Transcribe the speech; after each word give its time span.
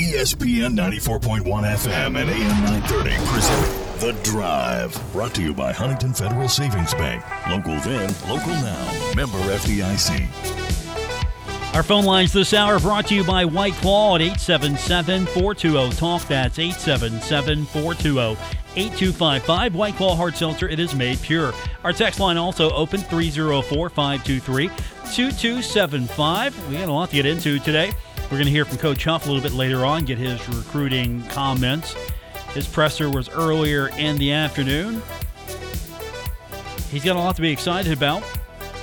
ESPN 0.00 0.78
94.1 0.78 1.44
FM 1.44 2.18
and 2.18 2.30
AM 2.30 2.64
930 2.64 3.10
present 3.26 4.00
The 4.00 4.12
Drive. 4.22 5.12
Brought 5.12 5.34
to 5.34 5.42
you 5.42 5.52
by 5.52 5.74
Huntington 5.74 6.14
Federal 6.14 6.48
Savings 6.48 6.94
Bank. 6.94 7.22
Local 7.50 7.78
then, 7.80 8.08
local 8.26 8.48
now. 8.48 9.12
Member 9.14 9.36
FDIC. 9.36 10.26
Our 11.74 11.82
phone 11.82 12.04
lines 12.04 12.32
this 12.32 12.54
hour 12.54 12.80
brought 12.80 13.08
to 13.08 13.14
you 13.14 13.24
by 13.24 13.44
White 13.44 13.74
Claw 13.74 14.14
at 14.14 14.22
877 14.22 15.26
420 15.26 15.94
TALK. 15.96 16.26
That's 16.28 16.58
877 16.58 17.66
420 17.66 18.40
8255. 18.76 19.74
White 19.74 19.96
Claw 19.96 20.16
Hard 20.16 20.34
Seltzer, 20.34 20.66
it 20.66 20.80
is 20.80 20.94
made 20.94 21.20
pure. 21.20 21.52
Our 21.84 21.92
text 21.92 22.20
line 22.20 22.38
also 22.38 22.70
open 22.70 23.00
304 23.00 23.90
523 23.90 24.68
2275. 24.68 26.70
We 26.70 26.78
got 26.78 26.88
a 26.88 26.92
lot 26.92 27.10
to 27.10 27.16
get 27.16 27.26
into 27.26 27.58
today. 27.58 27.92
We're 28.30 28.36
going 28.36 28.44
to 28.44 28.52
hear 28.52 28.64
from 28.64 28.78
Coach 28.78 29.02
Huff 29.02 29.26
a 29.26 29.28
little 29.28 29.42
bit 29.42 29.54
later 29.54 29.84
on, 29.84 30.04
get 30.04 30.16
his 30.16 30.48
recruiting 30.48 31.24
comments. 31.24 31.96
His 32.54 32.64
presser 32.64 33.10
was 33.10 33.28
earlier 33.28 33.88
in 33.98 34.18
the 34.18 34.30
afternoon. 34.30 35.02
He's 36.92 37.04
got 37.04 37.16
a 37.16 37.18
lot 37.18 37.34
to 37.36 37.42
be 37.42 37.50
excited 37.50 37.92
about. 37.92 38.22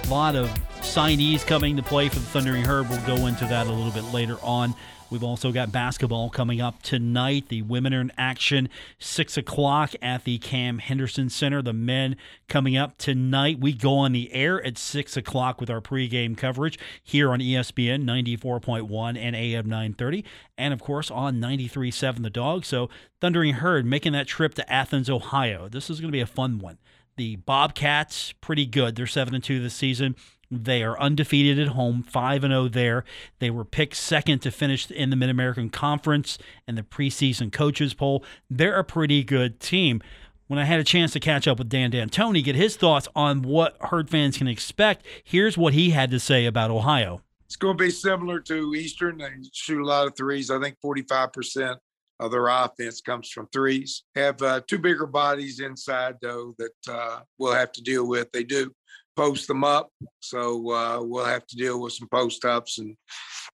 A 0.04 0.08
lot 0.10 0.36
of 0.36 0.50
signees 0.82 1.46
coming 1.46 1.78
to 1.78 1.84
play 1.84 2.10
for 2.10 2.16
the 2.16 2.26
Thundering 2.26 2.66
Herd. 2.66 2.90
We'll 2.90 3.00
go 3.08 3.28
into 3.28 3.46
that 3.46 3.68
a 3.68 3.72
little 3.72 3.92
bit 3.92 4.14
later 4.14 4.38
on. 4.44 4.76
We've 5.10 5.24
also 5.24 5.52
got 5.52 5.72
basketball 5.72 6.30
coming 6.30 6.60
up 6.60 6.82
tonight. 6.84 7.48
The 7.48 7.62
women 7.62 7.94
are 7.94 8.02
in 8.02 8.12
action, 8.18 8.68
6 9.00 9.38
o'clock 9.38 9.94
at 10.02 10.26
the 10.26 10.38
Cam 10.38 10.80
Henderson 10.80 11.30
Center. 11.30 11.62
The 11.62 11.74
men 11.74 12.18
coming 12.50 12.76
up 12.76 12.98
tonight. 12.98 13.60
We 13.60 13.74
go 13.74 13.96
on 13.96 14.12
the 14.12 14.34
air 14.34 14.62
at 14.66 14.78
6 14.78 15.16
o'clock 15.16 15.62
with 15.62 15.70
our 15.70 15.80
pregame 15.80 16.38
coverage 16.38 16.78
here 17.02 17.32
on 17.32 17.40
ESPN 17.40 18.04
94.1 18.04 19.18
and 19.18 19.36
AM 19.36 19.70
930. 19.70 20.26
And 20.58 20.74
of 20.74 20.82
course 20.82 21.10
on 21.10 21.38
93.7 21.38 22.24
The 22.24 22.30
Dog. 22.30 22.66
So 22.66 22.90
Thundering 23.22 23.56
Herd 23.56 23.86
making 23.86 24.14
that 24.14 24.28
trip 24.28 24.56
to 24.56 24.72
Athens, 24.72 25.10
Ohio. 25.10 25.70
This 25.70 25.90
is 25.90 26.02
going 26.02 26.10
to 26.10 26.16
be 26.16 26.22
a 26.22 26.28
fun 26.28 26.60
one. 26.60 26.78
The 27.16 27.38
Bobcats, 27.38 28.34
pretty 28.42 28.66
good. 28.66 28.96
They're 28.96 29.08
7 29.08 29.34
and 29.34 29.44
2 29.44 29.60
this 29.62 29.74
season. 29.74 30.16
They 30.50 30.82
are 30.84 31.00
undefeated 31.00 31.60
at 31.60 31.74
home, 31.74 32.04
5 32.04 32.44
and 32.46 32.52
0 32.52 32.68
there. 32.70 33.04
They 33.40 33.50
were 33.50 33.66
picked 33.66 33.96
second 33.96 34.40
to 34.40 34.52
finish 34.52 34.90
in 34.90 35.10
the 35.10 35.16
Mid 35.16 35.30
American 35.30 35.70
Conference 35.70 36.38
and 36.68 36.78
the 36.78 36.84
preseason 36.84 37.52
coaches 37.52 37.94
poll. 37.94 38.24
They're 38.50 38.80
a 38.80 38.84
pretty 38.84 39.24
good 39.24 39.60
team. 39.60 40.02
When 40.48 40.60
I 40.60 40.64
had 40.64 40.80
a 40.80 40.86
chance 40.86 41.12
to 41.12 41.20
catch 41.20 41.46
up 41.46 41.60
with 41.60 41.68
Dan 41.68 41.92
D'Antoni, 41.92 42.42
get 42.42 42.56
his 42.56 42.78
thoughts 42.78 43.10
on 43.14 43.42
what 43.42 43.76
Herd 43.82 44.10
fans 44.10 44.38
can 44.38 44.48
expect, 44.48 45.06
here's 45.22 45.58
what 45.58 45.74
he 45.74 45.90
had 45.90 46.10
to 46.12 46.20
say 46.20 46.46
about 46.46 46.72
Ohio. 46.72 47.22
It's 47.46 47.58
going 47.58 47.78
to 47.78 47.84
be 47.84 47.92
similar 47.92 48.40
to 48.42 48.74
Eastern. 48.74 49.18
They 49.18 49.30
shoot 49.52 49.82
a 49.82 49.86
lot 49.86 50.08
of 50.08 50.16
threes. 50.16 50.50
I 50.50 50.60
think 50.60 50.78
45% 50.84 51.78
of 52.20 52.32
their 52.32 52.48
offense 52.48 53.02
comes 53.02 53.30
from 53.30 53.48
threes. 53.52 54.04
Have 54.16 54.42
uh, 54.42 54.62
two 54.68 54.80
bigger 54.80 55.06
bodies 55.06 55.60
inside, 55.60 56.16
though, 56.22 56.56
that 56.58 56.94
uh, 56.94 57.20
we'll 57.38 57.54
have 57.54 57.74
to 57.74 57.82
deal 57.82 58.08
with. 58.08 58.32
They 58.32 58.44
do 58.44 58.72
post 59.18 59.48
them 59.48 59.64
up. 59.64 59.92
So 60.20 60.72
uh, 60.72 61.00
we'll 61.02 61.26
have 61.26 61.46
to 61.48 61.56
deal 61.56 61.82
with 61.82 61.94
some 61.94 62.08
post 62.08 62.46
ups 62.46 62.78
and 62.78 62.96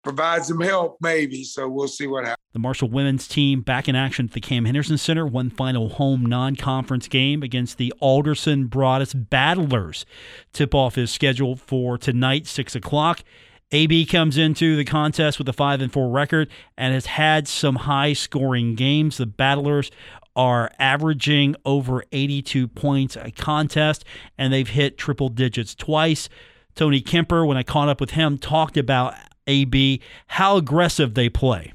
provide 0.03 0.45
some 0.45 0.61
help, 0.61 0.97
maybe. 1.02 1.43
So 1.43 1.67
we'll 1.67 1.88
see 1.88 2.07
what 2.07 2.25
happens. 2.25 2.38
The 2.53 2.59
Marshall 2.59 2.89
women's 2.89 3.27
team 3.27 3.61
back 3.61 3.87
in 3.87 3.95
action 3.95 4.25
at 4.25 4.31
the 4.31 4.41
Cam 4.41 4.65
Henderson 4.65 4.97
Center. 4.97 5.27
One 5.27 5.49
final 5.49 5.89
home 5.89 6.25
non 6.25 6.55
conference 6.55 7.07
game 7.07 7.43
against 7.43 7.77
the 7.77 7.93
Alderson 7.99 8.67
Broaddus 8.67 9.30
Battlers. 9.30 10.05
Tip 10.53 10.73
off 10.73 10.97
is 10.97 11.11
scheduled 11.11 11.61
for 11.61 11.97
tonight, 11.97 12.47
6 12.47 12.75
o'clock. 12.75 13.23
AB 13.71 14.07
comes 14.07 14.35
into 14.35 14.75
the 14.75 14.83
contest 14.83 15.37
with 15.37 15.47
a 15.47 15.53
5 15.53 15.81
and 15.81 15.93
4 15.93 16.09
record 16.09 16.49
and 16.75 16.91
has 16.91 17.05
had 17.05 17.47
some 17.47 17.75
high 17.75 18.13
scoring 18.13 18.73
games. 18.73 19.17
The 19.17 19.27
Battlers 19.27 19.91
are 20.35 20.72
averaging 20.80 21.55
over 21.66 22.03
82 22.11 22.67
points 22.67 23.16
a 23.16 23.31
contest, 23.31 24.05
and 24.38 24.53
they've 24.53 24.70
hit 24.70 24.98
triple 24.98 25.30
digits 25.30 25.76
twice. 25.76 26.30
Tony 26.76 27.02
Kemper, 27.02 27.45
when 27.45 27.58
I 27.58 27.64
caught 27.64 27.89
up 27.89 27.99
with 27.99 28.11
him, 28.11 28.37
talked 28.37 28.77
about 28.77 29.15
AB, 29.48 30.02
how 30.27 30.58
aggressive 30.58 31.14
they 31.14 31.30
play. 31.30 31.73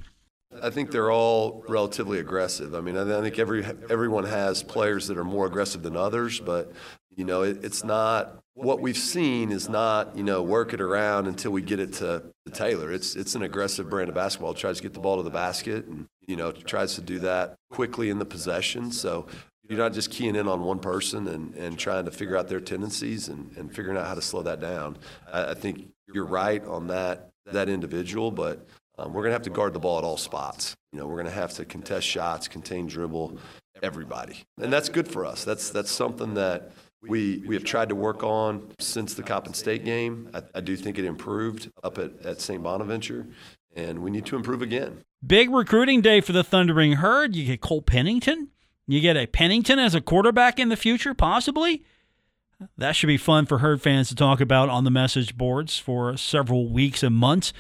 I 0.63 0.71
think 0.71 0.93
they're 0.93 1.11
all 1.11 1.65
relatively 1.69 2.19
aggressive. 2.19 2.75
I 2.75 2.81
mean, 2.81 2.97
I 2.97 3.21
think 3.21 3.39
every 3.39 3.65
everyone 3.91 4.25
has 4.25 4.63
players 4.63 5.09
that 5.09 5.19
are 5.19 5.25
more 5.25 5.47
aggressive 5.47 5.83
than 5.83 5.97
others, 5.97 6.41
but 6.41 6.73
you 7.17 7.25
know, 7.25 7.43
it, 7.43 7.65
it's 7.65 7.85
not 7.85 8.39
what 8.55 8.81
we've 8.81 8.97
seen 8.97 9.51
is 9.51 9.69
not 9.69 10.17
you 10.17 10.23
know 10.23 10.43
work 10.43 10.73
it 10.73 10.81
around 10.81 11.27
until 11.27 11.51
we 11.51 11.61
get 11.61 11.81
it 11.81 11.93
to, 11.95 12.23
Taylor. 12.53 12.93
It's 12.93 13.17
it's 13.17 13.35
an 13.35 13.43
aggressive 13.43 13.91
brand 13.91 14.09
of 14.09 14.15
basketball. 14.15 14.53
It 14.53 14.59
tries 14.59 14.77
to 14.77 14.83
get 14.83 14.95
the 14.95 15.01
ball 15.01 15.17
to 15.17 15.23
the 15.23 15.31
basket 15.31 15.87
and 15.87 16.07
you 16.27 16.37
know 16.37 16.53
tries 16.53 16.95
to 16.95 17.01
do 17.01 17.19
that 17.21 17.57
quickly 17.71 18.11
in 18.11 18.19
the 18.19 18.25
possession. 18.25 18.93
So 18.93 19.27
you're 19.69 19.79
not 19.79 19.93
just 19.93 20.11
keying 20.11 20.37
in 20.37 20.47
on 20.47 20.63
one 20.63 20.79
person 20.79 21.27
and, 21.29 21.55
and 21.55 21.79
trying 21.79 22.05
to 22.05 22.11
figure 22.11 22.37
out 22.37 22.49
their 22.49 22.61
tendencies 22.61 23.29
and, 23.29 23.51
and 23.57 23.75
figuring 23.75 23.97
out 23.97 24.07
how 24.07 24.15
to 24.15 24.21
slow 24.21 24.43
that 24.43 24.61
down. 24.61 24.99
I, 25.33 25.51
I 25.51 25.55
think 25.55 25.89
you're 26.13 26.27
right 26.27 26.65
on 26.67 26.89
that 26.89 27.31
that 27.47 27.69
individual, 27.69 28.31
but 28.31 28.67
um, 28.99 29.13
we're 29.13 29.23
going 29.23 29.31
to 29.31 29.35
have 29.35 29.43
to 29.43 29.51
guard 29.51 29.73
the 29.75 29.79
ball 29.79 29.99
at 29.99 30.05
all 30.05 30.17
spots. 30.17 30.75
You 30.93 31.01
know, 31.01 31.07
we're 31.07 31.17
going 31.17 31.27
to 31.27 31.33
have 31.33 31.53
to 31.55 31.65
contest 31.65 32.07
shots, 32.07 32.49
contain 32.49 32.87
dribble, 32.87 33.39
everybody, 33.83 34.45
and 34.61 34.73
that's 34.73 34.89
good 34.89 35.09
for 35.09 35.27
us. 35.27 35.45
That's 35.45 35.71
that's 35.71 35.91
something 35.91 36.35
that 36.35 36.73
we 37.03 37.43
we 37.47 37.55
have 37.55 37.65
tried 37.65 37.89
to 37.91 37.95
work 37.95 38.23
on 38.23 38.71
since 38.79 39.15
the 39.15 39.23
Coppin 39.23 39.55
State 39.55 39.85
game. 39.85 40.31
I, 40.33 40.43
I 40.55 40.61
do 40.61 40.77
think 40.77 40.99
it 40.99 41.05
improved 41.05 41.71
up 41.83 41.99
at, 41.99 42.25
at 42.25 42.41
St. 42.41 42.63
Bonaventure, 42.63 43.27
and 43.75 44.01
we 44.01 44.11
need 44.11 44.27
to 44.27 44.37
improve 44.37 44.63
again. 44.63 45.05
Big 45.27 45.51
recruiting 45.51 46.01
day 46.01 46.21
for 46.21 46.33
the 46.33 46.45
Thundering 46.45 46.95
Herd. 46.95 47.35
You 47.35 47.47
get 47.47 47.61
Cole 47.61 47.83
Pennington. 47.83 48.49
You 48.87 49.01
get 49.01 49.17
a 49.17 49.27
Pennington 49.27 49.79
as 49.79 49.95
a 49.95 50.01
quarterback 50.01 50.59
in 50.59 50.69
the 50.69 50.77
future, 50.77 51.15
possibly. 51.15 51.85
That 52.77 52.95
should 52.95 53.07
be 53.09 53.17
fun 53.17 53.47
for 53.47 53.59
Herd 53.59 53.83
fans 53.83 54.09
to 54.09 54.15
talk 54.15 54.41
about 54.41 54.69
on 54.69 54.85
the 54.85 54.91
message 54.91 55.37
boards 55.37 55.79
for 55.79 56.17
several 56.17 56.71
weeks 56.71 57.03
and 57.03 57.15
months. 57.15 57.53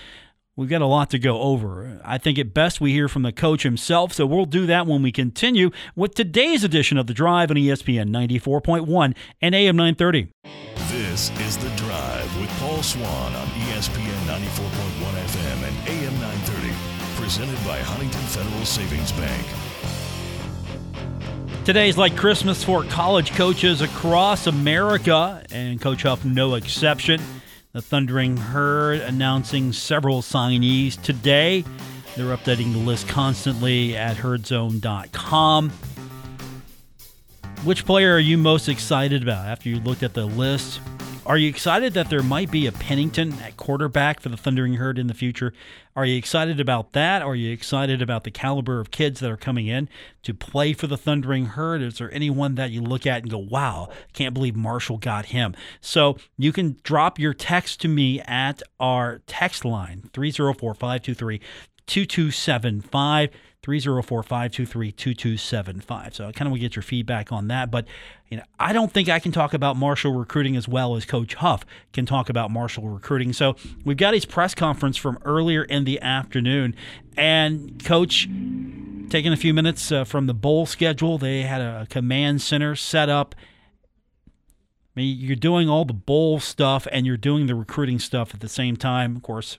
We've 0.56 0.68
got 0.68 0.82
a 0.82 0.86
lot 0.86 1.10
to 1.10 1.18
go 1.18 1.40
over. 1.40 2.00
I 2.04 2.16
think 2.16 2.38
it 2.38 2.54
best 2.54 2.80
we 2.80 2.92
hear 2.92 3.08
from 3.08 3.22
the 3.22 3.32
coach 3.32 3.64
himself, 3.64 4.12
so 4.12 4.24
we'll 4.24 4.44
do 4.44 4.66
that 4.66 4.86
when 4.86 5.02
we 5.02 5.10
continue 5.10 5.70
with 5.96 6.14
today's 6.14 6.62
edition 6.62 6.96
of 6.96 7.08
The 7.08 7.14
Drive 7.14 7.50
on 7.50 7.56
ESPN 7.56 8.10
94.1 8.10 9.16
and 9.40 9.54
AM 9.54 9.76
930. 9.76 10.28
This 10.88 11.30
is 11.40 11.58
The 11.58 11.70
Drive 11.70 12.40
with 12.40 12.50
Paul 12.60 12.84
Swann 12.84 13.34
on 13.34 13.46
ESPN 13.48 14.26
94.1 14.26 14.93
FM 15.34 15.66
and 15.66 15.88
AM 15.88 16.20
930. 16.20 17.20
Presented 17.20 17.56
by 17.66 17.78
Huntington 17.80 18.20
Federal 18.20 18.64
Savings 18.64 19.10
Bank. 19.12 19.46
Today's 21.64 21.98
like 21.98 22.16
Christmas 22.16 22.62
for 22.62 22.84
college 22.84 23.32
coaches 23.32 23.80
across 23.80 24.46
America, 24.46 25.44
and 25.50 25.80
Coach 25.80 26.02
Huff 26.02 26.24
no 26.24 26.54
exception. 26.54 27.20
The 27.72 27.82
Thundering 27.82 28.36
Herd 28.36 29.00
announcing 29.00 29.72
several 29.72 30.22
signees 30.22 31.00
today. 31.02 31.64
They're 32.16 32.36
updating 32.36 32.72
the 32.72 32.78
list 32.78 33.08
constantly 33.08 33.96
at 33.96 34.16
herdzone.com. 34.16 35.70
Which 37.64 37.84
player 37.84 38.14
are 38.14 38.20
you 38.20 38.38
most 38.38 38.68
excited 38.68 39.22
about 39.22 39.46
after 39.46 39.68
you 39.68 39.80
looked 39.80 40.04
at 40.04 40.14
the 40.14 40.26
list? 40.26 40.80
Are 41.26 41.38
you 41.38 41.48
excited 41.48 41.94
that 41.94 42.10
there 42.10 42.22
might 42.22 42.50
be 42.50 42.66
a 42.66 42.72
Pennington 42.72 43.32
at 43.40 43.56
quarterback 43.56 44.20
for 44.20 44.28
the 44.28 44.36
Thundering 44.36 44.74
Herd 44.74 44.98
in 44.98 45.06
the 45.06 45.14
future? 45.14 45.54
Are 45.96 46.04
you 46.04 46.18
excited 46.18 46.60
about 46.60 46.92
that? 46.92 47.22
Are 47.22 47.34
you 47.34 47.50
excited 47.50 48.02
about 48.02 48.24
the 48.24 48.30
caliber 48.30 48.78
of 48.78 48.90
kids 48.90 49.20
that 49.20 49.30
are 49.30 49.38
coming 49.38 49.66
in 49.66 49.88
to 50.24 50.34
play 50.34 50.74
for 50.74 50.86
the 50.86 50.98
Thundering 50.98 51.46
Herd? 51.46 51.80
Is 51.80 51.96
there 51.96 52.12
anyone 52.12 52.56
that 52.56 52.72
you 52.72 52.82
look 52.82 53.06
at 53.06 53.22
and 53.22 53.30
go, 53.30 53.38
wow, 53.38 53.88
can't 54.12 54.34
believe 54.34 54.54
Marshall 54.54 54.98
got 54.98 55.26
him? 55.26 55.54
So 55.80 56.18
you 56.36 56.52
can 56.52 56.76
drop 56.82 57.18
your 57.18 57.32
text 57.32 57.80
to 57.80 57.88
me 57.88 58.20
at 58.20 58.62
our 58.78 59.22
text 59.26 59.64
line 59.64 60.10
304 60.12 60.74
523 60.74 61.40
2275. 61.86 63.30
304-523-2275. 63.64 66.14
So 66.14 66.26
I 66.26 66.32
kind 66.32 66.46
of 66.46 66.52
want 66.52 66.60
to 66.60 66.68
get 66.68 66.76
your 66.76 66.82
feedback 66.82 67.32
on 67.32 67.48
that. 67.48 67.70
But 67.70 67.86
you 68.34 68.40
know, 68.40 68.46
I 68.58 68.72
don't 68.72 68.90
think 68.90 69.08
I 69.08 69.20
can 69.20 69.30
talk 69.30 69.54
about 69.54 69.76
Marshall 69.76 70.12
recruiting 70.12 70.56
as 70.56 70.66
well 70.66 70.96
as 70.96 71.04
Coach 71.04 71.34
Huff 71.34 71.64
can 71.92 72.04
talk 72.04 72.28
about 72.28 72.50
Marshall 72.50 72.88
recruiting. 72.88 73.32
So 73.32 73.54
we've 73.84 73.96
got 73.96 74.12
his 74.12 74.24
press 74.24 74.56
conference 74.56 74.96
from 74.96 75.20
earlier 75.24 75.62
in 75.62 75.84
the 75.84 76.00
afternoon, 76.00 76.74
and 77.16 77.80
Coach 77.84 78.28
taking 79.08 79.32
a 79.32 79.36
few 79.36 79.54
minutes 79.54 79.92
uh, 79.92 80.02
from 80.02 80.26
the 80.26 80.34
bowl 80.34 80.66
schedule. 80.66 81.16
They 81.16 81.42
had 81.42 81.60
a 81.60 81.86
command 81.88 82.42
center 82.42 82.74
set 82.74 83.08
up. 83.08 83.36
I 84.96 85.00
mean, 85.00 85.16
you're 85.16 85.36
doing 85.36 85.68
all 85.68 85.84
the 85.84 85.92
bowl 85.92 86.40
stuff 86.40 86.88
and 86.90 87.06
you're 87.06 87.16
doing 87.16 87.46
the 87.46 87.54
recruiting 87.54 88.00
stuff 88.00 88.34
at 88.34 88.40
the 88.40 88.48
same 88.48 88.76
time. 88.76 89.14
Of 89.14 89.22
course, 89.22 89.58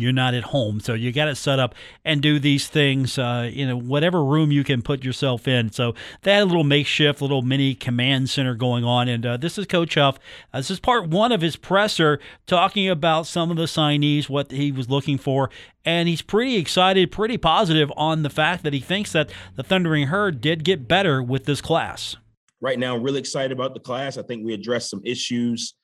you're 0.00 0.12
not 0.12 0.34
at 0.34 0.44
home. 0.44 0.80
So 0.80 0.94
you 0.94 1.12
got 1.12 1.26
to 1.26 1.34
set 1.34 1.58
up 1.58 1.74
and 2.04 2.22
do 2.22 2.38
these 2.38 2.68
things, 2.68 3.18
uh, 3.18 3.50
you 3.52 3.66
know, 3.66 3.76
whatever 3.76 4.24
room 4.24 4.52
you 4.52 4.64
can 4.64 4.82
put 4.82 5.04
yourself 5.04 5.48
in. 5.48 5.72
So 5.72 5.94
that 6.22 6.46
little 6.46 6.64
makeshift, 6.64 7.20
little 7.20 7.42
mini 7.42 7.74
command 7.74 8.30
center 8.30 8.54
going 8.54 8.84
on. 8.84 9.08
And 9.08 9.26
uh, 9.26 9.36
this 9.36 9.58
is 9.58 9.66
Coach 9.66 9.94
Huff. 9.94 10.18
Uh, 10.52 10.58
this 10.58 10.70
is 10.70 10.80
part 10.80 11.08
one 11.08 11.32
of 11.32 11.40
his 11.40 11.56
presser 11.56 12.20
talking 12.46 12.88
about 12.88 13.26
some 13.26 13.50
of 13.50 13.56
the 13.56 13.64
signees, 13.64 14.28
what 14.28 14.50
he 14.50 14.70
was 14.70 14.88
looking 14.88 15.18
for. 15.18 15.50
And 15.84 16.08
he's 16.08 16.22
pretty 16.22 16.56
excited, 16.56 17.10
pretty 17.10 17.38
positive 17.38 17.92
on 17.96 18.22
the 18.22 18.30
fact 18.30 18.62
that 18.64 18.72
he 18.72 18.80
thinks 18.80 19.12
that 19.12 19.30
the 19.56 19.62
Thundering 19.62 20.08
Herd 20.08 20.40
did 20.40 20.64
get 20.64 20.86
better 20.86 21.22
with 21.22 21.44
this 21.44 21.60
class. 21.60 22.16
Right 22.60 22.78
now, 22.78 22.96
I'm 22.96 23.02
really 23.02 23.20
excited 23.20 23.52
about 23.52 23.74
the 23.74 23.80
class. 23.80 24.18
I 24.18 24.22
think 24.22 24.44
we 24.44 24.52
addressed 24.52 24.90
some 24.90 25.00
issues, 25.04 25.74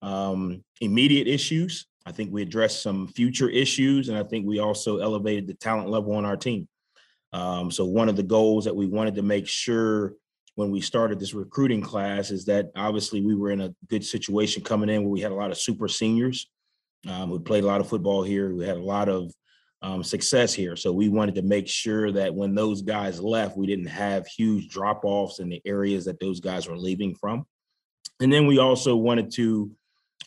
um, 0.00 0.64
immediate 0.80 1.28
issues 1.28 1.86
I 2.04 2.12
think 2.12 2.32
we 2.32 2.42
addressed 2.42 2.82
some 2.82 3.08
future 3.08 3.48
issues, 3.48 4.08
and 4.08 4.18
I 4.18 4.24
think 4.24 4.46
we 4.46 4.58
also 4.58 4.98
elevated 4.98 5.46
the 5.46 5.54
talent 5.54 5.88
level 5.88 6.14
on 6.14 6.24
our 6.24 6.36
team. 6.36 6.68
Um, 7.32 7.70
so 7.70 7.84
one 7.84 8.08
of 8.08 8.16
the 8.16 8.22
goals 8.22 8.64
that 8.64 8.76
we 8.76 8.86
wanted 8.86 9.14
to 9.14 9.22
make 9.22 9.46
sure 9.46 10.14
when 10.54 10.70
we 10.70 10.80
started 10.80 11.18
this 11.18 11.32
recruiting 11.32 11.80
class 11.80 12.30
is 12.30 12.44
that 12.44 12.70
obviously 12.76 13.22
we 13.22 13.34
were 13.34 13.50
in 13.50 13.62
a 13.62 13.74
good 13.88 14.04
situation 14.04 14.62
coming 14.62 14.90
in 14.90 15.02
where 15.02 15.10
we 15.10 15.20
had 15.20 15.32
a 15.32 15.36
lot 15.36 15.50
of 15.50 15.58
super 15.58 15.88
seniors 15.88 16.50
um, 17.08 17.30
who 17.30 17.40
played 17.40 17.64
a 17.64 17.66
lot 17.66 17.80
of 17.80 17.88
football 17.88 18.22
here. 18.22 18.54
We 18.54 18.66
had 18.66 18.76
a 18.76 18.82
lot 18.82 19.08
of 19.08 19.32
um, 19.80 20.04
success 20.04 20.52
here. 20.52 20.76
So 20.76 20.92
we 20.92 21.08
wanted 21.08 21.34
to 21.36 21.42
make 21.42 21.68
sure 21.68 22.12
that 22.12 22.34
when 22.34 22.54
those 22.54 22.82
guys 22.82 23.20
left, 23.20 23.56
we 23.56 23.66
didn't 23.66 23.86
have 23.86 24.26
huge 24.26 24.68
drop 24.68 25.04
offs 25.04 25.40
in 25.40 25.48
the 25.48 25.60
areas 25.64 26.04
that 26.04 26.20
those 26.20 26.38
guys 26.38 26.68
were 26.68 26.78
leaving 26.78 27.14
from. 27.14 27.46
And 28.20 28.32
then 28.32 28.46
we 28.46 28.58
also 28.58 28.94
wanted 28.94 29.32
to 29.32 29.72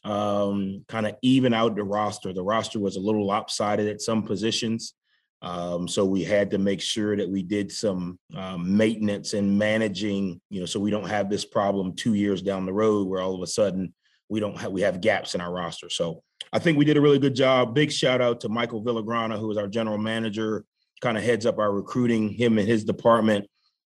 um, 0.06 0.86
kind 0.88 1.08
of 1.08 1.16
even 1.24 1.54
out 1.54 1.76
the 1.76 1.84
roster. 1.84 2.32
The 2.32 2.44
roster 2.44 2.80
was 2.80 2.96
a 2.96 3.02
little 3.02 3.26
lopsided 3.26 3.88
at 3.88 4.02
some 4.02 4.24
positions. 4.24 4.94
Um, 5.42 5.88
so 5.88 6.06
we 6.06 6.24
had 6.24 6.52
to 6.52 6.58
make 6.58 6.80
sure 6.80 7.18
that 7.18 7.30
we 7.30 7.44
did 7.44 7.72
some 7.72 8.18
um, 8.36 8.78
maintenance 8.78 9.34
and 9.34 9.58
managing, 9.58 10.40
you 10.50 10.60
know, 10.60 10.66
so 10.66 10.80
we 10.80 10.92
don't 10.92 11.10
have 11.10 11.30
this 11.30 11.44
problem 11.44 11.96
two 11.96 12.14
years 12.14 12.42
down 12.42 12.66
the 12.66 12.74
road 12.74 13.08
where 13.08 13.22
all 13.22 13.36
of 13.36 13.42
a 13.42 13.48
sudden 13.48 13.94
we 14.30 14.40
don't 14.40 14.58
have 14.58 14.72
we 14.72 14.82
have 14.82 15.02
gaps 15.02 15.36
in 15.36 15.42
our 15.42 15.52
roster. 15.52 15.90
So 15.90 16.24
I 16.54 16.60
think 16.60 16.78
we 16.78 16.86
did 16.86 16.98
a 16.98 17.02
really 17.02 17.20
good 17.20 17.36
job. 17.36 17.76
Big 17.76 17.92
shout 17.92 18.22
out 18.22 18.42
to 18.42 18.50
Michael 18.50 18.84
Villagrana, 18.84 19.40
who 19.40 19.52
is 19.52 19.58
our 19.58 19.68
general 19.68 19.98
manager, 19.98 20.66
kind 21.02 21.18
of 21.18 21.24
heads 21.24 21.46
up 21.46 21.60
our 21.60 21.72
recruiting. 21.72 22.30
Him 22.30 22.58
and 22.58 22.68
his 22.68 22.84
department 22.84 23.48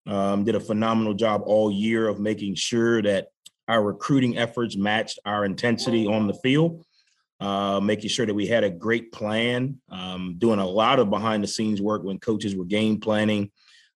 um, 0.07 0.43
did 0.43 0.55
a 0.55 0.59
phenomenal 0.59 1.13
job 1.13 1.43
all 1.45 1.71
year 1.71 2.07
of 2.07 2.19
making 2.19 2.55
sure 2.55 3.01
that 3.01 3.27
our 3.71 3.81
recruiting 3.81 4.38
efforts 4.38 4.75
matched 4.75 5.18
our 5.23 5.45
intensity 5.45 6.06
on 6.06 6.27
the 6.27 6.33
field, 6.33 6.85
uh, 7.39 7.79
making 7.79 8.09
sure 8.09 8.25
that 8.25 8.33
we 8.33 8.45
had 8.45 8.65
a 8.65 8.69
great 8.69 9.13
plan, 9.13 9.79
um, 9.89 10.35
doing 10.38 10.59
a 10.59 10.68
lot 10.68 11.00
of 11.00 11.09
behind 11.09 11.41
the 11.41 11.47
scenes 11.47 11.81
work 11.81 12.03
when 12.03 12.19
coaches 12.19 12.53
were 12.53 12.65
game 12.65 13.00
planning, 13.00 13.50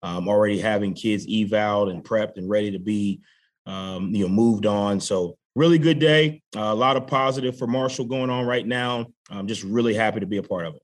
um, 0.02 0.28
already 0.28 0.60
having 0.60 0.92
kids 0.92 1.26
eval 1.26 1.88
and 1.88 2.04
prepped 2.04 2.36
and 2.36 2.50
ready 2.50 2.70
to 2.70 2.78
be, 2.78 3.20
um, 3.64 4.14
you 4.14 4.28
know, 4.28 4.28
moved 4.28 4.66
on. 4.66 5.00
So 5.00 5.38
really 5.56 5.78
good 5.78 5.98
day. 5.98 6.42
Uh, 6.54 6.60
a 6.60 6.74
lot 6.74 6.98
of 6.98 7.06
positive 7.06 7.56
for 7.56 7.66
Marshall 7.66 8.04
going 8.04 8.28
on 8.28 8.44
right 8.44 8.66
now. 8.66 9.06
I'm 9.30 9.46
just 9.46 9.62
really 9.62 9.94
happy 9.94 10.20
to 10.20 10.26
be 10.26 10.36
a 10.36 10.42
part 10.42 10.66
of 10.66 10.74
it. 10.74 10.82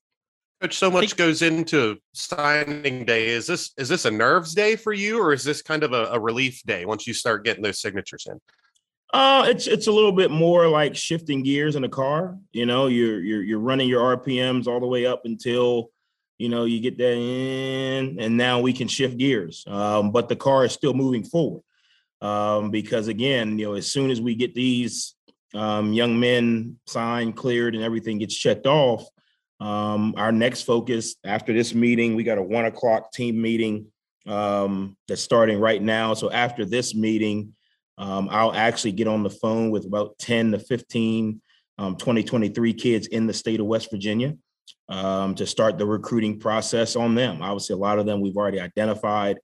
Coach, 0.63 0.79
so 0.79 0.91
much 0.91 1.15
goes 1.15 1.43
into 1.43 1.99
signing 2.15 3.05
day. 3.05 3.29
Is 3.29 3.47
this 3.47 3.73
is 3.77 3.89
this 3.89 4.07
a 4.07 4.11
nerves 4.11 4.55
day 4.55 4.77
for 4.77 4.93
you, 4.93 5.21
or 5.21 5.33
is 5.35 5.45
this 5.45 5.61
kind 5.61 5.85
of 5.85 5.93
a, 5.93 6.07
a 6.07 6.19
relief 6.19 6.63
day 6.65 6.87
once 6.87 7.07
you 7.07 7.15
start 7.15 7.45
getting 7.45 7.63
those 7.63 7.81
signatures 7.81 8.27
in? 8.29 8.41
Uh, 9.13 9.47
it's 9.49 9.67
it's 9.67 9.87
a 9.87 9.93
little 9.93 10.13
bit 10.13 10.31
more 10.31 10.69
like 10.69 10.95
shifting 10.95 11.43
gears 11.43 11.77
in 11.77 11.85
a 11.85 11.89
car. 11.89 12.37
You 12.53 12.67
know, 12.67 12.89
you're 12.89 13.21
you're 13.21 13.43
you're 13.43 13.59
running 13.59 13.89
your 13.89 14.17
RPMs 14.17 14.67
all 14.67 14.81
the 14.81 14.87
way 14.87 15.07
up 15.07 15.23
until 15.25 15.91
you 16.37 16.49
know 16.51 16.65
you 16.65 16.81
get 16.81 16.99
that 16.99 17.15
in, 17.15 18.21
and 18.21 18.37
now 18.37 18.61
we 18.61 18.73
can 18.73 18.87
shift 18.87 19.17
gears. 19.17 19.65
Um, 19.67 20.13
but 20.13 20.29
the 20.29 20.37
car 20.37 20.65
is 20.65 20.73
still 20.73 20.93
moving 20.93 21.25
forward 21.25 21.63
um, 22.21 22.71
because 22.71 23.09
again, 23.09 23.59
you 23.59 23.67
know, 23.67 23.75
as 23.75 23.91
soon 23.91 24.11
as 24.11 24.21
we 24.21 24.35
get 24.35 24.55
these 24.55 25.15
um, 25.55 25.93
young 25.93 26.21
men 26.21 26.79
signed, 26.87 27.37
cleared, 27.37 27.75
and 27.75 27.85
everything 27.85 28.19
gets 28.19 28.35
checked 28.35 28.67
off, 28.67 29.07
um, 29.61 30.15
our 30.17 30.33
next 30.33 30.63
focus 30.63 31.17
after 31.25 31.53
this 31.53 31.75
meeting, 31.75 32.15
we 32.15 32.25
got 32.25 32.39
a 32.39 32.43
one 32.43 32.67
o'clock 32.67 33.13
team 33.13 33.41
meeting 33.41 33.87
um, 34.27 34.97
that's 35.09 35.23
starting 35.23 35.59
right 35.59 35.83
now. 35.83 36.15
So 36.15 36.31
after 36.31 36.65
this 36.65 36.95
meeting 36.95 37.55
um, 37.99 38.29
I'll 38.31 38.55
actually 38.55 38.93
get 38.93 39.09
on 39.09 39.23
the 39.23 39.31
phone 39.31 39.71
with 39.71 39.85
about 39.85 40.19
10 40.19 40.53
to 40.53 40.59
15 40.59 41.41
um, 41.79 41.97
2023 41.97 42.73
kids 42.75 43.07
in 43.09 43.27
the 43.27 43.33
state 43.33 43.61
of 43.61 43.67
West 43.67 43.91
Virginia 43.91 44.35
um, 44.89 45.35
to 45.37 45.47
start 45.47 45.79
the 45.79 45.87
recruiting 45.87 46.39
process 46.39 46.97
on 46.97 47.15
them. 47.15 47.43
Obviously, 47.43 47.75
a 47.75 47.79
lot 47.79 47.99
of 47.99 48.07
them 48.07 48.21
we've 48.21 48.37
already 48.37 48.61
identified 48.61 49.39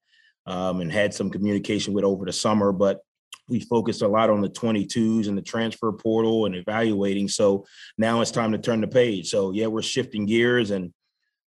um, 0.47 0.81
and 0.81 0.91
had 0.91 1.15
some 1.15 1.31
communication 1.31 1.95
with 1.95 2.05
over 2.05 2.25
the 2.25 2.33
summer, 2.33 2.73
but 2.73 3.01
we 3.49 3.61
focused 3.61 4.03
a 4.03 4.09
lot 4.09 4.31
on 4.31 4.41
the 4.41 4.49
22s 4.49 5.29
and 5.29 5.37
the 5.37 5.43
transfer 5.43 5.93
portal 5.93 6.47
and 6.47 6.55
evaluating. 6.55 7.29
So 7.29 7.67
now 7.99 8.21
it's 8.21 8.31
time 8.31 8.53
to 8.53 8.59
turn 8.59 8.81
the 8.81 8.89
page. 8.89 9.31
So 9.31 9.53
yeah, 9.53 9.67
we're 9.67 9.83
shifting 9.83 10.27
gears 10.27 10.71
and 10.71 10.93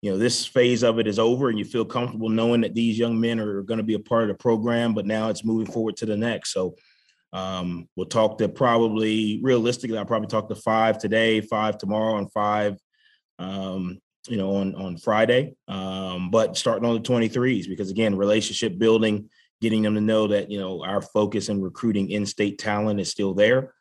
you 0.01 0.11
know 0.11 0.17
this 0.17 0.45
phase 0.45 0.83
of 0.83 0.99
it 0.99 1.07
is 1.07 1.17
over 1.17 1.49
and 1.49 1.57
you 1.57 1.65
feel 1.65 1.85
comfortable 1.85 2.29
knowing 2.29 2.61
that 2.61 2.75
these 2.75 2.99
young 2.99 3.19
men 3.19 3.39
are 3.39 3.63
going 3.63 3.79
to 3.79 3.83
be 3.83 3.95
a 3.95 3.99
part 3.99 4.23
of 4.23 4.27
the 4.27 4.35
program 4.35 4.93
but 4.93 5.07
now 5.07 5.29
it's 5.29 5.43
moving 5.43 5.71
forward 5.71 5.97
to 5.97 6.05
the 6.05 6.15
next 6.15 6.51
so 6.51 6.75
um, 7.35 7.89
we'll 7.97 8.05
talk 8.05 8.37
to 8.37 8.47
probably 8.47 9.41
realistically, 9.43 9.97
I'll 9.97 10.05
probably 10.05 10.29
talk 10.29 10.47
to 10.47 10.55
five 10.55 10.97
today, 10.97 11.41
five 11.41 11.77
tomorrow, 11.77 12.17
and 12.17 12.31
five, 12.31 12.77
um, 13.39 13.99
you 14.29 14.37
know, 14.37 14.55
on 14.55 14.73
on 14.75 14.97
Friday. 14.97 15.55
Um, 15.67 16.31
but 16.31 16.55
starting 16.55 16.87
on 16.87 16.95
the 16.95 17.01
23s, 17.01 17.67
because 17.67 17.91
again, 17.91 18.15
relationship 18.15 18.79
building, 18.79 19.29
getting 19.59 19.81
them 19.81 19.95
to 19.95 20.01
know 20.01 20.27
that 20.27 20.49
you 20.49 20.59
know 20.59 20.81
our 20.85 21.01
focus 21.01 21.49
in 21.49 21.61
recruiting 21.61 22.09
in-state 22.09 22.57
talent 22.57 23.01
is 23.01 23.11
still 23.11 23.33
there 23.33 23.74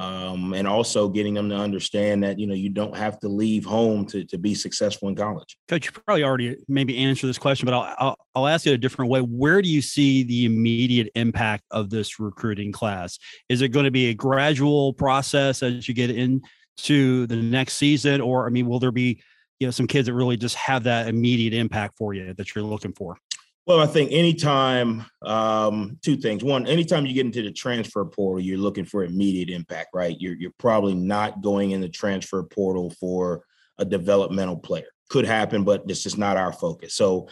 um, 0.00 0.54
and 0.54 0.66
also 0.66 1.10
getting 1.10 1.34
them 1.34 1.50
to 1.50 1.54
understand 1.54 2.24
that 2.24 2.38
you 2.38 2.46
know 2.46 2.54
you 2.54 2.70
don't 2.70 2.96
have 2.96 3.20
to 3.20 3.28
leave 3.28 3.66
home 3.66 4.06
to, 4.06 4.24
to 4.24 4.38
be 4.38 4.54
successful 4.54 5.08
in 5.08 5.14
college. 5.14 5.58
Coach, 5.68 5.84
you 5.84 5.92
probably 5.92 6.24
already 6.24 6.56
maybe 6.68 6.96
answered 6.96 7.26
this 7.26 7.36
question, 7.36 7.66
but 7.66 7.74
I'll, 7.74 7.94
I'll, 7.98 8.16
I'll 8.34 8.46
ask 8.46 8.66
it 8.66 8.72
a 8.72 8.78
different 8.78 9.10
way. 9.10 9.20
Where 9.20 9.60
do 9.60 9.68
you 9.68 9.82
see 9.82 10.22
the 10.22 10.46
immediate 10.46 11.10
impact 11.16 11.64
of 11.70 11.90
this 11.90 12.18
recruiting 12.18 12.72
class? 12.72 13.18
Is 13.50 13.60
it 13.60 13.68
going 13.68 13.84
to 13.84 13.90
be 13.90 14.06
a 14.06 14.14
gradual 14.14 14.94
process 14.94 15.62
as 15.62 15.86
you 15.86 15.92
get 15.92 16.10
into 16.10 17.26
the 17.26 17.36
next 17.36 17.74
season, 17.74 18.22
or 18.22 18.46
I 18.46 18.50
mean, 18.50 18.66
will 18.66 18.80
there 18.80 18.92
be 18.92 19.20
you 19.58 19.66
know 19.66 19.70
some 19.70 19.86
kids 19.86 20.06
that 20.06 20.14
really 20.14 20.38
just 20.38 20.56
have 20.56 20.84
that 20.84 21.08
immediate 21.08 21.52
impact 21.52 21.98
for 21.98 22.14
you 22.14 22.32
that 22.32 22.54
you're 22.54 22.64
looking 22.64 22.94
for? 22.94 23.18
Well, 23.66 23.80
I 23.80 23.86
think 23.86 24.10
anytime, 24.10 25.04
um, 25.22 25.98
two 26.02 26.16
things. 26.16 26.42
One, 26.42 26.66
anytime 26.66 27.06
you 27.06 27.14
get 27.14 27.26
into 27.26 27.42
the 27.42 27.52
transfer 27.52 28.04
portal, 28.04 28.40
you're 28.40 28.58
looking 28.58 28.84
for 28.84 29.04
immediate 29.04 29.50
impact, 29.50 29.90
right? 29.94 30.16
You're 30.18 30.34
you're 30.34 30.54
probably 30.58 30.94
not 30.94 31.42
going 31.42 31.70
in 31.72 31.80
the 31.80 31.88
transfer 31.88 32.42
portal 32.42 32.90
for 32.98 33.44
a 33.78 33.84
developmental 33.84 34.56
player. 34.56 34.88
Could 35.08 35.26
happen, 35.26 35.62
but 35.64 35.86
this 35.86 36.06
is 36.06 36.16
not 36.16 36.36
our 36.36 36.52
focus. 36.52 36.94
So 36.94 37.28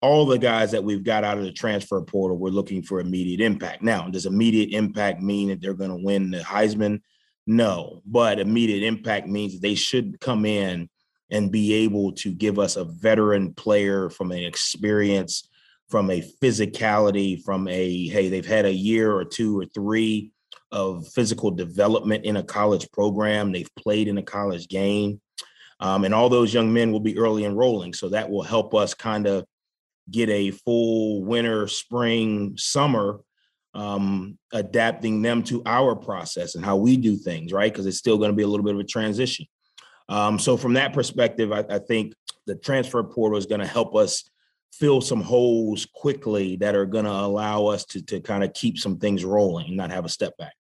all 0.00 0.26
the 0.26 0.38
guys 0.38 0.72
that 0.72 0.84
we've 0.84 1.04
got 1.04 1.24
out 1.24 1.38
of 1.38 1.44
the 1.44 1.52
transfer 1.52 2.00
portal, 2.02 2.36
we're 2.36 2.50
looking 2.50 2.82
for 2.82 3.00
immediate 3.00 3.40
impact. 3.40 3.82
Now, 3.82 4.08
does 4.08 4.26
immediate 4.26 4.76
impact 4.76 5.22
mean 5.22 5.48
that 5.48 5.60
they're 5.60 5.74
going 5.74 5.90
to 5.90 6.04
win 6.04 6.30
the 6.30 6.38
Heisman? 6.38 7.00
No, 7.46 8.02
but 8.04 8.38
immediate 8.38 8.86
impact 8.86 9.26
means 9.26 9.58
they 9.58 9.74
should 9.74 10.20
come 10.20 10.44
in 10.44 10.88
and 11.30 11.50
be 11.50 11.72
able 11.72 12.12
to 12.12 12.32
give 12.32 12.58
us 12.58 12.76
a 12.76 12.84
veteran 12.84 13.54
player 13.54 14.10
from 14.10 14.32
an 14.32 14.44
experience 14.44 15.48
from 15.88 16.10
a 16.10 16.20
physicality, 16.42 17.42
from 17.42 17.66
a 17.68 18.08
hey, 18.08 18.28
they've 18.28 18.46
had 18.46 18.66
a 18.66 18.72
year 18.72 19.12
or 19.12 19.24
two 19.24 19.58
or 19.58 19.64
three 19.66 20.32
of 20.70 21.08
physical 21.08 21.50
development 21.50 22.24
in 22.24 22.36
a 22.36 22.42
college 22.42 22.90
program. 22.92 23.52
They've 23.52 23.74
played 23.76 24.08
in 24.08 24.18
a 24.18 24.22
college 24.22 24.68
game. 24.68 25.20
Um, 25.80 26.04
and 26.04 26.14
all 26.14 26.28
those 26.28 26.52
young 26.52 26.72
men 26.72 26.92
will 26.92 27.00
be 27.00 27.16
early 27.16 27.44
enrolling. 27.44 27.94
So 27.94 28.08
that 28.10 28.28
will 28.28 28.42
help 28.42 28.74
us 28.74 28.94
kind 28.94 29.26
of 29.26 29.46
get 30.10 30.28
a 30.28 30.50
full 30.50 31.22
winter, 31.22 31.68
spring, 31.68 32.54
summer, 32.56 33.20
um, 33.74 34.38
adapting 34.52 35.22
them 35.22 35.42
to 35.44 35.62
our 35.64 35.94
process 35.94 36.54
and 36.54 36.64
how 36.64 36.76
we 36.76 36.96
do 36.96 37.16
things, 37.16 37.52
right? 37.52 37.72
Because 37.72 37.86
it's 37.86 37.98
still 37.98 38.18
going 38.18 38.30
to 38.30 38.36
be 38.36 38.42
a 38.42 38.48
little 38.48 38.64
bit 38.64 38.74
of 38.74 38.80
a 38.80 38.84
transition. 38.84 39.46
Um, 40.08 40.38
so 40.38 40.56
from 40.56 40.74
that 40.74 40.92
perspective, 40.92 41.52
I, 41.52 41.64
I 41.68 41.78
think 41.78 42.14
the 42.46 42.56
transfer 42.56 43.02
portal 43.04 43.38
is 43.38 43.46
going 43.46 43.60
to 43.60 43.66
help 43.66 43.94
us 43.94 44.28
fill 44.72 45.00
some 45.00 45.20
holes 45.20 45.86
quickly 45.92 46.56
that 46.56 46.74
are 46.74 46.86
going 46.86 47.04
to 47.04 47.10
allow 47.10 47.66
us 47.66 47.84
to, 47.84 48.02
to 48.02 48.20
kind 48.20 48.44
of 48.44 48.52
keep 48.54 48.78
some 48.78 48.98
things 48.98 49.24
rolling 49.24 49.66
and 49.66 49.76
not 49.76 49.90
have 49.90 50.04
a 50.04 50.08
step 50.08 50.36
back. 50.36 50.54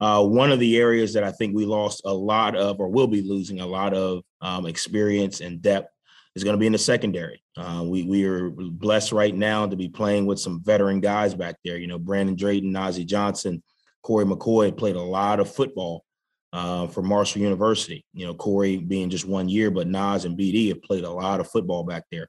Uh, 0.00 0.22
one 0.22 0.52
of 0.52 0.58
the 0.58 0.76
areas 0.76 1.14
that 1.14 1.24
I 1.24 1.32
think 1.32 1.54
we 1.54 1.64
lost 1.64 2.02
a 2.04 2.12
lot 2.12 2.54
of, 2.54 2.80
or 2.80 2.88
will 2.88 3.06
be 3.06 3.22
losing 3.22 3.60
a 3.60 3.66
lot 3.66 3.94
of 3.94 4.22
um, 4.40 4.66
experience 4.66 5.40
and 5.40 5.62
depth, 5.62 5.90
is 6.34 6.44
going 6.44 6.54
to 6.54 6.60
be 6.60 6.66
in 6.66 6.72
the 6.72 6.78
secondary. 6.78 7.42
Uh, 7.56 7.82
we 7.82 8.02
we 8.02 8.24
are 8.26 8.50
blessed 8.50 9.10
right 9.10 9.34
now 9.34 9.66
to 9.66 9.74
be 9.74 9.88
playing 9.88 10.26
with 10.26 10.38
some 10.38 10.62
veteran 10.62 11.00
guys 11.00 11.34
back 11.34 11.56
there. 11.64 11.78
You 11.78 11.86
know, 11.86 11.98
Brandon 11.98 12.36
Drayton, 12.36 12.72
Nazeeh 12.72 13.06
Johnson, 13.06 13.62
Corey 14.02 14.26
McCoy 14.26 14.76
played 14.76 14.96
a 14.96 15.02
lot 15.02 15.40
of 15.40 15.52
football 15.52 16.04
uh, 16.52 16.88
for 16.88 17.02
Marshall 17.02 17.40
University. 17.40 18.04
You 18.12 18.26
know, 18.26 18.34
Corey 18.34 18.76
being 18.76 19.08
just 19.08 19.24
one 19.24 19.48
year, 19.48 19.70
but 19.70 19.88
Nas 19.88 20.26
and 20.26 20.38
BD 20.38 20.68
have 20.68 20.82
played 20.82 21.04
a 21.04 21.10
lot 21.10 21.40
of 21.40 21.50
football 21.50 21.84
back 21.84 22.04
there. 22.12 22.28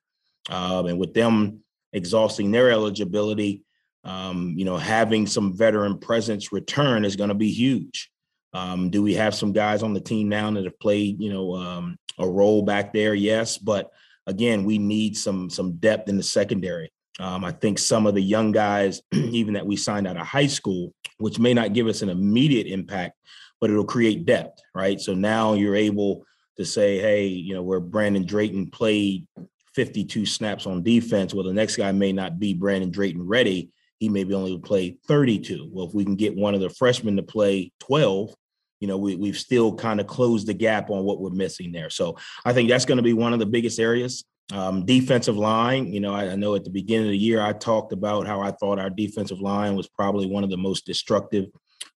Um, 0.50 0.88
and 0.88 1.00
with 1.00 1.14
them 1.14 1.64
exhausting 1.94 2.52
their 2.52 2.72
eligibility, 2.72 3.64
um, 4.04 4.54
you 4.56 4.66
know, 4.66 4.78
having 4.78 5.28
some 5.28 5.56
veteran 5.56 5.98
presence 6.00 6.52
return 6.52 7.04
is 7.04 7.16
going 7.16 7.30
to 7.30 7.36
be 7.36 7.52
huge. 7.52 8.10
Um, 8.54 8.90
do 8.90 9.04
we 9.04 9.14
have 9.16 9.36
some 9.36 9.52
guys 9.52 9.84
on 9.84 9.94
the 9.94 10.00
team 10.00 10.30
now 10.30 10.50
that 10.52 10.64
have 10.64 10.80
played, 10.80 11.22
you 11.22 11.32
know, 11.32 11.56
um, 11.56 11.98
a 12.18 12.28
role 12.28 12.62
back 12.62 12.94
there? 12.94 13.14
Yes, 13.14 13.58
but 13.58 13.92
again, 14.26 14.64
we 14.64 14.78
need 14.78 15.18
some 15.18 15.50
some 15.50 15.74
depth 15.74 16.08
in 16.10 16.18
the 16.18 16.24
secondary. 16.24 16.92
Um, 17.20 17.44
I 17.44 17.52
think 17.52 17.80
some 17.80 18.06
of 18.08 18.14
the 18.14 18.22
young 18.22 18.52
guys, 18.52 19.02
even 19.14 19.56
that 19.56 19.66
we 19.66 19.76
signed 19.76 20.08
out 20.08 20.18
of 20.18 20.26
high 20.26 20.48
school, 20.48 20.94
which 21.18 21.40
may 21.40 21.54
not 21.54 21.74
give 21.74 21.88
us 21.88 22.02
an 22.02 22.10
immediate 22.10 22.68
impact, 22.68 23.16
but 23.60 23.70
it'll 23.70 23.86
create 23.86 24.26
depth, 24.26 24.62
right? 24.74 25.00
So 25.00 25.14
now 25.14 25.54
you're 25.54 25.76
able 25.76 26.26
to 26.58 26.66
say, 26.66 27.00
hey, 27.00 27.28
you 27.28 27.54
know, 27.54 27.64
where 27.64 27.80
Brandon 27.80 28.26
Drayton 28.26 28.70
played 28.70 29.28
52 29.78 30.26
snaps 30.26 30.66
on 30.66 30.82
defense, 30.82 31.36
well, 31.36 31.46
the 31.46 31.54
next 31.54 31.76
guy 31.76 31.92
may 31.92 32.12
not 32.12 32.40
be 32.40 32.56
Brandon 32.56 32.90
Drayton 32.90 33.22
ready. 33.22 33.70
He 34.00 34.10
maybe 34.10 34.34
only 34.34 34.58
play 34.58 34.98
32. 35.08 35.70
Well, 35.72 35.86
if 35.86 35.94
we 35.94 36.04
can 36.04 36.16
get 36.16 36.36
one 36.36 36.56
of 36.56 36.62
the 36.62 36.72
freshmen 36.72 37.16
to 37.18 37.22
play 37.22 37.72
12, 37.82 38.34
you 38.80 38.88
know, 38.88 38.98
we, 38.98 39.16
we've 39.16 39.38
still 39.38 39.76
kind 39.76 40.00
of 40.00 40.08
closed 40.08 40.48
the 40.48 40.56
gap 40.56 40.90
on 40.90 41.04
what 41.04 41.20
we're 41.22 41.30
missing 41.30 41.72
there. 41.72 41.92
So 41.92 42.18
I 42.44 42.54
think 42.54 42.70
that's 42.70 42.86
going 42.86 42.98
to 42.98 43.04
be 43.04 43.14
one 43.14 43.34
of 43.34 43.40
the 43.40 43.46
biggest 43.46 43.80
areas. 43.80 44.26
Um, 44.52 44.84
defensive 44.84 45.38
line, 45.38 45.94
you 45.94 46.00
know, 46.00 46.14
I, 46.16 46.32
I, 46.32 46.36
know 46.36 46.56
at 46.56 46.64
the 46.64 46.72
beginning 46.72 47.10
of 47.10 47.12
the 47.12 47.18
year 47.18 47.40
I 47.40 47.54
talked 47.54 47.94
about 47.94 48.26
how 48.26 48.42
I 48.42 48.52
thought 48.52 48.80
our 48.80 48.90
defensive 48.90 49.42
line 49.42 49.76
was 49.76 49.90
probably 49.90 50.26
one 50.26 50.44
of 50.44 50.50
the 50.50 50.58
most 50.58 50.88
destructive, 50.88 51.46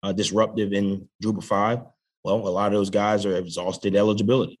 uh, 0.02 0.12
disruptive 0.12 0.74
in 0.74 1.08
Group 1.22 1.38
of 1.38 1.44
Five. 1.44 1.80
Well, 2.24 2.46
a 2.46 2.50
lot 2.50 2.66
of 2.66 2.72
those 2.74 2.90
guys 2.90 3.24
are 3.24 3.36
exhausted 3.36 3.96
eligibility. 3.96 4.58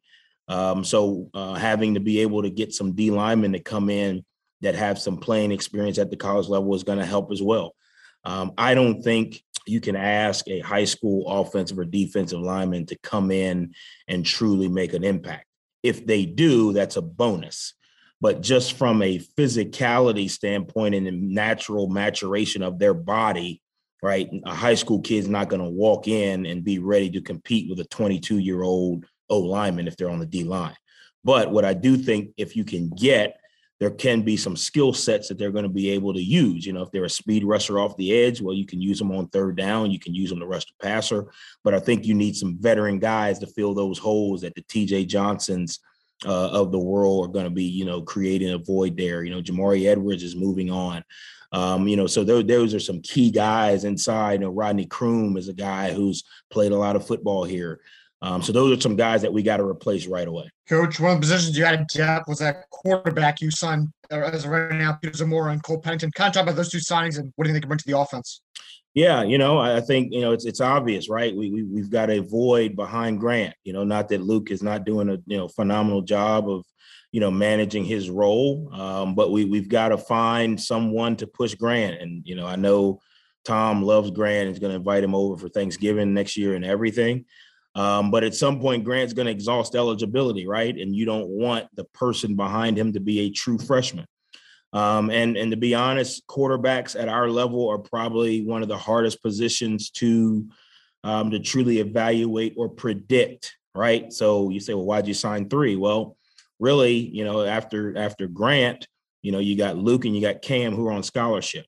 Um, 0.48 0.84
so 0.84 1.30
uh, 1.34 1.54
having 1.54 1.94
to 1.94 2.00
be 2.00 2.20
able 2.20 2.42
to 2.42 2.50
get 2.50 2.74
some 2.74 2.92
D 2.92 3.10
linemen 3.10 3.52
to 3.52 3.60
come 3.60 3.88
in 3.88 4.24
that 4.62 4.74
have 4.74 4.98
some 4.98 5.16
playing 5.16 5.52
experience 5.52 5.98
at 5.98 6.10
the 6.10 6.16
college 6.16 6.48
level 6.48 6.74
is 6.74 6.84
going 6.84 6.98
to 6.98 7.06
help 7.06 7.30
as 7.32 7.42
well. 7.42 7.74
Um, 8.24 8.52
I 8.58 8.74
don't 8.74 9.02
think 9.02 9.42
you 9.66 9.80
can 9.80 9.96
ask 9.96 10.48
a 10.48 10.60
high 10.60 10.84
school 10.84 11.26
offensive 11.28 11.78
or 11.78 11.84
defensive 11.84 12.40
lineman 12.40 12.86
to 12.86 12.98
come 12.98 13.30
in 13.30 13.74
and 14.08 14.26
truly 14.26 14.68
make 14.68 14.92
an 14.92 15.04
impact. 15.04 15.46
If 15.82 16.06
they 16.06 16.26
do, 16.26 16.72
that's 16.72 16.96
a 16.96 17.02
bonus. 17.02 17.74
But 18.20 18.42
just 18.42 18.74
from 18.74 19.00
a 19.00 19.18
physicality 19.18 20.28
standpoint 20.28 20.94
and 20.94 21.06
the 21.06 21.12
natural 21.12 21.88
maturation 21.88 22.62
of 22.62 22.78
their 22.78 22.92
body, 22.92 23.62
right? 24.02 24.28
A 24.44 24.54
high 24.54 24.74
school 24.74 25.00
kid's 25.00 25.28
not 25.28 25.48
going 25.48 25.62
to 25.62 25.70
walk 25.70 26.06
in 26.06 26.44
and 26.44 26.64
be 26.64 26.78
ready 26.78 27.10
to 27.10 27.22
compete 27.22 27.70
with 27.70 27.80
a 27.80 27.84
22 27.84 28.38
year 28.38 28.62
old 28.62 29.06
O 29.30 29.38
lineman 29.38 29.88
if 29.88 29.96
they're 29.96 30.10
on 30.10 30.20
the 30.20 30.26
D 30.26 30.44
line. 30.44 30.76
But 31.24 31.50
what 31.50 31.64
I 31.64 31.74
do 31.74 31.96
think, 31.96 32.32
if 32.36 32.56
you 32.56 32.64
can 32.64 32.90
get 32.90 33.40
there 33.80 33.90
can 33.90 34.20
be 34.20 34.36
some 34.36 34.56
skill 34.56 34.92
sets 34.92 35.28
that 35.28 35.38
they're 35.38 35.50
going 35.50 35.64
to 35.64 35.70
be 35.70 35.90
able 35.90 36.12
to 36.12 36.22
use. 36.22 36.66
You 36.66 36.74
know, 36.74 36.82
if 36.82 36.90
they're 36.90 37.04
a 37.04 37.10
speed 37.10 37.44
rusher 37.44 37.78
off 37.78 37.96
the 37.96 38.12
edge, 38.12 38.42
well, 38.42 38.54
you 38.54 38.66
can 38.66 38.80
use 38.80 38.98
them 38.98 39.10
on 39.10 39.28
third 39.28 39.56
down. 39.56 39.90
You 39.90 39.98
can 39.98 40.14
use 40.14 40.28
them 40.28 40.38
to 40.40 40.46
rush 40.46 40.66
the 40.66 40.74
passer. 40.82 41.32
But 41.64 41.72
I 41.72 41.80
think 41.80 42.04
you 42.04 42.12
need 42.12 42.36
some 42.36 42.58
veteran 42.60 42.98
guys 42.98 43.38
to 43.38 43.46
fill 43.46 43.72
those 43.72 43.98
holes 43.98 44.42
that 44.42 44.54
the 44.54 44.62
TJ 44.62 45.06
Johnsons 45.08 45.80
uh, 46.26 46.50
of 46.50 46.72
the 46.72 46.78
world 46.78 47.24
are 47.24 47.32
going 47.32 47.46
to 47.46 47.50
be, 47.50 47.64
you 47.64 47.86
know, 47.86 48.02
creating 48.02 48.50
a 48.50 48.58
void 48.58 48.98
there. 48.98 49.24
You 49.24 49.30
know, 49.30 49.40
Jamare 49.40 49.86
Edwards 49.86 50.22
is 50.22 50.36
moving 50.36 50.70
on. 50.70 51.02
Um, 51.52 51.88
you 51.88 51.96
know, 51.96 52.06
so 52.06 52.22
those, 52.22 52.44
those 52.44 52.74
are 52.74 52.80
some 52.80 53.00
key 53.00 53.30
guys 53.30 53.84
inside. 53.84 54.34
You 54.34 54.38
know, 54.40 54.50
Rodney 54.50 54.84
Croom 54.84 55.38
is 55.38 55.48
a 55.48 55.54
guy 55.54 55.90
who's 55.90 56.22
played 56.50 56.72
a 56.72 56.76
lot 56.76 56.96
of 56.96 57.06
football 57.06 57.44
here. 57.44 57.80
Um, 58.22 58.42
so 58.42 58.52
those 58.52 58.76
are 58.76 58.80
some 58.80 58.96
guys 58.96 59.22
that 59.22 59.32
we 59.32 59.42
got 59.42 59.58
to 59.58 59.64
replace 59.64 60.06
right 60.06 60.28
away. 60.28 60.50
Coach, 60.68 61.00
one 61.00 61.12
of 61.12 61.16
the 61.16 61.20
positions 61.22 61.56
you 61.56 61.64
had 61.64 61.86
depth 61.88 62.28
was 62.28 62.38
that 62.40 62.68
quarterback 62.70 63.40
you 63.40 63.50
signed 63.50 63.88
uh, 64.12 64.16
as 64.16 64.44
of 64.44 64.50
right 64.50 64.72
now, 64.72 64.98
Peter 65.00 65.16
Zamora 65.16 65.52
and 65.52 65.62
Cole 65.62 65.78
Pennington. 65.78 66.10
Kind 66.12 66.28
of 66.28 66.34
talk 66.34 66.42
about 66.42 66.56
those 66.56 66.70
two 66.70 66.78
signings 66.78 67.18
and 67.18 67.32
what 67.36 67.44
do 67.44 67.50
you 67.50 67.54
think 67.54 67.56
they 67.56 67.60
can 67.60 67.68
bring 67.68 67.78
to 67.78 67.86
the 67.86 67.98
offense? 67.98 68.42
Yeah, 68.92 69.22
you 69.22 69.38
know, 69.38 69.58
I 69.58 69.80
think 69.80 70.12
you 70.12 70.20
know 70.20 70.32
it's 70.32 70.44
it's 70.44 70.60
obvious, 70.60 71.08
right? 71.08 71.34
We, 71.34 71.50
we 71.50 71.62
we've 71.62 71.90
got 71.90 72.10
a 72.10 72.18
void 72.18 72.74
behind 72.74 73.20
Grant. 73.20 73.54
You 73.62 73.72
know, 73.72 73.84
not 73.84 74.08
that 74.08 74.20
Luke 74.20 74.50
is 74.50 74.64
not 74.64 74.84
doing 74.84 75.08
a 75.08 75.18
you 75.26 75.36
know 75.36 75.46
phenomenal 75.46 76.02
job 76.02 76.50
of 76.50 76.64
you 77.12 77.20
know 77.20 77.30
managing 77.30 77.84
his 77.84 78.10
role, 78.10 78.68
um, 78.74 79.14
but 79.14 79.30
we 79.30 79.44
we've 79.44 79.68
got 79.68 79.90
to 79.90 79.98
find 79.98 80.60
someone 80.60 81.14
to 81.16 81.28
push 81.28 81.54
Grant. 81.54 82.00
And 82.00 82.26
you 82.26 82.34
know, 82.34 82.46
I 82.46 82.56
know 82.56 83.00
Tom 83.44 83.84
loves 83.84 84.10
Grant. 84.10 84.48
He's 84.48 84.58
going 84.58 84.72
to 84.72 84.78
invite 84.78 85.04
him 85.04 85.14
over 85.14 85.36
for 85.36 85.48
Thanksgiving 85.48 86.12
next 86.12 86.36
year 86.36 86.54
and 86.54 86.64
everything. 86.64 87.26
Um, 87.74 88.10
but 88.10 88.24
at 88.24 88.34
some 88.34 88.60
point, 88.60 88.84
Grant's 88.84 89.12
going 89.12 89.26
to 89.26 89.32
exhaust 89.32 89.74
eligibility, 89.74 90.46
right? 90.46 90.76
And 90.76 90.94
you 90.94 91.04
don't 91.04 91.28
want 91.28 91.68
the 91.76 91.84
person 91.84 92.34
behind 92.34 92.76
him 92.76 92.92
to 92.94 93.00
be 93.00 93.20
a 93.20 93.30
true 93.30 93.58
freshman. 93.58 94.06
Um, 94.72 95.10
and 95.10 95.36
and 95.36 95.50
to 95.50 95.56
be 95.56 95.74
honest, 95.74 96.26
quarterbacks 96.28 97.00
at 97.00 97.08
our 97.08 97.28
level 97.28 97.68
are 97.68 97.78
probably 97.78 98.42
one 98.42 98.62
of 98.62 98.68
the 98.68 98.78
hardest 98.78 99.22
positions 99.22 99.90
to 99.90 100.48
um, 101.02 101.30
to 101.30 101.40
truly 101.40 101.78
evaluate 101.78 102.54
or 102.56 102.68
predict, 102.68 103.56
right? 103.74 104.12
So 104.12 104.50
you 104.50 104.60
say, 104.60 104.74
well, 104.74 104.84
why'd 104.84 105.08
you 105.08 105.14
sign 105.14 105.48
three? 105.48 105.76
Well, 105.76 106.16
really, 106.60 106.94
you 106.94 107.24
know, 107.24 107.42
after 107.42 107.96
after 107.98 108.28
Grant, 108.28 108.86
you 109.22 109.32
know, 109.32 109.38
you 109.40 109.56
got 109.56 109.76
Luke 109.76 110.04
and 110.04 110.14
you 110.14 110.20
got 110.20 110.42
Cam 110.42 110.74
who 110.74 110.86
are 110.86 110.92
on 110.92 111.02
scholarship. 111.02 111.66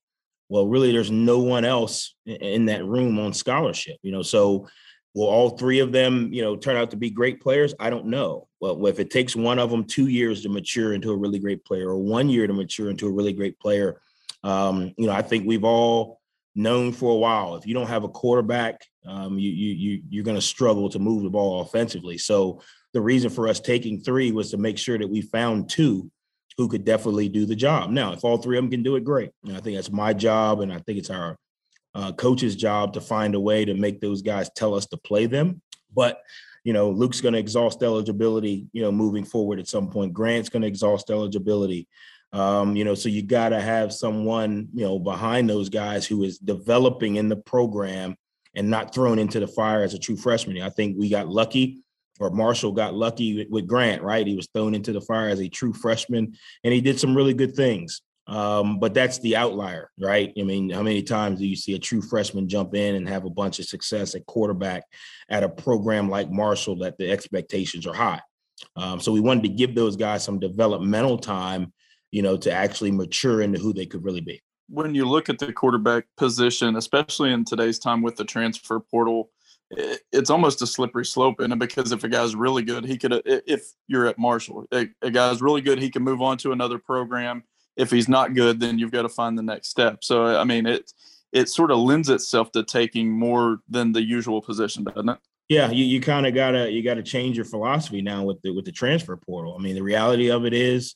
Well, 0.49 0.68
really, 0.68 0.92
there's 0.92 1.11
no 1.11 1.38
one 1.40 1.64
else 1.64 2.14
in 2.26 2.66
that 2.66 2.85
room 2.85 3.18
on 3.18 3.32
scholarship, 3.32 3.97
you 4.02 4.12
know. 4.12 4.23
So 4.23 4.68
Will 5.14 5.26
all 5.26 5.50
three 5.50 5.81
of 5.81 5.92
them, 5.92 6.33
you 6.33 6.40
know, 6.40 6.57
turn 6.57 6.76
out 6.76 6.90
to 6.90 6.97
be 6.97 7.11
great 7.11 7.40
players? 7.40 7.75
I 7.78 7.90
don't 7.90 8.07
know. 8.07 8.49
Well, 8.61 8.87
if 8.87 8.99
it 8.99 9.11
takes 9.11 9.37
one 9.37 9.59
of 9.59 9.71
them 9.71 9.85
two 9.85 10.07
years 10.07 10.42
to 10.42 10.49
mature 10.49 10.95
into 10.95 11.11
a 11.11 11.16
really 11.16 11.38
great 11.38 11.64
player, 11.64 11.90
or 11.90 11.99
one 11.99 12.28
year 12.28 12.47
to 12.47 12.52
mature 12.52 12.88
into 12.88 13.07
a 13.07 13.12
really 13.12 13.33
great 13.33 13.59
player, 13.59 14.00
um, 14.42 14.95
you 14.97 15.07
know, 15.07 15.12
I 15.12 15.23
think 15.23 15.47
we've 15.47 15.64
all 15.64 16.21
known 16.54 16.92
for 16.92 17.12
a 17.12 17.19
while. 17.19 17.57
If 17.57 17.66
you 17.66 17.75
don't 17.75 17.88
have 17.88 18.04
a 18.04 18.09
quarterback, 18.09 18.81
um, 19.07 19.38
you 19.38 19.50
you 19.50 19.75
you 19.75 20.02
you're 20.09 20.25
going 20.25 20.37
to 20.37 20.42
struggle 20.42 20.88
to 20.90 20.99
move 20.99 21.23
the 21.23 21.31
ball 21.31 21.61
offensively. 21.61 22.19
So 22.19 22.62
the 22.92 23.00
reason 23.00 23.31
for 23.31 23.49
us 23.49 23.61
taking 23.61 24.00
three 24.00 24.33
was 24.33 24.50
to 24.50 24.59
make 24.59 24.78
sure 24.78 24.99
that 24.99 25.09
we 25.09 25.23
found 25.23 25.69
two 25.69 26.11
who 26.59 26.69
could 26.69 26.85
definitely 26.85 27.28
do 27.28 27.47
the 27.47 27.57
job. 27.57 27.90
Now, 27.90 28.12
if 28.12 28.25
all 28.25 28.37
three 28.37 28.59
of 28.59 28.64
them 28.64 28.71
can 28.71 28.83
do 28.83 28.97
it, 28.97 29.04
great. 29.04 29.31
And 29.45 29.57
I 29.57 29.61
think 29.61 29.76
that's 29.76 29.90
my 29.90 30.12
job, 30.12 30.61
and 30.61 30.73
I 30.73 30.78
think 30.78 30.99
it's 30.99 31.11
our 31.11 31.38
uh, 31.95 32.13
coach's 32.13 32.57
job 32.57 32.95
to 32.95 33.01
find 33.01 33.35
a 33.35 33.41
way 33.41 33.65
to 33.65 33.75
make 33.75 34.01
those 34.01 34.23
guys 34.23 34.51
tell 34.55 34.75
us 34.75 34.87
to 34.87 34.97
play 34.97 35.27
them. 35.27 35.61
But 35.95 36.21
you 36.65 36.73
know, 36.73 36.91
Luke's 36.91 37.21
going 37.21 37.35
to 37.35 37.41
exhaust 37.41 37.83
eligibility. 37.83 38.67
You 38.73 38.83
know, 38.83 38.93
moving 38.93 39.25
forward 39.25 39.59
at 39.59 39.69
some 39.69 39.91
point, 39.91 40.13
Grant's 40.13 40.49
going 40.49 40.63
to 40.63 40.69
exhaust 40.69 41.11
eligibility. 41.11 41.89
Um, 42.33 42.77
you 42.77 42.85
know, 42.85 42.95
so 42.95 43.09
you 43.09 43.23
got 43.23 43.51
to 43.51 43.61
have 43.61 43.93
someone 43.93 44.69
you 44.75 44.85
know 44.85 44.99
behind 44.99 45.51
those 45.51 45.69
guys 45.69 46.07
who 46.07 46.23
is 46.23 46.39
developing 46.39 47.17
in 47.17 47.29
the 47.29 47.37
program 47.37 48.17
and 48.55 48.71
not 48.71 48.95
thrown 48.95 49.19
into 49.19 49.41
the 49.41 49.47
fire 49.47 49.83
as 49.83 49.95
a 49.95 49.99
true 49.99 50.17
freshman. 50.17 50.61
I 50.63 50.71
think 50.71 50.97
we 50.99 51.09
got 51.09 51.29
lucky 51.29 51.83
or 52.21 52.31
Marshall 52.31 52.73
got 52.73 52.95
lucky 52.95 53.47
with, 53.51 53.67
Grant, 53.67 54.03
right? 54.03 54.27
He 54.27 54.37
was 54.37 54.49
thrown 54.53 54.75
into 54.75 54.93
the 54.93 55.01
fire 55.01 55.29
as 55.29 55.41
a 55.41 55.49
true 55.49 55.73
freshman 55.73 56.37
and 56.63 56.73
he 56.73 56.81
did 56.81 57.01
some 57.01 57.17
really 57.17 57.35
good 57.35 57.55
things. 57.55 58.03
Um, 58.33 58.79
but 58.79 58.95
that's 58.95 59.19
the 59.19 59.37
outlier, 59.37 59.91
right? 60.01 60.33
I 60.39 60.43
mean, 60.43 60.71
how 60.71 60.83
many 60.83 61.03
times 61.03 61.39
do 61.39 61.47
you 61.47 61.55
see 61.55 61.75
a 61.75 61.79
true 61.79 62.01
freshman 62.01 62.49
jump 62.49 62.75
in 62.75 62.95
and 62.95 63.07
have 63.07 63.27
a 63.27 63.31
bunch 63.31 63.59
of 63.59 63.67
success 63.67 64.15
at 64.15 64.25
quarterback 64.25 64.85
at 65.29 65.43
a 65.43 65.51
program 65.51 66.09
like 66.09 66.31
Marshall 66.31 66.77
that 66.79 66.97
the 66.97 67.11
expectations 67.11 67.87
are 67.87 67.93
high? 67.93 68.23
Um, 68.75 69.01
so 69.01 69.12
we 69.12 69.21
wanted 69.21 69.43
to 69.43 69.51
give 69.51 69.75
those 69.75 69.97
guys 69.97 70.25
some 70.25 70.39
developmental 70.39 71.19
time, 71.19 71.75
you 72.11 72.23
know, 72.23 72.39
to 72.39 72.51
actually 72.51 72.91
mature 72.91 73.43
into 73.43 73.59
who 73.59 73.75
they 73.75 73.85
could 73.85 74.03
really 74.03 74.23
be. 74.23 74.41
When 74.71 74.95
you 74.95 75.05
look 75.07 75.29
at 75.29 75.39
the 75.39 75.53
quarterback 75.53 76.07
position, 76.17 76.77
especially 76.77 77.35
in 77.35 77.45
today's 77.45 77.79
time 77.79 78.01
with 78.01 78.17
the 78.17 78.25
transfer 78.25 78.81
portal, 78.81 79.31
it's 80.11 80.31
almost 80.31 80.62
a 80.62 80.67
slippery 80.67 81.05
slope 81.05 81.43
in 81.43 81.53
it 81.53 81.59
because 81.59 81.93
if 81.93 82.03
a 82.03 82.09
guy's 82.09 82.35
really 82.35 82.62
good, 82.62 82.87
he 82.87 82.97
could. 82.97 83.21
If 83.27 83.67
you're 83.89 84.07
at 84.07 84.19
Marshall, 84.19 84.65
a, 84.73 84.89
a 85.03 85.11
guy's 85.11 85.43
really 85.43 85.61
good, 85.61 85.79
he 85.79 85.91
can 85.91 86.03
move 86.03 86.23
on 86.23 86.39
to 86.39 86.53
another 86.53 86.79
program 86.79 87.43
if 87.76 87.91
he's 87.91 88.09
not 88.09 88.35
good, 88.35 88.61
then 88.61 88.79
you've 88.79 88.93
got 88.93 89.02
to 89.02 89.09
find 89.09 89.37
the 89.37 89.43
next 89.43 89.69
step. 89.69 90.05
So 90.05 90.37
I 90.37 90.45
mean, 90.45 90.67
it 90.67 90.91
it 91.33 91.49
sort 91.49 91.71
of 91.71 91.79
lends 91.79 92.11
itself 92.11 92.52
to 92.52 92.62
taking 92.62 93.11
more 93.11 93.59
than 93.69 93.93
the 93.93 94.02
usual 94.02 94.43
position, 94.43 94.85
doesn't 94.85 95.09
it? 95.09 95.19
Yeah, 95.49 95.71
you, 95.71 95.85
you 95.85 96.00
kind 96.00 96.26
of 96.26 96.35
gotta 96.35 96.71
you 96.71 96.83
gotta 96.83 97.02
change 97.02 97.37
your 97.37 97.45
philosophy 97.45 98.02
now 98.02 98.23
with 98.25 98.41
the 98.43 98.52
with 98.52 98.64
the 98.64 98.73
transfer 98.73 99.17
portal. 99.17 99.57
I 99.59 99.62
mean, 99.62 99.75
the 99.75 99.83
reality 99.83 100.31
of 100.31 100.47
it 100.47 100.55
is, 100.55 100.95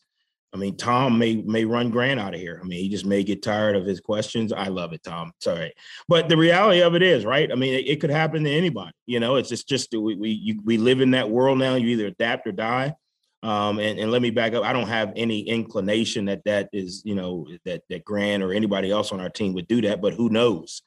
I 0.54 0.56
mean, 0.56 0.76
Tom 0.76 1.18
may 1.18 1.36
may 1.36 1.64
run 1.64 1.90
Grant 1.90 2.20
out 2.20 2.34
of 2.34 2.40
here. 2.40 2.60
I 2.62 2.66
mean, 2.66 2.78
he 2.78 2.88
just 2.88 3.04
may 3.04 3.22
get 3.24 3.42
tired 3.42 3.76
of 3.76 3.84
his 3.84 4.00
questions. 4.00 4.52
I 4.52 4.68
love 4.68 4.92
it, 4.92 5.02
Tom. 5.02 5.32
Sorry, 5.40 5.74
but 6.08 6.28
the 6.28 6.36
reality 6.36 6.80
of 6.80 6.94
it 6.94 7.02
is, 7.02 7.24
right? 7.24 7.50
I 7.50 7.54
mean, 7.54 7.74
it, 7.74 7.88
it 7.88 8.00
could 8.00 8.10
happen 8.10 8.44
to 8.44 8.50
anybody. 8.50 8.92
You 9.04 9.20
know, 9.20 9.36
it's 9.36 9.48
just 9.48 9.68
just 9.68 9.92
we 9.92 10.14
we 10.14 10.30
you, 10.30 10.60
we 10.64 10.78
live 10.78 11.00
in 11.00 11.10
that 11.10 11.28
world 11.28 11.58
now. 11.58 11.74
You 11.74 11.88
either 11.88 12.06
adapt 12.06 12.46
or 12.46 12.52
die. 12.52 12.94
Um, 13.42 13.78
and, 13.78 13.98
and 13.98 14.10
let 14.10 14.22
me 14.22 14.30
back 14.30 14.54
up. 14.54 14.64
I 14.64 14.72
don't 14.72 14.88
have 14.88 15.12
any 15.14 15.40
inclination 15.40 16.24
that 16.24 16.44
that 16.44 16.68
is, 16.72 17.02
you 17.04 17.14
know, 17.14 17.46
that 17.64 17.82
that 17.90 18.04
Grant 18.04 18.42
or 18.42 18.52
anybody 18.52 18.90
else 18.90 19.12
on 19.12 19.20
our 19.20 19.28
team 19.28 19.54
would 19.54 19.68
do 19.68 19.82
that, 19.82 20.00
but 20.00 20.14
who 20.14 20.30
knows? 20.30 20.82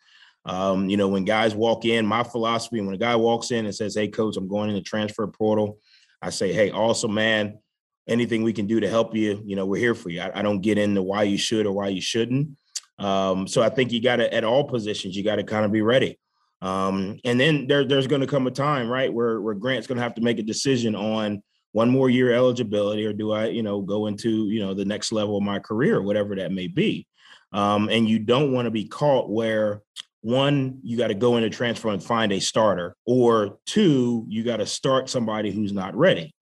Um, 0.45 0.89
you 0.89 0.97
know, 0.97 1.07
when 1.07 1.25
guys 1.25 1.53
walk 1.53 1.85
in, 1.85 2.05
my 2.05 2.23
philosophy, 2.23 2.81
when 2.81 2.93
a 2.93 2.97
guy 2.97 3.15
walks 3.15 3.51
in 3.51 3.65
and 3.65 3.75
says, 3.75 3.95
Hey, 3.95 4.07
coach, 4.07 4.37
I'm 4.37 4.47
going 4.47 4.69
in 4.69 4.75
the 4.75 4.81
transfer 4.81 5.27
portal, 5.27 5.79
I 6.21 6.31
say, 6.31 6.53
Hey, 6.53 6.71
awesome, 6.71 7.13
man. 7.13 7.59
Anything 8.07 8.41
we 8.41 8.53
can 8.53 8.65
do 8.65 8.79
to 8.79 8.89
help 8.89 9.15
you, 9.15 9.43
you 9.45 9.55
know, 9.55 9.65
we're 9.65 9.79
here 9.79 9.93
for 9.93 10.09
you. 10.09 10.21
I, 10.21 10.39
I 10.39 10.41
don't 10.41 10.61
get 10.61 10.79
into 10.79 11.03
why 11.03 11.23
you 11.23 11.37
should 11.37 11.67
or 11.67 11.73
why 11.73 11.89
you 11.89 12.01
shouldn't. 12.01 12.57
Um, 12.97 13.47
so 13.47 13.61
I 13.61 13.69
think 13.69 13.91
you 13.91 14.01
got 14.01 14.17
to, 14.17 14.33
at 14.33 14.43
all 14.43 14.63
positions, 14.63 15.15
you 15.15 15.23
got 15.23 15.35
to 15.35 15.43
kind 15.43 15.65
of 15.65 15.71
be 15.71 15.81
ready. 15.81 16.17
Um, 16.61 17.19
and 17.23 17.39
then 17.39 17.67
there, 17.67 17.85
there's 17.85 18.07
going 18.07 18.21
to 18.21 18.27
come 18.27 18.47
a 18.47 18.51
time, 18.51 18.89
right, 18.89 19.13
where, 19.13 19.39
where 19.39 19.53
Grant's 19.53 19.87
going 19.87 19.97
to 19.97 20.03
have 20.03 20.15
to 20.15 20.21
make 20.21 20.39
a 20.39 20.43
decision 20.43 20.95
on 20.95 21.43
one 21.71 21.89
more 21.89 22.09
year 22.09 22.33
eligibility 22.33 23.05
or 23.05 23.13
do 23.13 23.31
I, 23.31 23.47
you 23.47 23.63
know, 23.63 23.81
go 23.81 24.07
into, 24.07 24.49
you 24.49 24.59
know, 24.59 24.73
the 24.73 24.85
next 24.85 25.11
level 25.11 25.37
of 25.37 25.43
my 25.43 25.59
career, 25.59 26.01
whatever 26.01 26.35
that 26.35 26.51
may 26.51 26.67
be. 26.67 27.05
Um, 27.51 27.89
and 27.89 28.07
you 28.07 28.19
don't 28.19 28.51
want 28.51 28.65
to 28.65 28.71
be 28.71 28.85
caught 28.85 29.29
where 29.29 29.81
one, 30.21 30.79
you 30.83 30.97
got 30.97 31.07
to 31.07 31.13
go 31.13 31.37
into 31.37 31.49
transfer 31.49 31.89
and 31.89 32.03
find 32.03 32.31
a 32.31 32.39
starter, 32.39 32.95
or 33.05 33.59
two, 33.65 34.25
you 34.27 34.43
got 34.43 34.57
to 34.57 34.65
start 34.65 35.09
somebody 35.09 35.51
who's 35.51 35.71
not 35.71 35.95
ready. 35.95 36.33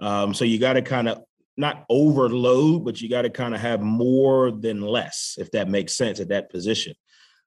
Um, 0.00 0.32
so 0.32 0.44
you 0.44 0.58
got 0.58 0.74
to 0.74 0.82
kind 0.82 1.08
of 1.08 1.22
not 1.56 1.84
overload, 1.88 2.84
but 2.84 3.00
you 3.00 3.08
got 3.08 3.22
to 3.22 3.30
kind 3.30 3.54
of 3.54 3.60
have 3.60 3.80
more 3.80 4.50
than 4.50 4.80
less, 4.80 5.36
if 5.38 5.50
that 5.52 5.68
makes 5.68 5.96
sense 5.96 6.20
at 6.20 6.28
that 6.28 6.50
position. 6.50 6.94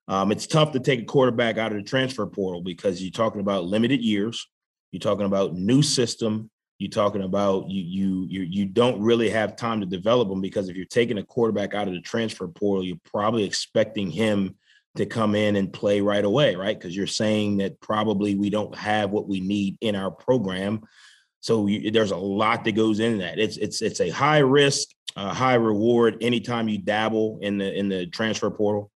Um, 0.08 0.32
it's 0.32 0.46
tough 0.46 0.72
to 0.72 0.80
take 0.80 1.02
a 1.02 1.04
quarterback 1.04 1.58
out 1.58 1.72
of 1.72 1.78
the 1.78 1.84
transfer 1.84 2.26
portal 2.26 2.62
because 2.62 3.00
you're 3.02 3.12
talking 3.12 3.40
about 3.40 3.64
limited 3.64 4.00
years, 4.00 4.48
you're 4.90 5.00
talking 5.00 5.26
about 5.26 5.54
new 5.54 5.82
system, 5.82 6.50
you're 6.80 6.88
talking 6.88 7.22
about 7.22 7.68
you 7.68 7.82
you 7.82 8.26
you 8.26 8.40
you 8.40 8.64
don't 8.64 9.02
really 9.02 9.28
have 9.28 9.54
time 9.54 9.80
to 9.80 9.86
develop 9.86 10.30
them 10.30 10.40
because 10.40 10.70
if 10.70 10.76
you're 10.76 10.86
taking 10.86 11.18
a 11.18 11.22
quarterback 11.22 11.74
out 11.74 11.86
of 11.86 11.92
the 11.92 12.00
transfer 12.00 12.48
portal, 12.48 12.82
you're 12.82 12.96
probably 13.04 13.44
expecting 13.44 14.10
him 14.10 14.56
to 14.96 15.04
come 15.04 15.34
in 15.34 15.56
and 15.56 15.74
play 15.74 16.00
right 16.00 16.24
away, 16.24 16.56
right? 16.56 16.78
Because 16.78 16.96
you're 16.96 17.06
saying 17.06 17.58
that 17.58 17.78
probably 17.82 18.34
we 18.34 18.48
don't 18.48 18.74
have 18.74 19.10
what 19.10 19.28
we 19.28 19.40
need 19.40 19.76
in 19.82 19.94
our 19.94 20.10
program. 20.10 20.80
So 21.40 21.66
you, 21.66 21.90
there's 21.90 22.12
a 22.12 22.16
lot 22.16 22.64
that 22.64 22.72
goes 22.72 22.98
into 22.98 23.18
that. 23.18 23.38
It's 23.38 23.58
it's 23.58 23.82
it's 23.82 24.00
a 24.00 24.08
high 24.08 24.38
risk, 24.38 24.88
uh, 25.16 25.34
high 25.34 25.56
reward 25.56 26.16
anytime 26.22 26.66
you 26.70 26.78
dabble 26.78 27.40
in 27.42 27.58
the 27.58 27.78
in 27.78 27.90
the 27.90 28.06
transfer 28.06 28.50
portal, 28.50 28.90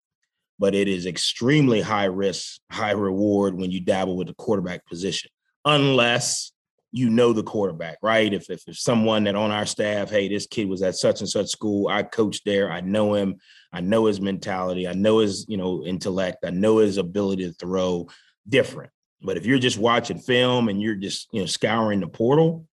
but 0.59 0.75
it 0.75 0.89
is 0.89 1.05
extremely 1.05 1.83
high 1.83 2.07
risk, 2.07 2.61
high 2.73 2.93
reward 2.93 3.55
when 3.57 3.71
you 3.71 3.81
dabble 3.81 4.17
with 4.17 4.29
the 4.29 4.35
quarterback 4.35 4.87
position, 4.87 5.31
unless 5.67 6.54
you 6.95 7.11
know 7.11 7.33
the 7.33 7.43
quarterback, 7.43 7.99
right? 8.03 8.33
If, 8.33 8.49
if 8.51 8.63
if 8.69 8.79
someone 8.79 9.25
that 9.25 9.35
on 9.35 9.51
our 9.51 9.67
staff, 9.67 10.11
hey, 10.11 10.29
this 10.29 10.47
kid 10.47 10.69
was 10.69 10.81
at 10.81 10.95
such 10.95 11.21
and 11.21 11.29
such 11.29 11.49
school, 11.49 11.89
I 11.89 12.05
coached 12.05 12.45
there, 12.45 12.71
I 12.71 12.83
know 12.83 13.15
him, 13.15 13.35
I 13.73 13.81
know 13.81 14.05
his 14.05 14.21
mentality, 14.21 14.87
I 14.87 14.93
know 14.93 15.19
his 15.19 15.45
you 15.49 15.57
know 15.57 15.85
intellect, 15.85 16.45
I 16.45 16.51
know 16.51 16.79
his 16.79 16.97
ability 16.97 17.47
to 17.49 17.53
throw. 17.53 18.09
Different, 18.49 18.93
but 19.23 19.37
if 19.37 19.45
you're 19.45 19.59
just 19.59 19.79
watching 19.79 20.19
film 20.19 20.69
and 20.69 20.81
you're 20.81 20.95
just 20.95 21.29
you 21.33 21.41
know 21.41 21.47
scouring 21.47 21.99
the 21.99 22.07
portal, 22.07 22.69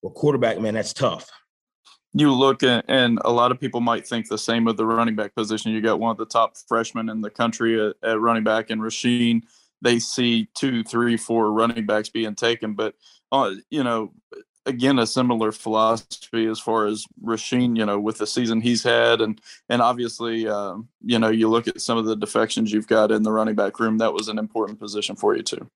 well, 0.00 0.12
quarterback, 0.12 0.60
man, 0.60 0.74
that's 0.74 0.92
tough. 0.92 1.28
You 2.12 2.32
look 2.32 2.62
at, 2.62 2.84
and 2.86 3.18
a 3.24 3.32
lot 3.32 3.50
of 3.50 3.58
people 3.58 3.80
might 3.80 4.06
think 4.06 4.28
the 4.28 4.38
same 4.38 4.68
of 4.68 4.76
the 4.76 4.86
running 4.86 5.16
back 5.16 5.34
position. 5.34 5.72
You 5.72 5.80
got 5.80 5.98
one 5.98 6.12
of 6.12 6.18
the 6.18 6.26
top 6.26 6.56
freshmen 6.68 7.08
in 7.08 7.20
the 7.20 7.30
country 7.30 7.84
at, 7.84 7.96
at 8.02 8.20
running 8.20 8.44
back 8.44 8.70
in 8.70 8.78
Rasheen 8.78 9.42
they 9.82 9.98
see 9.98 10.48
two, 10.54 10.82
three, 10.82 11.16
four 11.16 11.52
running 11.52 11.86
backs 11.86 12.08
being 12.08 12.34
taken. 12.34 12.74
But 12.74 12.94
uh, 13.30 13.54
you 13.70 13.84
know, 13.84 14.12
again, 14.66 14.98
a 14.98 15.06
similar 15.06 15.52
philosophy 15.52 16.46
as 16.46 16.60
far 16.60 16.86
as 16.86 17.04
Rasheen, 17.24 17.76
you 17.76 17.86
know, 17.86 17.98
with 17.98 18.18
the 18.18 18.26
season 18.26 18.60
he's 18.60 18.82
had, 18.82 19.20
and 19.20 19.40
and 19.68 19.82
obviously, 19.82 20.48
uh, 20.48 20.76
you 21.02 21.18
know, 21.18 21.30
you 21.30 21.48
look 21.48 21.68
at 21.68 21.80
some 21.80 21.98
of 21.98 22.04
the 22.04 22.16
defections 22.16 22.72
you've 22.72 22.86
got 22.86 23.10
in 23.10 23.22
the 23.22 23.32
running 23.32 23.54
back 23.54 23.80
room. 23.80 23.98
That 23.98 24.12
was 24.12 24.28
an 24.28 24.38
important 24.38 24.78
position 24.78 25.16
for 25.16 25.36
you 25.36 25.42
too. 25.42 25.68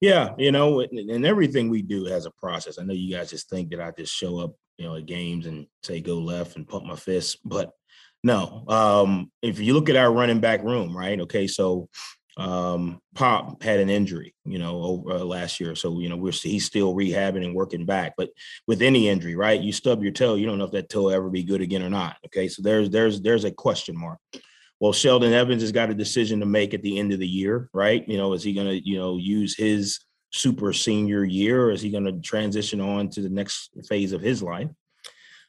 Yeah, 0.00 0.34
you 0.38 0.50
know, 0.50 0.80
and 0.80 1.26
everything 1.26 1.68
we 1.68 1.82
do 1.82 2.06
has 2.06 2.24
a 2.24 2.30
process. 2.30 2.78
I 2.78 2.84
know 2.84 2.94
you 2.94 3.14
guys 3.14 3.30
just 3.30 3.50
think 3.50 3.70
that 3.70 3.82
I 3.82 3.90
just 3.90 4.14
show 4.14 4.38
up, 4.38 4.54
you 4.78 4.86
know, 4.86 4.96
at 4.96 5.04
games 5.04 5.46
and 5.46 5.66
say 5.82 6.00
go 6.00 6.18
left 6.18 6.56
and 6.56 6.66
pump 6.66 6.86
my 6.86 6.96
fist, 6.96 7.38
but 7.44 7.72
no. 8.22 8.64
Um, 8.68 9.30
if 9.42 9.58
you 9.60 9.74
look 9.74 9.90
at 9.90 9.96
our 9.96 10.10
running 10.10 10.40
back 10.40 10.62
room, 10.62 10.96
right? 10.96 11.20
Okay, 11.20 11.46
so 11.46 11.88
um, 12.40 13.02
Pop 13.14 13.62
had 13.62 13.80
an 13.80 13.90
injury, 13.90 14.34
you 14.46 14.58
know, 14.58 14.82
over 14.82 15.12
uh, 15.12 15.18
last 15.18 15.60
year. 15.60 15.74
So, 15.74 16.00
you 16.00 16.08
know, 16.08 16.16
we're 16.16 16.32
he's 16.32 16.64
still 16.64 16.94
rehabbing 16.94 17.44
and 17.44 17.54
working 17.54 17.84
back. 17.84 18.14
But 18.16 18.30
with 18.66 18.80
any 18.80 19.08
injury, 19.08 19.36
right, 19.36 19.60
you 19.60 19.72
stub 19.72 20.02
your 20.02 20.12
toe, 20.12 20.36
you 20.36 20.46
don't 20.46 20.56
know 20.56 20.64
if 20.64 20.70
that 20.72 20.88
toe 20.88 21.02
will 21.02 21.10
ever 21.10 21.28
be 21.28 21.42
good 21.42 21.60
again 21.60 21.82
or 21.82 21.90
not. 21.90 22.16
Okay, 22.26 22.48
so 22.48 22.62
there's 22.62 22.88
there's 22.88 23.20
there's 23.20 23.44
a 23.44 23.50
question 23.50 23.98
mark. 23.98 24.18
Well, 24.78 24.94
Sheldon 24.94 25.34
Evans 25.34 25.60
has 25.60 25.72
got 25.72 25.90
a 25.90 25.94
decision 25.94 26.40
to 26.40 26.46
make 26.46 26.72
at 26.72 26.80
the 26.80 26.98
end 26.98 27.12
of 27.12 27.18
the 27.18 27.28
year, 27.28 27.68
right? 27.74 28.08
You 28.08 28.16
know, 28.16 28.32
is 28.32 28.42
he 28.42 28.54
going 28.54 28.68
to 28.68 28.88
you 28.88 28.96
know 28.96 29.18
use 29.18 29.54
his 29.54 30.00
super 30.32 30.72
senior 30.72 31.24
year, 31.24 31.64
or 31.64 31.70
is 31.72 31.82
he 31.82 31.90
going 31.90 32.04
to 32.04 32.20
transition 32.20 32.80
on 32.80 33.10
to 33.10 33.20
the 33.20 33.28
next 33.28 33.70
phase 33.86 34.12
of 34.12 34.22
his 34.22 34.42
life? 34.42 34.70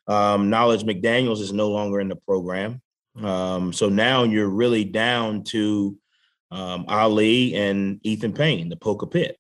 Um, 0.08 0.50
Knowledge 0.50 0.84
McDaniels 0.84 1.40
is 1.40 1.54
no 1.54 1.70
longer 1.70 2.02
in 2.02 2.10
the 2.10 2.18
program. 2.18 2.82
Um, 3.22 3.72
so 3.72 3.88
now 3.88 4.24
you're 4.24 4.50
really 4.50 4.84
down 4.84 5.44
to 5.46 5.98
um, 6.52 6.86
Ali 6.88 7.56
and 7.56 8.00
Ethan 8.04 8.34
Payne, 8.34 8.70
the 8.70 8.76
Poca 8.76 9.08
Pit. 9.08 9.38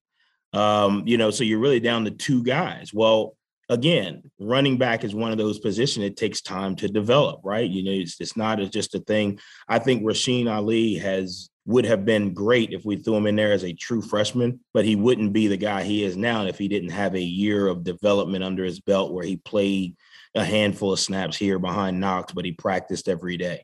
Um, 0.53 1.03
you 1.05 1.17
know, 1.17 1.31
so 1.31 1.43
you're 1.43 1.59
really 1.59 1.79
down 1.79 2.05
to 2.05 2.11
two 2.11 2.43
guys. 2.43 2.93
Well, 2.93 3.35
again, 3.69 4.29
running 4.39 4.77
back 4.77 5.03
is 5.03 5.15
one 5.15 5.31
of 5.31 5.37
those 5.37 5.59
positions 5.59 6.05
it 6.05 6.17
takes 6.17 6.41
time 6.41 6.75
to 6.77 6.89
develop, 6.89 7.39
right? 7.43 7.69
You 7.69 7.83
know, 7.83 7.91
it's, 7.91 8.19
it's 8.19 8.35
not 8.35 8.59
just 8.71 8.95
a 8.95 8.99
thing. 8.99 9.39
I 9.67 9.79
think 9.79 10.03
Rasheen 10.03 10.51
Ali 10.51 10.95
has 10.95 11.49
would 11.65 11.85
have 11.85 12.05
been 12.05 12.33
great 12.33 12.73
if 12.73 12.83
we 12.83 12.95
threw 12.95 13.15
him 13.15 13.27
in 13.27 13.35
there 13.35 13.53
as 13.53 13.63
a 13.63 13.73
true 13.73 14.01
freshman, 14.01 14.59
but 14.73 14.83
he 14.83 14.95
wouldn't 14.95 15.31
be 15.31 15.47
the 15.47 15.57
guy 15.57 15.83
he 15.83 16.03
is 16.03 16.17
now 16.17 16.45
if 16.45 16.57
he 16.57 16.67
didn't 16.67 16.89
have 16.89 17.15
a 17.15 17.21
year 17.21 17.67
of 17.67 17.83
development 17.83 18.43
under 18.43 18.63
his 18.63 18.79
belt 18.79 19.13
where 19.13 19.23
he 19.23 19.37
played 19.37 19.95
a 20.33 20.43
handful 20.43 20.91
of 20.91 20.99
snaps 20.99 21.37
here 21.37 21.59
behind 21.59 21.99
Knox, 21.99 22.33
but 22.33 22.45
he 22.45 22.51
practiced 22.51 23.07
every 23.07 23.37
day. 23.37 23.63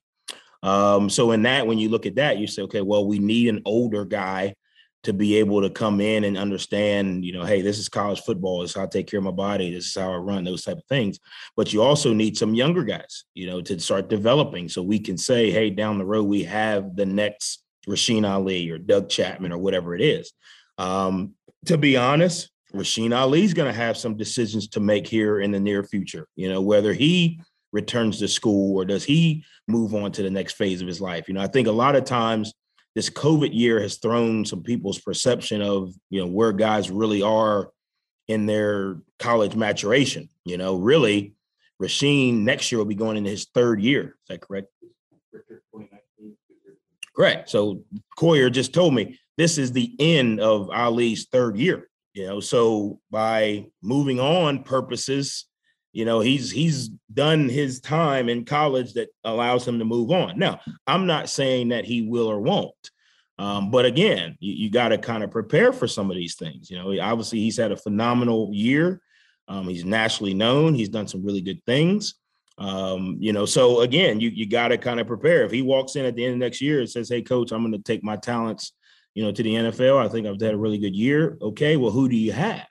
Um, 0.67 1.09
so 1.09 1.31
in 1.31 1.43
that, 1.43 1.65
when 1.65 1.77
you 1.77 1.87
look 1.87 2.05
at 2.05 2.15
that, 2.15 2.39
you 2.39 2.45
say, 2.45 2.63
okay, 2.63 2.81
well, 2.81 3.07
we 3.07 3.19
need 3.19 3.47
an 3.47 3.61
older 3.63 4.03
guy 4.03 4.53
to 5.03 5.13
be 5.13 5.37
able 5.37 5.61
to 5.61 5.69
come 5.69 6.01
in 6.01 6.25
and 6.25 6.37
understand, 6.37 7.23
you 7.23 7.31
know, 7.31 7.45
hey, 7.45 7.61
this 7.61 7.79
is 7.79 7.87
college 7.87 8.19
football. 8.19 8.59
This 8.59 8.71
is 8.71 8.75
how 8.75 8.83
I 8.83 8.87
take 8.87 9.07
care 9.07 9.19
of 9.19 9.23
my 9.23 9.31
body. 9.31 9.73
This 9.73 9.85
is 9.85 9.95
how 9.95 10.11
I 10.11 10.17
run, 10.17 10.43
those 10.43 10.65
type 10.65 10.75
of 10.75 10.85
things. 10.89 11.19
But 11.55 11.71
you 11.71 11.81
also 11.81 12.11
need 12.11 12.37
some 12.37 12.53
younger 12.53 12.83
guys, 12.83 13.23
you 13.33 13.47
know, 13.47 13.61
to 13.61 13.79
start 13.79 14.09
developing. 14.09 14.67
So 14.67 14.83
we 14.83 14.99
can 14.99 15.17
say, 15.17 15.51
hey, 15.51 15.69
down 15.69 15.99
the 15.99 16.05
road, 16.05 16.23
we 16.23 16.43
have 16.43 16.97
the 16.97 17.05
next 17.05 17.63
Rasheen 17.87 18.29
Ali 18.29 18.69
or 18.69 18.77
Doug 18.77 19.07
Chapman 19.07 19.53
or 19.53 19.59
whatever 19.59 19.95
it 19.95 20.01
is. 20.01 20.33
Um, 20.77 21.35
to 21.67 21.77
be 21.77 21.95
honest, 21.95 22.49
Rasheen 22.75 23.17
Ali's 23.17 23.53
going 23.53 23.71
to 23.71 23.79
have 23.79 23.95
some 23.95 24.17
decisions 24.17 24.67
to 24.69 24.81
make 24.81 25.07
here 25.07 25.39
in 25.39 25.51
the 25.51 25.61
near 25.61 25.83
future. 25.83 26.27
You 26.35 26.49
know, 26.49 26.59
whether 26.59 26.91
he 26.91 27.39
returns 27.77 28.17
to 28.19 28.27
school 28.27 28.75
or 28.75 28.85
does 28.85 29.03
he 29.03 29.45
move 29.67 29.93
on 29.93 30.11
to 30.11 30.23
the 30.23 30.31
next 30.31 30.53
phase 30.53 30.81
of 30.81 30.87
his 30.87 30.99
life? 30.99 31.27
You 31.27 31.35
know, 31.35 31.41
I 31.41 31.47
think 31.47 31.67
a 31.67 31.71
lot 31.71 31.95
of 31.95 32.03
times 32.03 32.53
this 32.95 33.09
COVID 33.11 33.51
year 33.53 33.79
has 33.79 33.97
thrown 33.97 34.43
some 34.43 34.63
people's 34.63 34.99
perception 34.99 35.61
of, 35.61 35.93
you 36.09 36.19
know, 36.19 36.25
where 36.25 36.51
guys 36.51 36.89
really 36.89 37.21
are 37.21 37.69
in 38.27 38.47
their 38.47 38.97
college 39.19 39.55
maturation. 39.55 40.27
You 40.43 40.57
know, 40.57 40.77
really, 40.77 41.35
Rasheen 41.79 42.39
next 42.39 42.71
year 42.71 42.79
will 42.79 42.85
be 42.85 42.95
going 42.95 43.17
into 43.17 43.29
his 43.29 43.45
third 43.53 43.79
year. 43.81 44.17
Is 44.23 44.27
that 44.29 44.41
correct? 44.41 44.69
Correct. 47.15 47.49
So 47.49 47.83
Coyer 48.17 48.49
just 48.49 48.73
told 48.73 48.95
me 48.95 49.19
this 49.37 49.59
is 49.59 49.71
the 49.71 49.95
end 49.99 50.39
of 50.39 50.69
Ali's 50.71 51.27
third 51.31 51.57
year. 51.57 51.87
You 52.15 52.25
know, 52.25 52.39
so 52.39 52.99
by 53.11 53.67
moving 53.83 54.19
on 54.19 54.63
purposes, 54.63 55.45
you 55.93 56.05
know 56.05 56.19
he's 56.19 56.51
he's 56.51 56.89
done 57.13 57.49
his 57.49 57.79
time 57.79 58.29
in 58.29 58.45
college 58.45 58.93
that 58.93 59.09
allows 59.23 59.67
him 59.67 59.79
to 59.79 59.85
move 59.85 60.11
on. 60.11 60.37
Now 60.37 60.59
i'm 60.85 61.07
not 61.07 61.29
saying 61.29 61.69
that 61.69 61.85
he 61.85 62.03
will 62.03 62.27
or 62.27 62.39
won't 62.39 62.91
um, 63.39 63.71
but 63.71 63.85
again 63.85 64.35
you, 64.39 64.53
you 64.53 64.69
got 64.69 64.89
to 64.89 64.97
kind 64.97 65.23
of 65.23 65.31
prepare 65.31 65.71
for 65.71 65.87
some 65.87 66.09
of 66.09 66.17
these 66.17 66.35
things 66.35 66.69
you 66.69 66.77
know. 66.77 66.99
Obviously 67.01 67.39
he's 67.39 67.57
had 67.57 67.71
a 67.71 67.77
phenomenal 67.77 68.51
year. 68.53 69.01
Um, 69.49 69.67
he's 69.67 69.85
nationally 69.85 70.33
known. 70.33 70.73
He's 70.73 70.89
done 70.89 71.07
some 71.07 71.23
really 71.25 71.41
good 71.41 71.63
things. 71.65 72.15
Um, 72.59 73.17
you 73.19 73.33
know 73.33 73.45
so 73.45 73.81
again 73.81 74.19
you, 74.19 74.29
you 74.29 74.47
got 74.47 74.69
to 74.69 74.77
kind 74.77 74.99
of 74.99 75.07
prepare. 75.07 75.43
If 75.45 75.51
he 75.51 75.61
walks 75.61 75.95
in 75.95 76.05
at 76.05 76.15
the 76.15 76.25
end 76.25 76.33
of 76.33 76.39
next 76.39 76.61
year 76.61 76.79
and 76.79 76.89
says 76.89 77.09
hey 77.09 77.21
coach 77.21 77.51
i'm 77.51 77.61
going 77.61 77.71
to 77.71 77.79
take 77.79 78.03
my 78.03 78.15
talents 78.15 78.73
you 79.13 79.23
know 79.23 79.31
to 79.31 79.43
the 79.43 79.53
nfl 79.53 80.03
i 80.03 80.07
think 80.07 80.25
i've 80.25 80.41
had 80.41 80.53
a 80.53 80.57
really 80.57 80.79
good 80.79 80.95
year. 80.95 81.37
Okay 81.41 81.77
well 81.77 81.91
who 81.91 82.09
do 82.09 82.15
you 82.15 82.31
have 82.31 82.67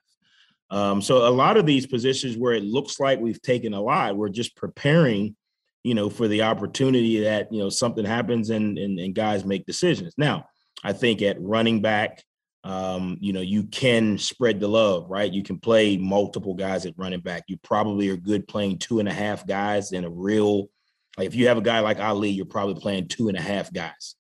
um, 0.71 1.01
so 1.01 1.29
a 1.29 1.31
lot 1.31 1.57
of 1.57 1.67
these 1.67 1.87
positions 1.87 2.37
where 2.37 2.53
it 2.53 2.65
looks 2.65 2.99
like 2.99 3.21
we've 3.21 3.43
taken 3.43 3.75
a 3.75 3.81
lot, 3.81 4.17
we're 4.17 4.29
just 4.29 4.57
preparing, 4.57 5.37
you 5.85 5.95
know, 5.95 6.11
for 6.11 6.27
the 6.27 6.43
opportunity 6.43 7.21
that 7.21 7.53
you 7.53 7.61
know 7.61 7.69
something 7.69 8.05
happens 8.05 8.51
and 8.51 8.79
and, 8.79 8.99
and 8.99 9.15
guys 9.15 9.45
make 9.45 9.67
decisions. 9.67 10.15
Now, 10.19 10.47
I 10.83 10.93
think 10.93 11.23
at 11.23 11.41
running 11.41 11.83
back, 11.83 12.25
um, 12.65 13.17
you 13.21 13.33
know, 13.33 13.41
you 13.41 13.65
can 13.65 14.19
spread 14.19 14.59
the 14.59 14.69
love, 14.69 15.09
right? 15.09 15.33
You 15.33 15.45
can 15.45 15.59
play 15.59 15.97
multiple 15.97 16.55
guys 16.55 16.85
at 16.85 16.95
running 16.97 17.21
back. 17.21 17.45
You 17.47 17.59
probably 17.59 18.09
are 18.09 18.17
good 18.17 18.49
playing 18.49 18.79
two 18.79 18.99
and 18.99 19.09
a 19.09 19.13
half 19.13 19.47
guys 19.47 19.93
in 19.93 20.05
a 20.05 20.11
real. 20.11 20.69
Like 21.17 21.29
if 21.29 21.37
you 21.37 21.47
have 21.47 21.59
a 21.59 21.63
guy 21.63 21.79
like 21.79 22.01
Ali, 22.01 22.31
you're 22.31 22.45
probably 22.45 22.75
playing 22.75 23.07
two 23.07 23.29
and 23.29 23.39
a 23.39 23.41
half 23.41 23.73
guys. 23.73 24.17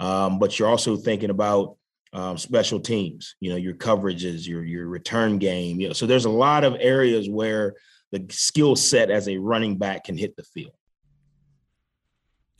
Um, 0.00 0.38
but 0.38 0.58
you're 0.58 0.68
also 0.68 0.96
thinking 0.96 1.28
about 1.28 1.76
um, 2.12 2.36
special 2.38 2.80
teams, 2.80 3.36
you 3.40 3.50
know, 3.50 3.56
your 3.56 3.74
coverages, 3.74 4.46
your 4.46 4.64
your 4.64 4.88
return 4.88 5.38
game. 5.38 5.80
You 5.80 5.88
know, 5.88 5.92
so 5.92 6.06
there's 6.06 6.24
a 6.24 6.30
lot 6.30 6.64
of 6.64 6.76
areas 6.80 7.28
where 7.28 7.74
the 8.10 8.26
skill 8.30 8.76
set 8.76 9.10
as 9.10 9.28
a 9.28 9.36
running 9.36 9.78
back 9.78 10.04
can 10.04 10.16
hit 10.16 10.36
the 10.36 10.42
field. 10.42 10.72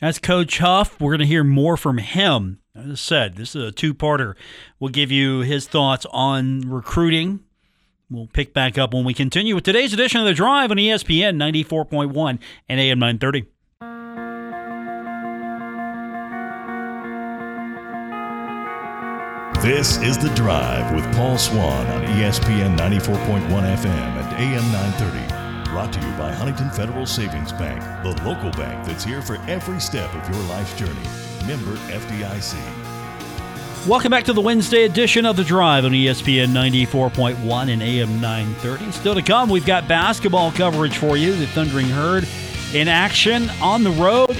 That's 0.01 0.19
Coach 0.19 0.59
Huff. 0.59 1.01
We're 1.01 1.11
going 1.11 1.21
to 1.21 1.27
hear 1.27 1.45
more 1.45 1.77
from 1.77 1.99
him. 1.99 2.61
As 2.75 2.91
I 2.91 2.95
said, 2.95 3.37
this 3.37 3.55
is 3.55 3.63
a 3.65 3.73
two-parter. 3.73 4.35
We'll 4.79 4.91
give 4.91 5.11
you 5.11 5.41
his 5.41 5.67
thoughts 5.67 6.07
on 6.11 6.61
recruiting. 6.63 7.41
We'll 8.09 8.29
pick 8.29 8.55
back 8.55 8.79
up 8.79 8.95
when 8.95 9.05
we 9.05 9.13
continue 9.13 9.55
with 9.55 9.65
today's 9.65 9.93
edition 9.93 10.21
of 10.21 10.27
The 10.27 10.33
Drive 10.33 10.71
on 10.71 10.79
ESPN 10.79 11.37
94.1 11.37 12.39
and 12.69 12.81
AM 12.81 12.99
930. 12.99 13.47
This 19.63 19.99
is 19.99 20.17
The 20.17 20.31
Drive 20.31 20.95
with 20.95 21.05
Paul 21.15 21.37
Swann 21.37 21.87
on 21.89 22.03
ESPN 22.17 22.79
94.1 22.79 23.47
FM 23.47 23.87
and 23.87 24.43
AM 24.43 24.73
930. 24.73 25.71
Brought 25.71 25.93
to 25.93 26.01
you 26.01 26.11
by 26.17 26.33
Huntington 26.33 26.71
Federal 26.71 27.05
Savings 27.05 27.53
Bank, 27.53 27.83
the 28.03 28.25
local 28.25 28.51
bank 28.53 28.87
that's 28.87 29.05
here 29.05 29.21
for 29.21 29.37
every 29.49 29.79
step 29.79 30.15
of 30.15 30.35
your 30.35 30.43
life's 30.45 30.75
journey. 30.79 30.95
Member 31.47 31.77
FDIC. 31.93 32.57
Welcome 33.87 34.09
back 34.09 34.25
to 34.25 34.33
the 34.33 34.41
Wednesday 34.41 34.85
edition 34.85 35.27
of 35.27 35.37
The 35.37 35.45
Drive 35.45 35.85
on 35.85 35.91
ESPN 35.91 36.55
94.1 36.55 37.71
and 37.71 37.83
AM 37.83 38.19
930. 38.19 38.93
Still 38.93 39.15
to 39.15 39.21
come, 39.21 39.51
we've 39.51 39.67
got 39.67 39.87
basketball 39.87 40.53
coverage 40.53 40.97
for 40.97 41.19
you. 41.19 41.35
The 41.35 41.47
Thundering 41.49 41.91
Herd 41.91 42.27
in 42.73 42.89
action 42.89 43.51
on 43.61 43.85
the 43.85 43.91
road, 43.91 44.39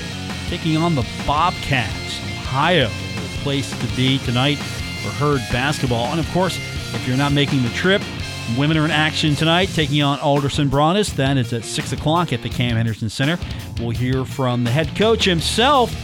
taking 0.49 0.79
on 0.79 0.95
the 0.95 1.07
Bobcats. 1.27 2.21
Ohio, 2.41 2.89
the 2.89 3.39
place 3.43 3.79
to 3.81 3.87
be 3.95 4.17
tonight 4.21 4.59
for 5.03 5.11
Herd 5.11 5.41
basketball. 5.53 6.07
And 6.07 6.21
of 6.21 6.31
course, 6.31 6.57
if 6.95 7.07
you're 7.07 7.17
not 7.17 7.33
making 7.33 7.63
the 7.63 7.71
trip, 7.71 8.03
women 8.59 8.77
are 8.77 8.85
in 8.85 8.91
action 8.91 9.35
tonight, 9.35 9.69
taking 9.75 10.03
on 10.03 10.19
Alderson 10.21 10.69
Broaddus. 10.69 11.15
Then 11.15 11.39
it's 11.39 11.53
at 11.53 11.65
6 11.65 11.93
o'clock 11.93 12.33
at 12.33 12.43
the 12.43 12.49
Cam 12.49 12.77
Henderson 12.77 13.09
Center. 13.09 13.39
We'll 13.79 13.91
hear 13.91 14.25
from 14.25 14.65
the 14.65 14.71
head 14.71 14.95
coach 14.97 15.25
himself, 15.25 15.95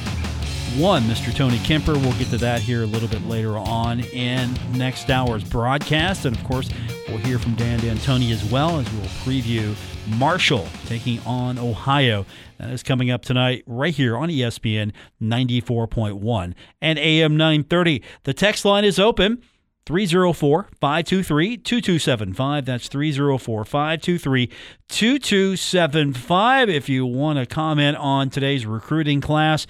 one, 0.75 1.03
Mr. 1.05 1.35
Tony 1.35 1.59
Kemper. 1.59 1.95
We'll 1.95 2.19
get 2.19 2.29
to 2.29 2.39
that 2.39 2.61
here 2.61 2.83
a 2.83 2.87
little 2.87 3.09
bit 3.09 3.27
later 3.27 3.57
on 3.57 4.01
in 4.01 4.55
next 4.73 5.11
hour's 5.11 5.45
broadcast. 5.45 6.25
And 6.25 6.37
of 6.37 6.45
course, 6.45 6.69
we'll 7.09 7.19
hear 7.19 7.39
from 7.39 7.55
Dan 7.55 7.79
D'Antoni 7.81 8.33
as 8.33 8.45
well 8.51 8.79
as 8.79 8.93
we'll 8.93 9.05
preview 9.25 9.75
Marshall 10.19 10.67
taking 10.87 11.21
on 11.21 11.59
Ohio. 11.59 12.27
That 12.59 12.71
is 12.71 12.83
coming 12.83 13.11
up 13.11 13.23
tonight 13.23 13.65
right 13.67 13.95
here 13.95 14.17
on 14.17 14.29
ESPN 14.29 14.93
94.1 15.23 16.55
and 16.81 16.99
AM 16.99 17.37
930. 17.37 18.03
The 18.25 18.35
text 18.35 18.65
line 18.65 18.85
is 18.85 18.99
open. 18.99 19.43
304 19.87 20.69
523 20.81 21.59
2275. 21.59 22.65
That's 22.67 22.89
304 22.89 23.65
523 23.65 24.51
2275. 24.89 26.69
If 26.69 26.89
you 26.89 27.07
want 27.07 27.39
to 27.39 27.47
comment 27.47 27.97
on 27.97 28.29
today's 28.29 28.67
recruiting 28.67 29.21
class, 29.21 29.67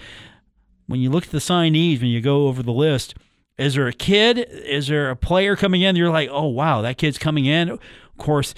when 0.86 1.00
you 1.00 1.10
look 1.10 1.24
at 1.24 1.30
the 1.30 1.38
signees, 1.38 2.00
when 2.00 2.10
you 2.10 2.20
go 2.20 2.48
over 2.48 2.62
the 2.62 2.72
list, 2.72 3.14
is 3.58 3.74
there 3.74 3.86
a 3.86 3.92
kid? 3.92 4.38
Is 4.38 4.88
there 4.88 5.10
a 5.10 5.16
player 5.16 5.56
coming 5.56 5.82
in? 5.82 5.96
You're 5.96 6.10
like, 6.10 6.28
oh, 6.30 6.46
wow, 6.46 6.82
that 6.82 6.98
kid's 6.98 7.18
coming 7.18 7.46
in. 7.46 7.70
Of 7.70 7.80
course, 8.18 8.54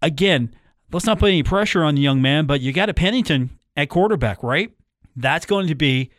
again, 0.00 0.54
let's 0.92 1.06
not 1.06 1.18
put 1.18 1.28
any 1.28 1.42
pressure 1.42 1.82
on 1.82 1.94
the 1.94 2.02
young 2.02 2.20
man, 2.20 2.46
but 2.46 2.60
you 2.60 2.72
got 2.72 2.88
a 2.88 2.94
Pennington 2.94 3.50
at 3.76 3.88
quarterback, 3.88 4.42
right? 4.42 4.72
That's 5.16 5.46
going 5.46 5.68
to 5.68 5.74
be 5.74 6.10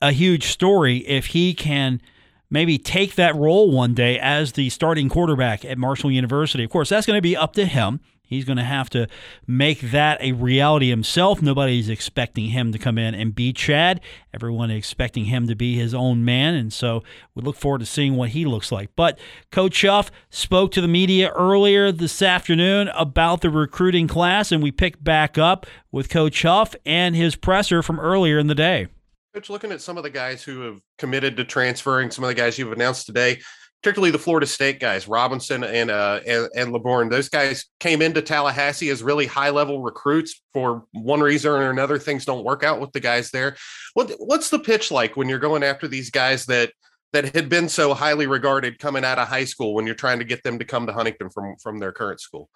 a 0.00 0.12
huge 0.12 0.44
story 0.44 0.98
if 0.98 1.26
he 1.26 1.52
can 1.52 2.00
maybe 2.48 2.78
take 2.78 3.14
that 3.14 3.36
role 3.36 3.70
one 3.70 3.94
day 3.94 4.18
as 4.18 4.52
the 4.52 4.70
starting 4.70 5.08
quarterback 5.08 5.64
at 5.64 5.78
Marshall 5.78 6.10
University. 6.10 6.64
Of 6.64 6.70
course, 6.70 6.88
that's 6.88 7.06
going 7.06 7.18
to 7.18 7.22
be 7.22 7.36
up 7.36 7.52
to 7.54 7.66
him. 7.66 8.00
He's 8.30 8.44
going 8.44 8.58
to 8.58 8.64
have 8.64 8.88
to 8.90 9.08
make 9.44 9.80
that 9.80 10.22
a 10.22 10.30
reality 10.32 10.88
himself. 10.88 11.42
Nobody's 11.42 11.88
expecting 11.88 12.46
him 12.46 12.70
to 12.70 12.78
come 12.78 12.96
in 12.96 13.12
and 13.12 13.34
be 13.34 13.52
Chad. 13.52 14.00
Everyone 14.32 14.70
expecting 14.70 15.24
him 15.24 15.48
to 15.48 15.56
be 15.56 15.74
his 15.74 15.92
own 15.92 16.24
man. 16.24 16.54
And 16.54 16.72
so 16.72 17.02
we 17.34 17.42
look 17.42 17.56
forward 17.56 17.80
to 17.80 17.86
seeing 17.86 18.14
what 18.14 18.28
he 18.30 18.44
looks 18.44 18.70
like. 18.70 18.90
But 18.94 19.18
Coach 19.50 19.82
Huff 19.82 20.12
spoke 20.30 20.70
to 20.72 20.80
the 20.80 20.86
media 20.86 21.30
earlier 21.30 21.90
this 21.90 22.22
afternoon 22.22 22.86
about 22.94 23.40
the 23.40 23.50
recruiting 23.50 24.06
class, 24.06 24.52
and 24.52 24.62
we 24.62 24.70
pick 24.70 25.02
back 25.02 25.36
up 25.36 25.66
with 25.90 26.08
Coach 26.08 26.42
Huff 26.42 26.76
and 26.86 27.16
his 27.16 27.34
presser 27.34 27.82
from 27.82 27.98
earlier 27.98 28.38
in 28.38 28.46
the 28.46 28.54
day. 28.54 28.86
Coach, 29.34 29.50
looking 29.50 29.72
at 29.72 29.80
some 29.80 29.96
of 29.96 30.04
the 30.04 30.10
guys 30.10 30.42
who 30.42 30.60
have 30.60 30.80
committed 30.98 31.36
to 31.36 31.44
transferring, 31.44 32.10
some 32.12 32.24
of 32.24 32.28
the 32.28 32.34
guys 32.34 32.58
you've 32.58 32.72
announced 32.72 33.06
today, 33.06 33.40
particularly 33.82 34.10
the 34.10 34.18
Florida 34.18 34.46
State 34.46 34.78
guys, 34.78 35.08
Robinson 35.08 35.64
and 35.64 35.90
uh, 35.90 36.20
and, 36.26 36.48
and 36.54 36.72
Laborn, 36.72 37.08
those 37.08 37.28
guys 37.28 37.66
came 37.78 38.02
into 38.02 38.20
Tallahassee 38.20 38.90
as 38.90 39.02
really 39.02 39.26
high 39.26 39.50
level 39.50 39.82
recruits 39.82 40.42
for 40.52 40.84
one 40.92 41.20
reason 41.20 41.52
or 41.52 41.70
another. 41.70 41.98
Things 41.98 42.24
don't 42.24 42.44
work 42.44 42.62
out 42.62 42.80
with 42.80 42.92
the 42.92 43.00
guys 43.00 43.30
there. 43.30 43.56
What 43.94 44.12
what's 44.18 44.50
the 44.50 44.58
pitch 44.58 44.90
like 44.90 45.16
when 45.16 45.28
you're 45.28 45.38
going 45.38 45.62
after 45.62 45.88
these 45.88 46.10
guys 46.10 46.46
that 46.46 46.72
that 47.12 47.34
had 47.34 47.48
been 47.48 47.68
so 47.68 47.94
highly 47.94 48.26
regarded 48.26 48.78
coming 48.78 49.04
out 49.04 49.18
of 49.18 49.28
high 49.28 49.44
school 49.44 49.74
when 49.74 49.86
you're 49.86 49.94
trying 49.94 50.18
to 50.18 50.24
get 50.24 50.42
them 50.42 50.58
to 50.58 50.64
come 50.64 50.86
to 50.86 50.92
Huntington 50.92 51.30
from 51.30 51.56
from 51.62 51.78
their 51.78 51.92
current 51.92 52.20
school? 52.20 52.50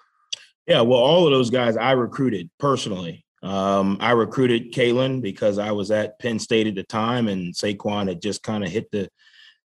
Yeah, 0.67 0.83
well, 0.83 1.01
all 1.01 1.27
of 1.27 1.33
those 1.33 1.51
guys 1.51 1.77
I 1.77 1.93
recruited 1.93 2.51
personally. 2.59 3.25
Um, 3.43 3.99
I 4.01 4.13
recruited 4.13 4.73
Khalan 4.73 5.21
because 5.21 5.59
I 5.59 5.73
was 5.73 5.91
at 5.91 6.19
Penn 6.19 6.39
State 6.39 6.67
at 6.67 6.75
the 6.75 6.83
time, 6.83 7.29
and 7.29 7.55
Saquon 7.55 8.09
had 8.09 8.23
just 8.23 8.43
kind 8.43 8.65
of 8.65 8.71
hit 8.71 8.91
the, 8.91 9.11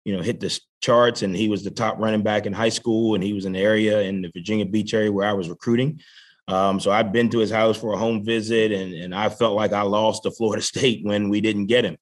you 0.05 0.15
know, 0.15 0.21
hit 0.21 0.39
the 0.39 0.57
charts, 0.81 1.21
and 1.21 1.35
he 1.35 1.49
was 1.49 1.63
the 1.63 1.71
top 1.71 1.97
running 1.99 2.23
back 2.23 2.45
in 2.45 2.53
high 2.53 2.69
school, 2.69 3.15
and 3.15 3.23
he 3.23 3.33
was 3.33 3.45
in 3.45 3.53
the 3.53 3.59
area 3.59 4.01
in 4.01 4.21
the 4.21 4.31
Virginia 4.33 4.65
Beach 4.65 4.93
area 4.93 5.11
where 5.11 5.27
I 5.27 5.33
was 5.33 5.49
recruiting. 5.49 5.99
Um, 6.47 6.79
so 6.79 6.91
I've 6.91 7.11
been 7.11 7.29
to 7.29 7.39
his 7.39 7.51
house 7.51 7.77
for 7.77 7.93
a 7.93 7.97
home 7.97 8.23
visit, 8.23 8.71
and 8.71 8.93
and 8.93 9.13
I 9.13 9.29
felt 9.29 9.55
like 9.55 9.73
I 9.73 9.81
lost 9.81 10.23
to 10.23 10.31
Florida 10.37 10.61
State 10.61 11.05
when 11.05 11.29
we 11.29 11.41
didn't 11.41 11.67
get 11.67 11.85
him. 11.85 11.97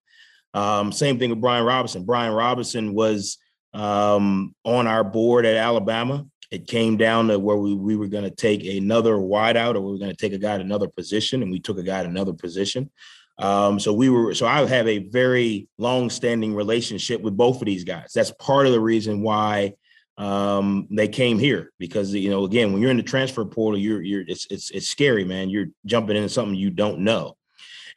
Um, 0.53 0.91
same 0.91 1.19
thing 1.19 1.29
with 1.29 1.41
Brian 1.41 1.65
Robinson. 1.65 2.05
Brian 2.05 2.33
Robinson 2.33 2.93
was 2.93 3.37
um, 3.73 4.55
on 4.63 4.87
our 4.87 5.03
board 5.03 5.45
at 5.45 5.55
Alabama 5.55 6.25
it 6.51 6.67
came 6.67 6.97
down 6.97 7.27
to 7.27 7.39
where 7.39 7.57
we, 7.57 7.73
we 7.73 7.95
were 7.95 8.07
going 8.07 8.23
to 8.23 8.31
take 8.31 8.65
another 8.65 9.15
wideout 9.15 9.75
or 9.75 9.81
we 9.81 9.91
were 9.91 9.97
going 9.97 10.11
to 10.11 10.17
take 10.17 10.33
a 10.33 10.37
guy 10.37 10.55
at 10.55 10.61
another 10.61 10.87
position 10.87 11.41
and 11.41 11.51
we 11.51 11.59
took 11.59 11.77
a 11.77 11.83
guy 11.83 11.99
at 11.99 12.05
another 12.05 12.33
position 12.33 12.89
um, 13.39 13.79
so 13.79 13.93
we 13.93 14.09
were 14.09 14.33
so 14.33 14.45
i 14.45 14.65
have 14.65 14.87
a 14.87 14.99
very 15.09 15.67
long-standing 15.77 16.55
relationship 16.55 17.21
with 17.21 17.35
both 17.35 17.61
of 17.61 17.65
these 17.65 17.83
guys 17.83 18.11
that's 18.13 18.31
part 18.39 18.65
of 18.65 18.71
the 18.71 18.79
reason 18.79 19.21
why 19.21 19.73
um, 20.17 20.87
they 20.89 21.07
came 21.07 21.37
here 21.37 21.71
because 21.77 22.13
you 22.13 22.29
know 22.29 22.45
again 22.45 22.73
when 22.73 22.81
you're 22.81 22.91
in 22.91 22.97
the 22.97 23.03
transfer 23.03 23.45
portal 23.45 23.79
you're 23.79 24.01
you're 24.01 24.23
it's 24.27 24.47
it's, 24.49 24.71
it's 24.71 24.87
scary 24.87 25.23
man 25.23 25.49
you're 25.49 25.67
jumping 25.85 26.15
into 26.15 26.29
something 26.29 26.55
you 26.55 26.71
don't 26.71 26.99
know 26.99 27.37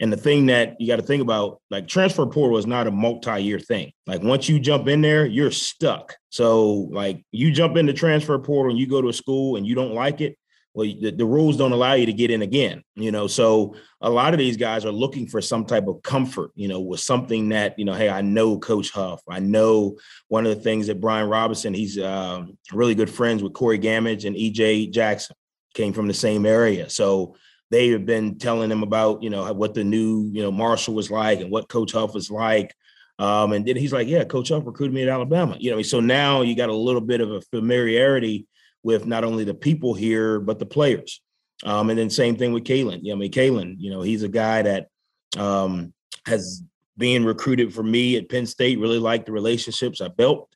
and 0.00 0.10
the 0.10 0.16
thing 0.16 0.46
that 0.46 0.80
you 0.80 0.86
got 0.86 0.96
to 0.96 1.02
think 1.02 1.22
about, 1.22 1.60
like 1.70 1.86
transfer 1.86 2.24
portal 2.24 2.56
is 2.56 2.66
not 2.66 2.86
a 2.86 2.90
multi-year 2.90 3.58
thing. 3.58 3.92
Like 4.06 4.22
once 4.22 4.48
you 4.48 4.58
jump 4.58 4.88
in 4.88 5.02
there, 5.02 5.26
you're 5.26 5.50
stuck. 5.50 6.16
So 6.30 6.88
like 6.90 7.22
you 7.32 7.52
jump 7.52 7.76
into 7.76 7.92
transfer 7.92 8.38
portal 8.38 8.70
and 8.70 8.78
you 8.78 8.86
go 8.86 9.02
to 9.02 9.08
a 9.08 9.12
school 9.12 9.56
and 9.56 9.66
you 9.66 9.74
don't 9.74 9.92
like 9.92 10.22
it, 10.22 10.38
well, 10.72 10.86
the, 10.86 11.10
the 11.10 11.24
rules 11.24 11.56
don't 11.56 11.72
allow 11.72 11.94
you 11.94 12.06
to 12.06 12.12
get 12.12 12.30
in 12.30 12.42
again. 12.42 12.84
You 12.94 13.10
know, 13.10 13.26
so 13.26 13.74
a 14.00 14.10
lot 14.10 14.34
of 14.34 14.38
these 14.38 14.56
guys 14.56 14.84
are 14.84 14.92
looking 14.92 15.26
for 15.26 15.40
some 15.40 15.64
type 15.64 15.88
of 15.88 16.02
comfort. 16.02 16.52
You 16.54 16.68
know, 16.68 16.80
with 16.80 17.00
something 17.00 17.48
that 17.48 17.78
you 17.78 17.84
know, 17.84 17.94
hey, 17.94 18.08
I 18.08 18.20
know 18.20 18.58
Coach 18.58 18.90
Huff. 18.90 19.20
I 19.28 19.40
know 19.40 19.98
one 20.28 20.46
of 20.46 20.54
the 20.54 20.62
things 20.62 20.86
that 20.86 21.00
Brian 21.00 21.28
Robinson. 21.28 21.74
He's 21.74 21.98
uh, 21.98 22.44
really 22.72 22.94
good 22.94 23.10
friends 23.10 23.42
with 23.42 23.52
Corey 23.52 23.78
Gammage 23.78 24.24
and 24.24 24.36
EJ 24.36 24.92
Jackson. 24.92 25.36
Came 25.74 25.92
from 25.92 26.08
the 26.08 26.14
same 26.14 26.46
area, 26.46 26.88
so 26.90 27.36
they 27.70 27.88
have 27.88 28.04
been 28.04 28.38
telling 28.38 28.68
them 28.68 28.82
about 28.82 29.22
you 29.22 29.30
know 29.30 29.52
what 29.52 29.74
the 29.74 29.84
new 29.84 30.28
you 30.32 30.42
know 30.42 30.52
Marshall 30.52 30.94
was 30.94 31.10
like 31.10 31.40
and 31.40 31.50
what 31.50 31.68
Coach 31.68 31.92
Huff 31.92 32.14
was 32.14 32.30
like. 32.30 32.74
Um, 33.18 33.52
and 33.52 33.66
then 33.66 33.76
he's 33.76 33.92
like, 33.92 34.08
yeah, 34.08 34.24
Coach 34.24 34.48
Huff 34.48 34.64
recruited 34.64 34.94
me 34.94 35.02
at 35.02 35.10
Alabama. 35.10 35.54
You 35.60 35.72
know, 35.72 35.82
so 35.82 36.00
now 36.00 36.40
you 36.40 36.56
got 36.56 36.70
a 36.70 36.74
little 36.74 37.02
bit 37.02 37.20
of 37.20 37.30
a 37.30 37.42
familiarity 37.42 38.46
with 38.82 39.06
not 39.06 39.24
only 39.24 39.44
the 39.44 39.54
people 39.54 39.94
here 39.94 40.40
but 40.40 40.58
the 40.58 40.66
players. 40.66 41.20
Um, 41.64 41.90
and 41.90 41.98
then 41.98 42.08
same 42.08 42.36
thing 42.36 42.52
with 42.52 42.64
Khalan. 42.64 43.00
Yeah, 43.02 43.12
I 43.12 43.16
mean, 43.16 43.30
Khalan, 43.30 43.76
you 43.78 43.90
know, 43.90 44.00
he's 44.00 44.22
a 44.22 44.28
guy 44.28 44.62
that 44.62 44.88
um, 45.36 45.92
has 46.26 46.62
been 46.96 47.24
recruited 47.24 47.74
for 47.74 47.82
me 47.82 48.16
at 48.16 48.30
Penn 48.30 48.46
State. 48.46 48.78
Really 48.78 48.98
liked 48.98 49.26
the 49.26 49.32
relationships 49.32 50.00
I 50.00 50.08
built. 50.08 50.48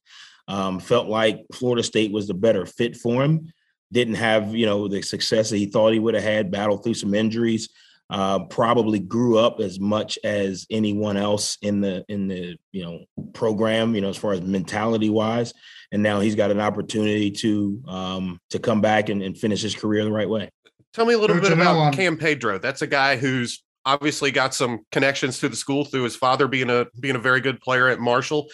Um, 0.49 0.81
felt 0.81 1.09
like 1.09 1.45
Florida 1.53 1.83
State 1.83 2.13
was 2.13 2.27
the 2.27 2.35
better 2.35 2.65
fit 2.65 2.97
for 2.97 3.23
him 3.23 3.53
didn't 3.95 4.15
have 4.15 4.55
you 4.55 4.67
know 4.67 4.89
the 4.89 5.01
success 5.01 5.49
that 5.51 5.57
he 5.57 5.67
thought 5.67 5.93
he 5.93 5.99
would 5.99 6.15
have 6.15 6.23
had 6.23 6.51
battled 6.51 6.83
through 6.83 6.95
some 6.95 7.15
injuries 7.15 7.69
uh, 8.11 8.45
probably 8.45 8.99
grew 8.99 9.39
up 9.39 9.61
as 9.61 9.81
much 9.81 10.19
as 10.25 10.67
anyone 10.71 11.17
else 11.17 11.57
in 11.63 11.81
the 11.81 12.05
in 12.09 12.29
the 12.29 12.57
you 12.73 12.85
know 12.85 13.01
program 13.33 13.95
you 13.95 14.01
know 14.01 14.09
as 14.11 14.17
far 14.17 14.33
as 14.33 14.43
mentality 14.43 15.09
wise 15.09 15.53
and 15.91 16.03
now 16.03 16.21
he's 16.21 16.35
got 16.35 16.51
an 16.51 16.61
opportunity 16.61 17.31
to 17.31 17.83
um, 17.89 18.39
to 18.51 18.59
come 18.59 18.81
back 18.81 19.09
and, 19.09 19.23
and 19.23 19.39
finish 19.39 19.63
his 19.63 19.75
career 19.75 20.05
the 20.05 20.13
right 20.13 20.29
way 20.29 20.51
Tell 20.95 21.05
me 21.05 21.15
a 21.15 21.19
little 21.19 21.35
Coach, 21.37 21.49
bit 21.49 21.53
about 21.53 21.77
um, 21.77 21.93
Cam 21.93 22.17
Pedro. 22.17 22.59
That's 22.59 22.83
a 22.83 22.87
guy 22.87 23.17
who's 23.17 23.65
obviously 23.85 24.31
got 24.31 24.55
some 24.55 24.87
connections 24.93 25.41
to 25.41 25.49
the 25.49 25.57
school 25.57 25.85
through 25.85 26.05
his 26.05 26.15
father 26.15 26.47
being 26.47 26.71
a 26.71 26.87
being 27.01 27.17
a 27.17 27.19
very 27.19 27.41
good 27.41 27.61
player 27.61 27.89
at 27.89 27.99
Marshall. 27.99 28.47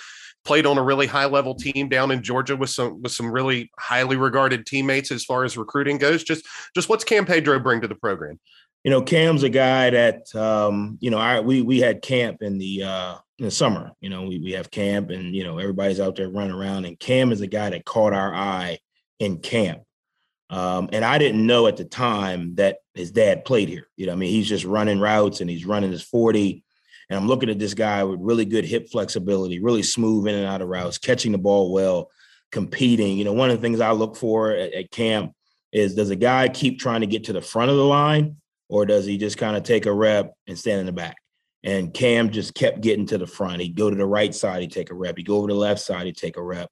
Played 0.43 0.65
on 0.65 0.79
a 0.79 0.83
really 0.83 1.07
high 1.07 1.27
level 1.27 1.55
team 1.55 1.91
down 1.91 2.11
in 2.11 2.23
Georgia 2.23 2.57
with 2.57 2.71
some 2.71 3.03
with 3.03 3.13
some 3.13 3.31
really 3.31 3.71
highly 3.79 4.17
regarded 4.17 4.65
teammates 4.65 5.13
as 5.13 5.23
far 5.23 5.45
as 5.45 5.59
recruiting 5.59 5.99
goes. 5.99 6.25
Just 6.25 6.47
just 6.75 6.89
what's 6.89 7.05
Cam 7.05 7.27
Pedro 7.27 7.59
bring 7.59 7.83
to 7.83 7.89
the 7.89 7.95
program? 7.95 8.41
You 8.85 8.91
know, 8.91 9.03
Cam's 9.03 9.43
a 9.43 9.51
guy 9.51 9.91
that 9.91 10.35
um, 10.35 10.97
you 11.01 11.11
know, 11.11 11.19
I 11.19 11.41
we 11.41 11.63
we 11.63 11.81
had 11.81 12.03
camp 12.03 12.43
in 12.43 12.59
the 12.59 12.85
uh 12.85 13.15
in 13.39 13.45
the 13.47 13.51
summer. 13.51 13.93
You 14.01 14.11
know, 14.11 14.23
we 14.23 14.39
we 14.39 14.53
have 14.53 14.71
camp 14.71 15.11
and 15.11 15.35
you 15.35 15.45
know 15.45 15.59
everybody's 15.59 16.01
out 16.01 16.17
there 16.17 16.31
running 16.31 16.55
around, 16.55 16.85
and 16.87 16.99
Cam 16.99 17.33
is 17.33 17.41
a 17.41 17.47
guy 17.47 17.71
that 17.71 17.85
caught 17.85 18.13
our 18.13 18.35
eye 18.35 18.79
in 19.19 19.39
camp. 19.39 19.83
Um, 20.51 20.89
and 20.93 21.05
I 21.05 21.19
didn't 21.19 21.47
know 21.47 21.69
at 21.69 21.77
the 21.77 21.85
time 21.85 22.57
that 22.57 22.79
his 22.95 23.13
dad 23.13 23.45
played 23.45 23.69
here. 23.69 23.87
You 23.97 24.07
know, 24.07 24.13
I 24.13 24.17
mean, 24.17 24.31
he's 24.31 24.49
just 24.49 24.65
running 24.65 24.99
routes 24.99 25.41
and 25.41 25.49
he's 25.49 25.65
running 25.65 25.93
his 25.93 26.03
40. 26.03 26.65
And 27.09 27.17
I'm 27.17 27.29
looking 27.29 27.51
at 27.51 27.59
this 27.59 27.75
guy 27.75 28.03
with 28.03 28.21
really 28.21 28.45
good 28.45 28.65
hip 28.65 28.89
flexibility, 28.91 29.61
really 29.61 29.85
smooth 29.85 30.27
in 30.27 30.35
and 30.35 30.47
out 30.47 30.61
of 30.61 30.69
routes, 30.69 30.99
catching 30.99 31.33
the 31.33 31.39
ball 31.39 31.73
well, 31.73 32.11
competing. 32.51 33.17
You 33.17 33.25
know, 33.25 33.33
one 33.33 33.51
of 33.51 33.57
the 33.57 33.63
things 33.63 33.81
I 33.81 33.93
look 33.93 34.17
for 34.17 34.51
at, 34.51 34.73
at 34.73 34.91
camp 34.91 35.35
is 35.73 35.95
does 35.95 36.11
a 36.11 36.17
guy 36.17 36.49
keep 36.49 36.81
trying 36.81 37.03
to 37.03 37.07
get 37.07 37.25
to 37.25 37.33
the 37.33 37.41
front 37.41 37.71
of 37.71 37.77
the 37.77 37.85
line 37.85 38.37
or 38.71 38.87
does 38.87 39.05
he 39.05 39.19
just 39.19 39.37
kind 39.37 39.57
of 39.57 39.63
take 39.65 39.87
a 39.87 39.93
rep 39.93 40.33
and 40.47 40.59
stand 40.59 40.81
in 40.81 40.87
the 40.87 40.93
back? 40.93 41.17
And 41.63 41.93
Cam 41.93 42.31
just 42.31 42.55
kept 42.55 42.81
getting 42.81 43.07
to 43.07 43.19
the 43.19 43.27
front. 43.27 43.61
He'd 43.61 43.77
go 43.77 43.91
to 43.91 43.97
the 43.97 44.07
right 44.07 44.35
side, 44.35 44.63
he'd 44.63 44.73
take 44.73 44.91
a 44.91 44.95
rep. 44.95 45.17
He'd 45.19 45.27
go 45.27 45.37
over 45.37 45.49
to 45.49 45.55
the 45.55 45.61
left 45.61 45.81
side, 45.81 46.07
he'd 46.07 46.17
take 46.17 46.39
a 46.39 46.43
rep. 46.43 46.71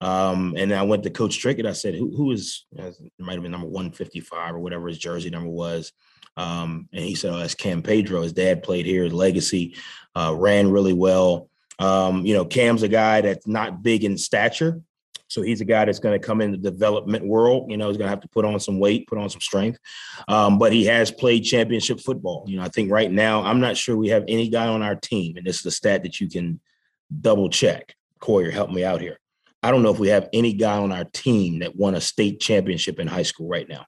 Um, 0.00 0.54
and 0.58 0.74
I 0.74 0.82
went 0.82 1.04
to 1.04 1.10
Coach 1.10 1.42
Trickett. 1.42 1.66
I 1.66 1.72
said, 1.72 1.94
"Who, 1.94 2.14
who 2.14 2.32
is? 2.32 2.66
It 2.76 2.94
might 3.18 3.32
have 3.32 3.42
been 3.42 3.52
number 3.52 3.68
one 3.68 3.92
fifty 3.92 4.20
five 4.20 4.54
or 4.54 4.58
whatever 4.58 4.88
his 4.88 4.98
jersey 4.98 5.30
number 5.30 5.48
was." 5.48 5.92
Um, 6.36 6.88
and 6.92 7.02
he 7.02 7.14
said, 7.14 7.32
"Oh, 7.32 7.38
that's 7.38 7.54
Cam 7.54 7.82
Pedro. 7.82 8.20
His 8.20 8.34
dad 8.34 8.62
played 8.62 8.84
here. 8.84 9.04
His 9.04 9.14
legacy 9.14 9.76
uh, 10.14 10.34
ran 10.36 10.70
really 10.70 10.92
well. 10.92 11.48
Um, 11.78 12.26
you 12.26 12.34
know, 12.34 12.44
Cam's 12.44 12.82
a 12.82 12.88
guy 12.88 13.22
that's 13.22 13.46
not 13.46 13.82
big 13.82 14.04
in 14.04 14.18
stature, 14.18 14.82
so 15.28 15.42
he's 15.42 15.60
a 15.60 15.64
guy 15.64 15.84
that's 15.84 15.98
going 15.98 16.18
to 16.18 16.24
come 16.24 16.40
in 16.40 16.52
the 16.52 16.58
development 16.58 17.26
world. 17.26 17.70
You 17.70 17.76
know, 17.76 17.88
he's 17.88 17.96
going 17.96 18.06
to 18.06 18.10
have 18.10 18.20
to 18.20 18.28
put 18.28 18.44
on 18.44 18.60
some 18.60 18.78
weight, 18.78 19.06
put 19.08 19.18
on 19.18 19.28
some 19.28 19.40
strength. 19.40 19.78
Um, 20.28 20.58
but 20.58 20.72
he 20.72 20.84
has 20.84 21.10
played 21.10 21.40
championship 21.40 22.00
football. 22.00 22.44
You 22.46 22.58
know, 22.58 22.62
I 22.62 22.68
think 22.68 22.90
right 22.90 23.10
now 23.10 23.42
I'm 23.42 23.60
not 23.60 23.76
sure 23.76 23.96
we 23.96 24.08
have 24.08 24.24
any 24.28 24.48
guy 24.48 24.68
on 24.68 24.82
our 24.82 24.94
team, 24.94 25.36
and 25.36 25.46
this 25.46 25.60
is 25.60 25.66
a 25.66 25.70
stat 25.70 26.02
that 26.04 26.20
you 26.20 26.28
can 26.28 26.60
double 27.20 27.48
check. 27.48 27.94
Coyer, 28.20 28.50
help 28.50 28.70
me 28.70 28.84
out 28.84 29.00
here. 29.00 29.18
I 29.62 29.70
don't 29.70 29.82
know 29.82 29.92
if 29.92 29.98
we 29.98 30.08
have 30.08 30.28
any 30.32 30.52
guy 30.52 30.78
on 30.78 30.92
our 30.92 31.04
team 31.04 31.58
that 31.58 31.76
won 31.76 31.94
a 31.94 32.00
state 32.00 32.40
championship 32.40 33.00
in 33.00 33.06
high 33.06 33.22
school 33.22 33.48
right 33.48 33.68
now. 33.68 33.84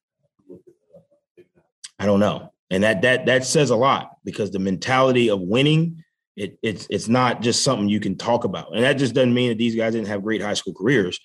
I 1.98 2.06
don't 2.06 2.20
know. 2.20 2.52
And 2.70 2.82
that 2.82 3.02
that 3.02 3.26
that 3.26 3.44
says 3.44 3.70
a 3.70 3.76
lot 3.76 4.16
because 4.24 4.50
the 4.50 4.58
mentality 4.58 5.30
of 5.30 5.40
winning, 5.40 6.04
it, 6.38 6.58
it's 6.62 6.86
it's 6.88 7.08
not 7.08 7.42
just 7.42 7.64
something 7.64 7.88
you 7.88 8.00
can 8.00 8.16
talk 8.16 8.44
about. 8.44 8.74
And 8.74 8.84
that 8.84 8.94
just 8.94 9.14
doesn't 9.14 9.34
mean 9.34 9.48
that 9.48 9.58
these 9.58 9.74
guys 9.74 9.92
didn't 9.92 10.08
have 10.08 10.22
great 10.22 10.40
high 10.40 10.54
school 10.54 10.74
careers. 10.74 11.18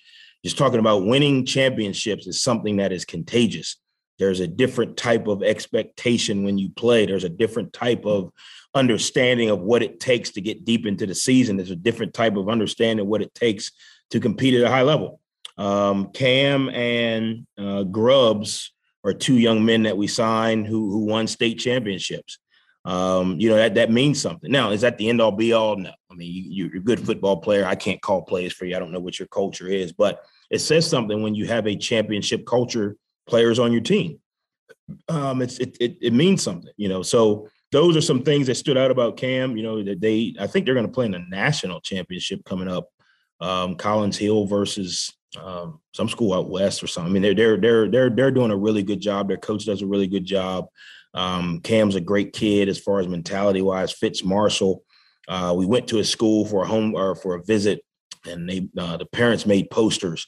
Just 0.44 0.58
talking 0.58 0.80
about 0.80 1.06
winning 1.06 1.46
championships 1.46 2.26
is 2.26 2.42
something 2.42 2.76
that 2.76 2.92
is 2.92 3.04
contagious. 3.04 3.76
There's 4.18 4.40
a 4.40 4.46
different 4.46 4.96
type 4.96 5.26
of 5.26 5.42
expectation 5.42 6.44
when 6.44 6.58
you 6.58 6.70
play. 6.70 7.06
There's 7.06 7.24
a 7.24 7.28
different 7.28 7.72
type 7.72 8.04
of 8.04 8.30
understanding 8.74 9.50
of 9.50 9.60
what 9.60 9.82
it 9.82 10.00
takes 10.00 10.30
to 10.30 10.40
get 10.40 10.64
deep 10.64 10.84
into 10.84 11.06
the 11.06 11.14
season. 11.14 11.56
There's 11.56 11.70
a 11.70 11.76
different 11.76 12.12
type 12.12 12.36
of 12.36 12.48
understanding 12.48 13.06
what 13.06 13.22
it 13.22 13.34
takes 13.34 13.70
to 14.10 14.20
compete 14.20 14.54
at 14.54 14.66
a 14.66 14.68
high 14.68 14.82
level. 14.82 15.20
Um, 15.56 16.10
Cam 16.12 16.68
and 16.70 17.46
uh, 17.56 17.84
Grubbs 17.84 18.72
are 19.04 19.12
two 19.12 19.38
young 19.38 19.64
men 19.64 19.84
that 19.84 19.96
we 19.96 20.08
signed 20.08 20.66
who 20.66 20.90
who 20.90 21.06
won 21.06 21.26
state 21.26 21.58
championships. 21.58 22.38
Um, 22.84 23.40
you 23.40 23.48
know 23.48 23.56
that 23.56 23.74
that 23.76 23.90
means 23.90 24.20
something. 24.20 24.50
Now, 24.50 24.70
is 24.70 24.82
that 24.82 24.98
the 24.98 25.08
end 25.08 25.20
all 25.20 25.32
be 25.32 25.52
all? 25.52 25.76
No. 25.76 25.92
I 26.10 26.14
mean, 26.14 26.30
you, 26.30 26.66
you're 26.66 26.76
a 26.76 26.80
good 26.80 27.04
football 27.04 27.38
player. 27.38 27.64
I 27.64 27.74
can't 27.74 28.00
call 28.02 28.22
plays 28.22 28.52
for 28.52 28.66
you. 28.66 28.76
I 28.76 28.78
don't 28.78 28.92
know 28.92 29.00
what 29.00 29.18
your 29.18 29.28
culture 29.28 29.68
is, 29.68 29.92
but 29.92 30.22
it 30.50 30.58
says 30.58 30.88
something 30.88 31.22
when 31.22 31.34
you 31.34 31.46
have 31.46 31.66
a 31.66 31.76
championship 31.76 32.46
culture 32.46 32.96
players 33.26 33.58
on 33.58 33.72
your 33.72 33.80
team. 33.80 34.20
Um, 35.08 35.40
it's 35.40 35.58
it, 35.58 35.76
it 35.80 35.96
it 36.02 36.12
means 36.12 36.42
something, 36.42 36.72
you 36.76 36.88
know. 36.88 37.02
So 37.02 37.48
those 37.72 37.96
are 37.96 38.02
some 38.02 38.22
things 38.22 38.46
that 38.48 38.56
stood 38.56 38.76
out 38.76 38.90
about 38.90 39.16
Cam. 39.16 39.56
You 39.56 39.62
know 39.62 39.82
that 39.82 40.00
they 40.00 40.34
I 40.38 40.46
think 40.46 40.66
they're 40.66 40.74
going 40.74 40.86
to 40.86 40.92
play 40.92 41.06
in 41.06 41.14
a 41.14 41.26
national 41.30 41.80
championship 41.80 42.44
coming 42.44 42.68
up 42.68 42.90
um, 43.40 43.76
Collins 43.76 44.18
Hill 44.18 44.46
versus 44.46 45.12
um, 45.40 45.80
some 45.92 46.08
school 46.08 46.34
out 46.34 46.50
west 46.50 46.82
or 46.82 46.86
something. 46.86 47.10
I 47.10 47.12
mean, 47.12 47.22
they're 47.22 47.34
they're 47.34 47.56
they're 47.56 47.88
they're 47.88 48.10
they're 48.10 48.30
doing 48.30 48.50
a 48.50 48.56
really 48.56 48.82
good 48.82 49.00
job. 49.00 49.28
Their 49.28 49.36
coach 49.36 49.64
does 49.64 49.82
a 49.82 49.86
really 49.86 50.06
good 50.06 50.24
job. 50.24 50.66
Um, 51.14 51.60
Cam's 51.60 51.94
a 51.94 52.00
great 52.00 52.32
kid 52.32 52.68
as 52.68 52.78
far 52.78 53.00
as 53.00 53.08
mentality 53.08 53.62
wise. 53.62 53.92
Fitz 53.92 54.24
Marshall. 54.24 54.82
Uh, 55.26 55.54
we 55.56 55.64
went 55.64 55.88
to 55.88 55.96
his 55.96 56.10
school 56.10 56.44
for 56.44 56.64
a 56.64 56.66
home 56.66 56.94
or 56.94 57.14
for 57.14 57.36
a 57.36 57.44
visit, 57.44 57.82
and 58.26 58.48
they 58.48 58.68
uh, 58.76 58.96
the 58.96 59.06
parents 59.06 59.46
made 59.46 59.70
posters. 59.70 60.26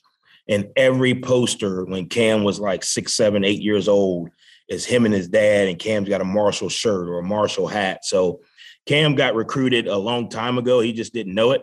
And 0.48 0.68
every 0.76 1.14
poster, 1.20 1.84
when 1.84 2.08
Cam 2.08 2.44
was 2.44 2.60
like 2.60 2.84
six, 2.84 3.14
seven, 3.14 3.44
eight 3.44 3.60
years 3.60 3.88
old, 3.88 4.30
is 4.68 4.84
him 4.84 5.04
and 5.04 5.12
his 5.12 5.28
dad, 5.28 5.68
and 5.68 5.78
Cam's 5.78 6.08
got 6.08 6.20
a 6.20 6.24
Marshall 6.24 6.68
shirt 6.68 7.08
or 7.08 7.18
a 7.18 7.22
Marshall 7.22 7.66
hat. 7.66 8.04
So 8.04 8.40
Cam 8.86 9.16
got 9.16 9.34
recruited 9.34 9.88
a 9.88 9.96
long 9.96 10.28
time 10.28 10.56
ago. 10.56 10.80
He 10.80 10.92
just 10.92 11.12
didn't 11.12 11.34
know 11.34 11.50
it. 11.50 11.62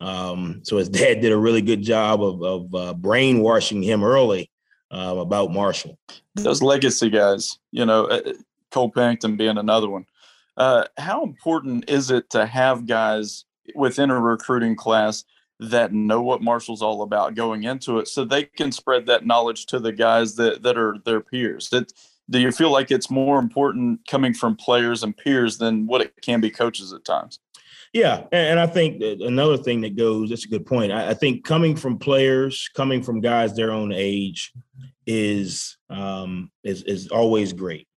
Um, 0.00 0.60
so 0.62 0.76
his 0.76 0.88
dad 1.00 1.20
did 1.20 1.32
a 1.32 1.38
really 1.38 1.62
good 1.62 1.82
job 1.82 2.22
of, 2.22 2.42
of 2.42 2.74
uh, 2.74 2.94
brainwashing 2.94 3.82
him 3.82 4.02
early 4.02 4.50
uh, 4.90 5.16
about 5.18 5.52
Marshall. 5.52 5.98
Those 6.36 6.62
legacy 6.62 7.10
guys, 7.10 7.58
you 7.72 7.84
know, 7.84 8.04
uh, 8.04 8.32
Cole 8.70 8.90
Pennington 8.90 9.36
being 9.36 9.58
another 9.58 9.88
one. 9.88 10.06
Uh, 10.56 10.84
how 10.98 11.22
important 11.22 11.88
is 11.88 12.10
it 12.10 12.28
to 12.30 12.46
have 12.46 12.86
guys 12.86 13.44
within 13.74 14.10
a 14.10 14.20
recruiting 14.20 14.76
class 14.76 15.24
that 15.58 15.92
know 15.92 16.22
what 16.22 16.42
Marshall's 16.42 16.82
all 16.82 17.02
about 17.02 17.34
going 17.34 17.64
into 17.64 17.98
it, 17.98 18.08
so 18.08 18.24
they 18.24 18.44
can 18.44 18.72
spread 18.72 19.06
that 19.06 19.26
knowledge 19.26 19.66
to 19.66 19.78
the 19.78 19.92
guys 19.92 20.34
that 20.36 20.62
that 20.62 20.76
are 20.78 20.96
their 21.04 21.20
peers? 21.20 21.68
That 21.70 21.92
do 22.28 22.38
you 22.38 22.52
feel 22.52 22.70
like 22.70 22.90
it's 22.90 23.10
more 23.10 23.38
important 23.38 24.06
coming 24.08 24.32
from 24.32 24.56
players 24.56 25.02
and 25.02 25.16
peers 25.16 25.58
than 25.58 25.86
what 25.86 26.00
it 26.00 26.14
can 26.22 26.40
be 26.40 26.50
coaches 26.50 26.92
at 26.92 27.04
times? 27.04 27.40
Yeah, 27.92 28.24
and 28.30 28.60
I 28.60 28.66
think 28.66 29.02
another 29.02 29.56
thing 29.56 29.80
that 29.80 29.96
goes, 29.96 30.30
that's 30.30 30.44
a 30.44 30.48
good 30.48 30.64
point. 30.64 30.92
I 30.92 31.12
think 31.12 31.44
coming 31.44 31.74
from 31.74 31.98
players, 31.98 32.70
coming 32.76 33.02
from 33.02 33.20
guys 33.20 33.56
their 33.56 33.72
own 33.72 33.92
age 33.92 34.52
is 35.06 35.76
um 35.88 36.52
is 36.62 36.84
is 36.84 37.08
always 37.08 37.52
great. 37.52 37.88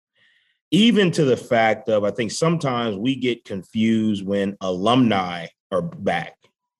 Even 0.73 1.11
to 1.11 1.23
the 1.23 1.37
fact 1.37 1.87
of 1.87 2.03
I 2.03 2.09
think 2.09 2.31
sometimes 2.31 2.97
we 2.97 3.15
get 3.15 3.45
confused 3.45 4.25
when 4.25 4.57
alumni 4.59 5.45
are 5.71 5.83
back. 5.83 6.35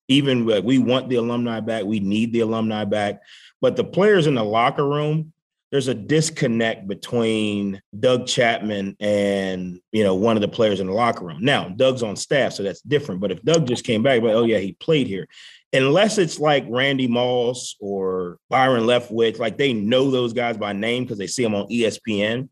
Even 0.08 0.48
like 0.48 0.64
we 0.64 0.80
want 0.80 1.10
the 1.10 1.18
alumni 1.18 1.60
back, 1.60 1.86
we 1.86 2.00
need 2.00 2.34
the 2.34 2.40
alumni 2.40 2.86
back, 2.86 3.22
but 3.62 3.76
the 3.76 3.84
players 3.84 4.26
in 4.26 4.34
the 4.34 4.44
locker 4.44 4.86
room, 4.86 5.32
there's 5.72 5.90
a 5.90 5.94
disconnect 5.94 6.88
between 6.88 7.82
Doug 8.00 8.26
Chapman 8.26 8.98
and 9.00 9.80
you 9.92 10.04
know 10.04 10.16
one 10.16 10.38
of 10.38 10.42
the 10.42 10.48
players 10.48 10.80
in 10.80 10.88
the 10.88 10.94
locker 10.94 11.26
room. 11.26 11.46
Now 11.46 11.70
Doug's 11.70 12.02
on 12.02 12.16
staff, 12.16 12.54
so 12.54 12.64
that's 12.64 12.82
different. 12.82 13.22
But 13.22 13.32
if 13.32 13.44
Doug 13.44 13.68
just 13.68 13.84
came 13.84 14.02
back, 14.02 14.22
but 14.22 14.34
oh 14.34 14.44
yeah, 14.44 14.58
he 14.58 14.74
played 14.74 15.06
here. 15.06 15.28
Unless 15.72 16.18
it's 16.18 16.40
like 16.40 16.66
Randy 16.68 17.08
Moss 17.08 17.76
or 17.80 18.40
Byron 18.50 18.86
Leftwich, 18.86 19.38
like 19.38 19.60
they 19.60 19.72
know 19.72 20.10
those 20.10 20.34
guys 20.34 20.58
by 20.58 20.74
name 20.74 21.04
because 21.04 21.20
they 21.20 21.28
see 21.28 21.44
them 21.44 21.54
on 21.54 21.68
ESPN. 21.70 22.50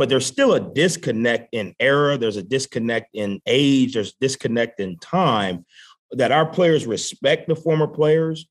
But 0.00 0.08
there's 0.08 0.24
still 0.24 0.54
a 0.54 0.60
disconnect 0.60 1.50
in 1.52 1.74
era. 1.78 2.16
There's 2.16 2.38
a 2.38 2.42
disconnect 2.42 3.10
in 3.12 3.38
age. 3.44 3.92
There's 3.92 4.14
disconnect 4.14 4.80
in 4.80 4.96
time 4.96 5.66
that 6.12 6.32
our 6.32 6.46
players 6.46 6.86
respect 6.86 7.48
the 7.48 7.54
former 7.54 7.86
players 7.86 8.48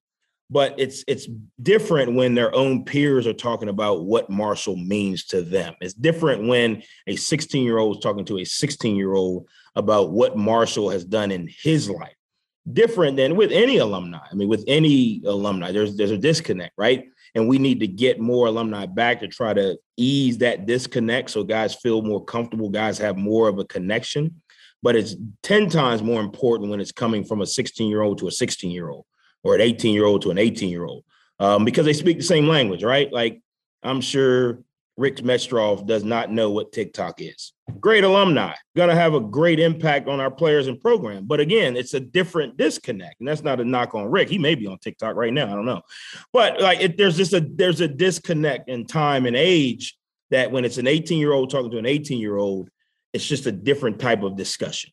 but 0.52 0.76
it's 0.78 1.04
it's 1.08 1.28
different 1.62 2.16
when 2.16 2.36
their 2.36 2.54
own 2.56 2.84
peers 2.86 3.26
are 3.26 3.34
talking 3.34 3.70
about 3.70 4.06
what 4.06 4.30
Marshall 4.30 4.76
means 4.76 5.26
to 5.26 5.42
them. 5.42 5.76
It's 5.82 5.94
different 5.94 6.48
when 6.48 6.84
a 7.08 7.16
16 7.16 7.64
year 7.64 7.78
old 7.78 7.98
is 7.98 8.04
talking 8.04 8.26
to 8.26 8.40
a 8.40 8.46
16 8.46 8.96
year 8.96 9.14
old 9.14 9.48
about 9.76 10.12
what 10.12 10.38
Marshall 10.38 10.90
has 10.90 11.06
done 11.06 11.32
in 11.32 11.50
his 11.62 11.90
life. 11.90 12.16
Different 12.72 13.18
than 13.18 13.36
with 13.36 13.52
any 13.52 13.78
alumni. 13.78 14.20
I 14.32 14.36
mean, 14.36 14.48
with 14.48 14.64
any 14.68 15.22
alumni, 15.26 15.72
there's 15.72 15.96
there's 15.96 16.12
a 16.12 16.18
disconnect, 16.18 16.74
right? 16.78 17.06
And 17.36 17.48
we 17.48 17.58
need 17.58 17.80
to 17.80 17.88
get 17.88 18.20
more 18.20 18.48
alumni 18.48 18.86
back 18.86 19.20
to 19.20 19.28
try 19.28 19.54
to 19.54 19.78
ease 19.98 20.40
that 20.40 20.66
disconnect 20.66 21.30
so 21.30 21.44
guys 21.44 21.76
feel 21.76 22.02
more 22.02 22.24
comfortable, 22.24 22.70
guys 22.70 22.98
have 22.98 23.18
more 23.18 23.48
of 23.48 23.60
a 23.60 23.66
connection. 23.66 24.42
But 24.82 24.96
it's 24.96 25.16
10 25.44 25.70
times 25.70 26.02
more 26.02 26.22
important 26.22 26.70
when 26.70 26.80
it's 26.80 26.92
coming 26.92 27.24
from 27.24 27.42
a 27.42 27.46
16 27.46 27.90
year 27.90 28.02
old 28.02 28.20
to 28.20 28.28
a 28.28 28.32
16 28.32 28.72
year 28.72 28.90
old 28.90 29.06
or 29.44 29.56
an 29.56 29.62
18 29.62 29.94
year 29.94 30.06
old 30.06 30.22
to 30.24 30.32
an 30.32 30.38
18 30.38 30.70
year 30.70 30.86
old 30.86 31.04
um, 31.40 31.66
because 31.66 31.86
they 31.86 31.94
speak 31.94 32.18
the 32.18 32.24
same 32.24 32.48
language, 32.48 32.84
right? 32.84 33.12
Like 33.12 33.42
I'm 33.84 34.02
sure 34.02 34.60
Rick 35.00 35.18
Metroff 35.18 35.88
does 35.88 36.04
not 36.04 36.30
know 36.30 36.52
what 36.52 36.74
TikTok 36.74 37.22
is. 37.22 37.54
Great 37.80 38.04
alumni, 38.04 38.54
gonna 38.76 38.94
have 38.94 39.14
a 39.14 39.22
great 39.22 39.58
impact 39.58 40.10
on 40.10 40.20
our 40.20 40.30
players 40.30 40.68
and 40.68 40.78
program. 40.78 41.26
But 41.26 41.40
again, 41.40 41.78
it's 41.78 41.94
a 41.94 42.02
different 42.02 42.58
disconnect, 42.58 43.16
and 43.22 43.28
that's 43.28 43.42
not 43.42 43.62
a 43.62 43.66
knock 43.66 43.96
on 43.96 44.12
Rick. 44.12 44.28
He 44.28 44.38
may 44.38 44.56
be 44.56 44.68
on 44.68 44.78
TikTok 44.78 45.16
right 45.16 45.32
now. 45.32 45.46
I 45.46 45.56
don't 45.56 45.66
know, 45.66 45.82
but 46.34 46.60
like 46.60 46.82
it, 46.82 46.98
there's 46.98 47.16
just 47.16 47.32
a 47.32 47.40
there's 47.40 47.80
a 47.80 47.88
disconnect 47.88 48.68
in 48.68 48.86
time 48.86 49.26
and 49.26 49.38
age 49.38 49.98
that 50.32 50.52
when 50.52 50.66
it's 50.66 50.78
an 50.78 50.88
18 50.88 51.18
year 51.18 51.32
old 51.32 51.50
talking 51.50 51.72
to 51.72 51.78
an 51.78 51.86
18 51.86 52.20
year 52.20 52.36
old, 52.36 52.70
it's 53.14 53.26
just 53.26 53.46
a 53.46 53.54
different 53.54 54.00
type 54.00 54.22
of 54.22 54.36
discussion. 54.36 54.92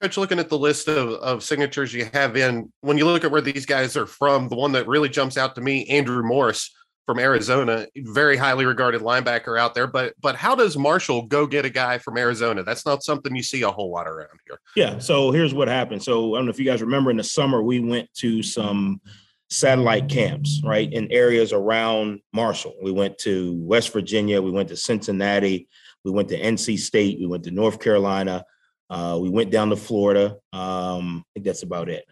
Coach, 0.00 0.16
looking 0.16 0.38
at 0.38 0.48
the 0.48 0.58
list 0.58 0.86
of, 0.86 1.14
of 1.14 1.42
signatures 1.42 1.92
you 1.92 2.08
have 2.12 2.36
in, 2.36 2.72
when 2.82 2.96
you 2.96 3.04
look 3.04 3.24
at 3.24 3.32
where 3.32 3.40
these 3.40 3.66
guys 3.66 3.96
are 3.96 4.06
from, 4.06 4.48
the 4.48 4.54
one 4.54 4.70
that 4.70 4.86
really 4.86 5.08
jumps 5.08 5.36
out 5.36 5.56
to 5.56 5.60
me, 5.60 5.84
Andrew 5.86 6.22
Morris 6.22 6.70
from 7.08 7.18
Arizona, 7.18 7.86
very 7.96 8.36
highly 8.36 8.66
regarded 8.66 9.00
linebacker 9.00 9.58
out 9.58 9.74
there. 9.74 9.86
But 9.86 10.12
but 10.20 10.36
how 10.36 10.54
does 10.54 10.76
Marshall 10.76 11.22
go 11.22 11.46
get 11.46 11.64
a 11.64 11.70
guy 11.70 11.96
from 11.96 12.18
Arizona? 12.18 12.62
That's 12.62 12.84
not 12.84 13.02
something 13.02 13.34
you 13.34 13.42
see 13.42 13.62
a 13.62 13.70
whole 13.70 13.90
lot 13.90 14.06
around 14.06 14.38
here. 14.46 14.60
Yeah. 14.76 14.98
So 14.98 15.30
here's 15.30 15.54
what 15.54 15.68
happened. 15.68 16.02
So 16.02 16.34
I 16.34 16.38
don't 16.38 16.44
know 16.44 16.50
if 16.50 16.58
you 16.58 16.66
guys 16.66 16.82
remember 16.82 17.10
in 17.10 17.16
the 17.16 17.24
summer 17.24 17.62
we 17.62 17.80
went 17.80 18.12
to 18.16 18.42
some 18.42 19.00
satellite 19.48 20.10
camps, 20.10 20.60
right, 20.62 20.92
in 20.92 21.10
areas 21.10 21.54
around 21.54 22.20
Marshall. 22.34 22.74
We 22.82 22.92
went 22.92 23.16
to 23.20 23.54
West 23.62 23.90
Virginia, 23.90 24.42
we 24.42 24.50
went 24.50 24.68
to 24.68 24.76
Cincinnati, 24.76 25.66
we 26.04 26.10
went 26.10 26.28
to 26.28 26.38
NC 26.38 26.78
State, 26.78 27.18
we 27.18 27.26
went 27.26 27.44
to 27.44 27.50
North 27.50 27.80
Carolina, 27.80 28.44
uh, 28.90 29.18
we 29.18 29.30
went 29.30 29.50
down 29.50 29.70
to 29.70 29.76
Florida. 29.76 30.36
Um, 30.52 31.24
I 31.24 31.32
think 31.32 31.46
that's 31.46 31.62
about 31.62 31.88
it. 31.88 32.04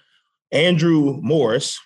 Andrew 0.53 1.19
Morris, 1.21 1.79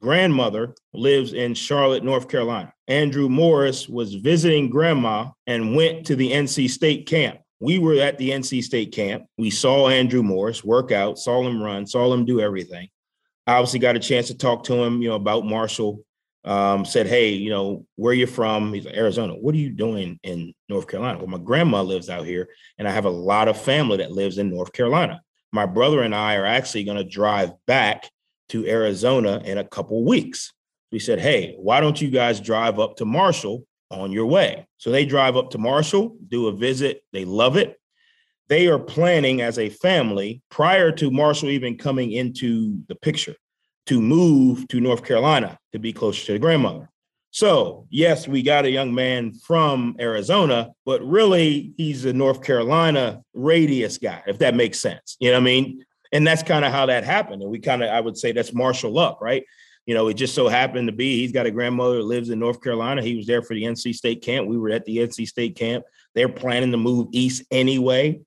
grandmother 0.00 0.74
lives 0.92 1.32
in 1.32 1.54
Charlotte, 1.54 2.04
North 2.04 2.28
Carolina. 2.28 2.72
Andrew 2.88 3.28
Morris 3.28 3.88
was 3.88 4.14
visiting 4.14 4.70
grandma 4.70 5.30
and 5.46 5.74
went 5.74 6.06
to 6.06 6.16
the 6.16 6.30
NC 6.30 6.70
State 6.70 7.06
camp. 7.06 7.40
We 7.60 7.78
were 7.78 8.00
at 8.00 8.18
the 8.18 8.30
NC 8.30 8.62
State 8.62 8.92
camp. 8.92 9.24
We 9.38 9.50
saw 9.50 9.88
Andrew 9.88 10.22
Morris 10.22 10.62
work 10.62 10.92
out, 10.92 11.18
saw 11.18 11.42
him 11.42 11.62
run, 11.62 11.86
saw 11.86 12.12
him 12.12 12.24
do 12.24 12.40
everything. 12.40 12.88
I 13.46 13.54
obviously 13.54 13.78
got 13.78 13.96
a 13.96 14.00
chance 14.00 14.26
to 14.28 14.36
talk 14.36 14.64
to 14.64 14.74
him, 14.74 15.00
you 15.00 15.08
know, 15.08 15.14
about 15.14 15.46
Marshall. 15.46 16.02
Um, 16.44 16.84
said, 16.84 17.08
hey, 17.08 17.30
you 17.30 17.50
know, 17.50 17.86
where 17.96 18.12
you 18.12 18.28
from? 18.28 18.72
He's 18.72 18.84
like, 18.84 18.94
Arizona. 18.94 19.32
What 19.34 19.52
are 19.56 19.58
you 19.58 19.70
doing 19.70 20.20
in 20.22 20.54
North 20.68 20.86
Carolina? 20.86 21.18
Well, 21.18 21.26
my 21.26 21.38
grandma 21.38 21.82
lives 21.82 22.08
out 22.08 22.24
here, 22.24 22.48
and 22.78 22.86
I 22.86 22.92
have 22.92 23.04
a 23.04 23.10
lot 23.10 23.48
of 23.48 23.60
family 23.60 23.96
that 23.96 24.12
lives 24.12 24.38
in 24.38 24.50
North 24.50 24.72
Carolina. 24.72 25.20
My 25.52 25.66
brother 25.66 26.02
and 26.02 26.14
I 26.14 26.36
are 26.36 26.46
actually 26.46 26.84
going 26.84 26.98
to 26.98 27.04
drive 27.04 27.50
back 27.66 28.08
to 28.50 28.66
Arizona 28.66 29.42
in 29.44 29.58
a 29.58 29.64
couple 29.64 30.04
weeks. 30.04 30.52
We 30.92 30.98
said, 30.98 31.20
hey, 31.20 31.54
why 31.58 31.80
don't 31.80 32.00
you 32.00 32.10
guys 32.10 32.40
drive 32.40 32.78
up 32.78 32.96
to 32.96 33.04
Marshall 33.04 33.66
on 33.90 34.12
your 34.12 34.26
way? 34.26 34.66
So 34.78 34.90
they 34.90 35.04
drive 35.04 35.36
up 35.36 35.50
to 35.50 35.58
Marshall, 35.58 36.16
do 36.28 36.48
a 36.48 36.52
visit. 36.52 37.02
They 37.12 37.24
love 37.24 37.56
it. 37.56 37.80
They 38.48 38.68
are 38.68 38.78
planning 38.78 39.40
as 39.40 39.58
a 39.58 39.68
family 39.68 40.42
prior 40.50 40.92
to 40.92 41.10
Marshall 41.10 41.50
even 41.50 41.76
coming 41.76 42.12
into 42.12 42.80
the 42.86 42.94
picture 42.94 43.34
to 43.86 44.00
move 44.00 44.66
to 44.68 44.80
North 44.80 45.04
Carolina 45.04 45.58
to 45.72 45.78
be 45.78 45.92
closer 45.92 46.26
to 46.26 46.32
the 46.34 46.38
grandmother. 46.38 46.88
So, 47.32 47.86
yes, 47.90 48.26
we 48.26 48.42
got 48.42 48.64
a 48.64 48.70
young 48.70 48.94
man 48.94 49.34
from 49.34 49.96
Arizona, 50.00 50.70
but 50.86 51.02
really 51.02 51.74
he's 51.76 52.04
a 52.04 52.12
North 52.12 52.42
Carolina 52.42 53.20
radius 53.34 53.98
guy, 53.98 54.22
if 54.26 54.38
that 54.38 54.54
makes 54.54 54.80
sense. 54.80 55.16
You 55.20 55.30
know 55.32 55.36
what 55.36 55.42
I 55.42 55.44
mean? 55.44 55.84
And 56.16 56.26
that's 56.26 56.42
kind 56.42 56.64
of 56.64 56.72
how 56.72 56.86
that 56.86 57.04
happened. 57.04 57.42
And 57.42 57.50
we 57.50 57.58
kind 57.58 57.82
of, 57.82 57.90
I 57.90 58.00
would 58.00 58.16
say, 58.16 58.32
that's 58.32 58.54
Marshall 58.54 58.90
luck, 58.90 59.20
right? 59.20 59.44
You 59.84 59.94
know, 59.94 60.08
it 60.08 60.14
just 60.14 60.34
so 60.34 60.48
happened 60.48 60.88
to 60.88 60.92
be 60.92 61.20
he's 61.20 61.30
got 61.30 61.44
a 61.44 61.50
grandmother 61.50 62.02
lives 62.02 62.30
in 62.30 62.38
North 62.38 62.62
Carolina. 62.62 63.02
He 63.02 63.16
was 63.16 63.26
there 63.26 63.42
for 63.42 63.52
the 63.52 63.64
NC 63.64 63.94
State 63.94 64.22
camp. 64.22 64.48
We 64.48 64.56
were 64.56 64.70
at 64.70 64.86
the 64.86 64.96
NC 64.96 65.28
State 65.28 65.56
camp. 65.56 65.84
They're 66.14 66.30
planning 66.30 66.70
to 66.70 66.78
move 66.78 67.08
east 67.12 67.42
anyway. 67.50 68.22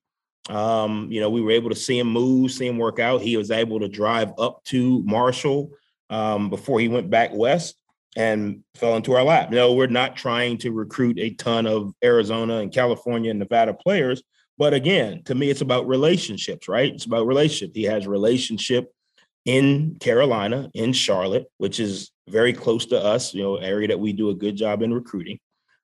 Um, 0.52 1.12
you 1.12 1.20
know, 1.20 1.32
we 1.32 1.42
were 1.42 1.50
able 1.50 1.72
to 1.72 1.76
see 1.76 1.98
him 1.98 2.12
move, 2.12 2.52
see 2.52 2.68
him 2.68 2.78
work 2.78 3.00
out. 3.00 3.22
He 3.22 3.38
was 3.38 3.50
able 3.50 3.80
to 3.80 3.90
drive 3.90 4.34
up 4.38 4.64
to 4.66 5.02
Marshall 5.04 5.72
um, 6.12 6.52
before 6.52 6.80
he 6.80 6.90
went 6.90 7.10
back 7.10 7.32
west 7.34 7.76
and 8.16 8.64
fell 8.76 8.96
into 8.98 9.14
our 9.14 9.24
lap. 9.24 9.50
No, 9.50 9.74
we're 9.74 9.88
not 9.88 10.16
trying 10.16 10.60
to 10.60 10.72
recruit 10.72 11.18
a 11.18 11.32
ton 11.32 11.66
of 11.66 11.96
Arizona 12.04 12.58
and 12.58 12.72
California 12.72 13.32
and 13.32 13.40
Nevada 13.40 13.74
players. 13.74 14.22
But 14.60 14.74
again, 14.74 15.24
to 15.24 15.34
me, 15.34 15.50
it's 15.50 15.62
about 15.62 15.88
relationships, 15.88 16.68
right? 16.68 16.94
It's 16.94 17.06
about 17.06 17.26
relationship. 17.26 17.72
He 17.74 17.84
has 17.84 18.06
relationship 18.06 18.92
in 19.46 19.96
Carolina, 20.02 20.70
in 20.74 20.92
Charlotte, 20.92 21.48
which 21.58 21.80
is 21.80 22.12
very 22.28 22.52
close 22.52 22.86
to 22.88 23.02
us, 23.02 23.34
you 23.34 23.42
know, 23.42 23.56
area 23.56 23.88
that 23.88 24.00
we 24.00 24.12
do 24.12 24.30
a 24.32 24.36
good 24.36 24.58
job 24.58 24.82
in 24.82 24.94
recruiting. 24.94 25.40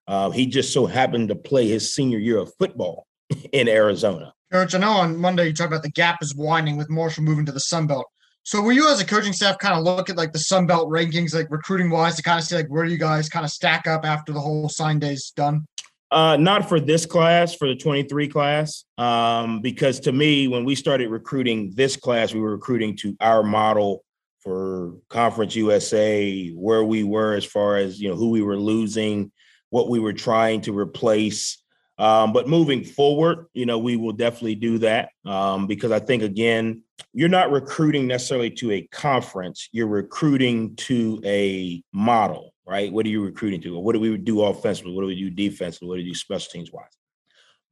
Uh, 0.09 0.29
he 0.29 0.45
just 0.45 0.73
so 0.73 0.85
happened 0.85 1.29
to 1.29 1.35
play 1.35 1.69
his 1.69 1.95
senior 1.95 2.19
year 2.19 2.37
of 2.37 2.53
football 2.59 3.07
in 3.53 3.69
Arizona. 3.69 4.33
Coach, 4.51 4.75
I 4.75 4.79
know 4.79 4.91
on 4.91 5.15
Monday 5.15 5.47
you 5.47 5.53
talked 5.53 5.71
about 5.71 5.81
the 5.81 5.89
gap 5.89 6.17
is 6.21 6.35
widening 6.35 6.75
with 6.75 6.89
Marshall 6.89 7.23
moving 7.23 7.45
to 7.45 7.53
the 7.53 7.61
Sun 7.61 7.87
Belt. 7.87 8.05
So 8.43 8.61
will 8.61 8.73
you 8.73 8.91
as 8.91 8.99
a 8.99 9.05
coaching 9.05 9.33
staff 9.33 9.57
kind 9.57 9.73
of 9.73 9.85
look 9.85 10.09
at 10.09 10.17
like 10.17 10.33
the 10.33 10.39
Sun 10.39 10.67
Belt 10.67 10.89
rankings, 10.89 11.33
like 11.33 11.49
recruiting 11.49 11.89
wise, 11.89 12.17
to 12.17 12.21
kind 12.21 12.39
of 12.39 12.45
see 12.45 12.55
like 12.57 12.67
where 12.67 12.85
you 12.85 12.97
guys 12.97 13.29
kind 13.29 13.45
of 13.45 13.51
stack 13.51 13.87
up 13.87 14.05
after 14.05 14.33
the 14.33 14.39
whole 14.41 14.67
sign 14.67 14.99
day's 14.99 15.31
done? 15.31 15.65
Uh, 16.11 16.37
not 16.37 16.69
for 16.69 16.79
this 16.79 17.05
class, 17.05 17.55
for 17.55 17.67
the 17.67 17.75
23 17.75 18.27
class, 18.27 18.85
um, 18.97 19.59
because 19.61 19.99
to 19.99 20.11
me, 20.11 20.47
when 20.47 20.63
we 20.63 20.75
started 20.75 21.09
recruiting 21.09 21.71
this 21.75 21.97
class, 21.97 22.33
we 22.33 22.39
were 22.39 22.51
recruiting 22.51 22.95
to 22.95 23.17
our 23.19 23.41
model 23.41 24.03
for 24.39 24.93
Conference 25.09 25.55
USA, 25.55 26.49
where 26.51 26.83
we 26.83 27.03
were 27.03 27.33
as 27.33 27.43
far 27.43 27.77
as 27.77 27.99
you 27.99 28.07
know 28.07 28.15
who 28.15 28.29
we 28.29 28.43
were 28.43 28.57
losing, 28.57 29.31
what 29.71 29.89
we 29.89 29.99
were 29.99 30.13
trying 30.13 30.61
to 30.61 30.77
replace. 30.77 31.61
Um, 31.97 32.33
but 32.33 32.47
moving 32.47 32.83
forward, 32.83 33.47
you 33.53 33.65
know, 33.65 33.79
we 33.79 33.95
will 33.95 34.11
definitely 34.11 34.55
do 34.55 34.77
that. 34.79 35.09
Um, 35.25 35.65
because 35.65 35.91
I 35.91 35.99
think 35.99 36.21
again, 36.21 36.83
you're 37.13 37.29
not 37.29 37.51
recruiting 37.51 38.05
necessarily 38.05 38.51
to 38.51 38.71
a 38.71 38.87
conference; 38.91 39.69
you're 39.71 39.87
recruiting 39.87 40.75
to 40.75 41.19
a 41.25 41.81
model 41.91 42.53
right? 42.65 42.91
What 42.91 43.05
are 43.05 43.09
you 43.09 43.23
recruiting 43.23 43.61
to? 43.61 43.79
what 43.79 43.93
do 43.93 43.99
we 43.99 44.17
do 44.17 44.43
offensively? 44.43 44.93
What 44.93 45.01
do 45.01 45.07
we 45.07 45.15
do 45.15 45.29
defensively? 45.29 45.87
What 45.87 45.95
do 45.95 46.03
we 46.03 46.09
do 46.09 46.15
special 46.15 46.51
teams 46.51 46.71
wise? 46.71 46.85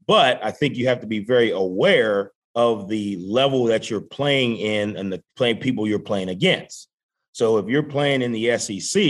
But 0.08 0.44
I 0.44 0.52
think 0.52 0.76
you 0.76 0.88
have 0.88 1.02
to 1.02 1.08
be 1.08 1.24
very 1.24 1.52
aware 1.52 2.32
of 2.56 2.88
the 2.88 3.18
level 3.28 3.66
that 3.66 3.90
you're 3.90 4.02
playing 4.02 4.58
in 4.58 4.96
and 4.96 5.12
the 5.12 5.24
playing 5.36 5.58
people 5.58 5.88
you're 5.88 6.00
playing 6.00 6.30
against. 6.30 6.90
So 7.32 7.58
if 7.58 7.68
you're 7.68 7.84
playing 7.84 8.22
in 8.22 8.32
the 8.32 8.58
SEC, 8.58 9.04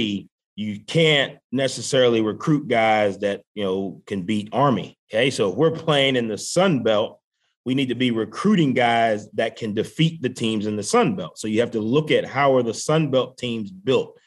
you 0.56 0.80
can't 0.86 1.40
necessarily 1.52 2.22
recruit 2.22 2.68
guys 2.68 3.18
that 3.20 3.42
you 3.54 3.64
know 3.64 4.02
can 4.06 4.22
beat 4.22 4.50
Army. 4.54 4.98
Okay, 5.12 5.30
so 5.30 5.50
if 5.52 5.56
we're 5.56 5.72
playing 5.72 6.16
in 6.16 6.28
the 6.28 6.38
Sun 6.38 6.84
Belt, 6.84 7.20
we 7.66 7.76
need 7.76 7.90
to 7.90 7.96
be 7.96 8.12
recruiting 8.12 8.74
guys 8.74 9.30
that 9.32 9.56
can 9.56 9.74
defeat 9.74 10.22
the 10.22 10.30
teams 10.30 10.66
in 10.68 10.76
the 10.76 10.84
Sun 10.84 11.16
Belt. 11.16 11.38
So 11.38 11.48
you 11.48 11.60
have 11.60 11.72
to 11.72 11.82
look 11.82 12.12
at 12.12 12.26
how 12.26 12.56
are 12.56 12.64
the 12.64 12.74
Sun 12.74 13.10
Belt 13.12 13.38
teams 13.38 13.72
built 13.72 14.18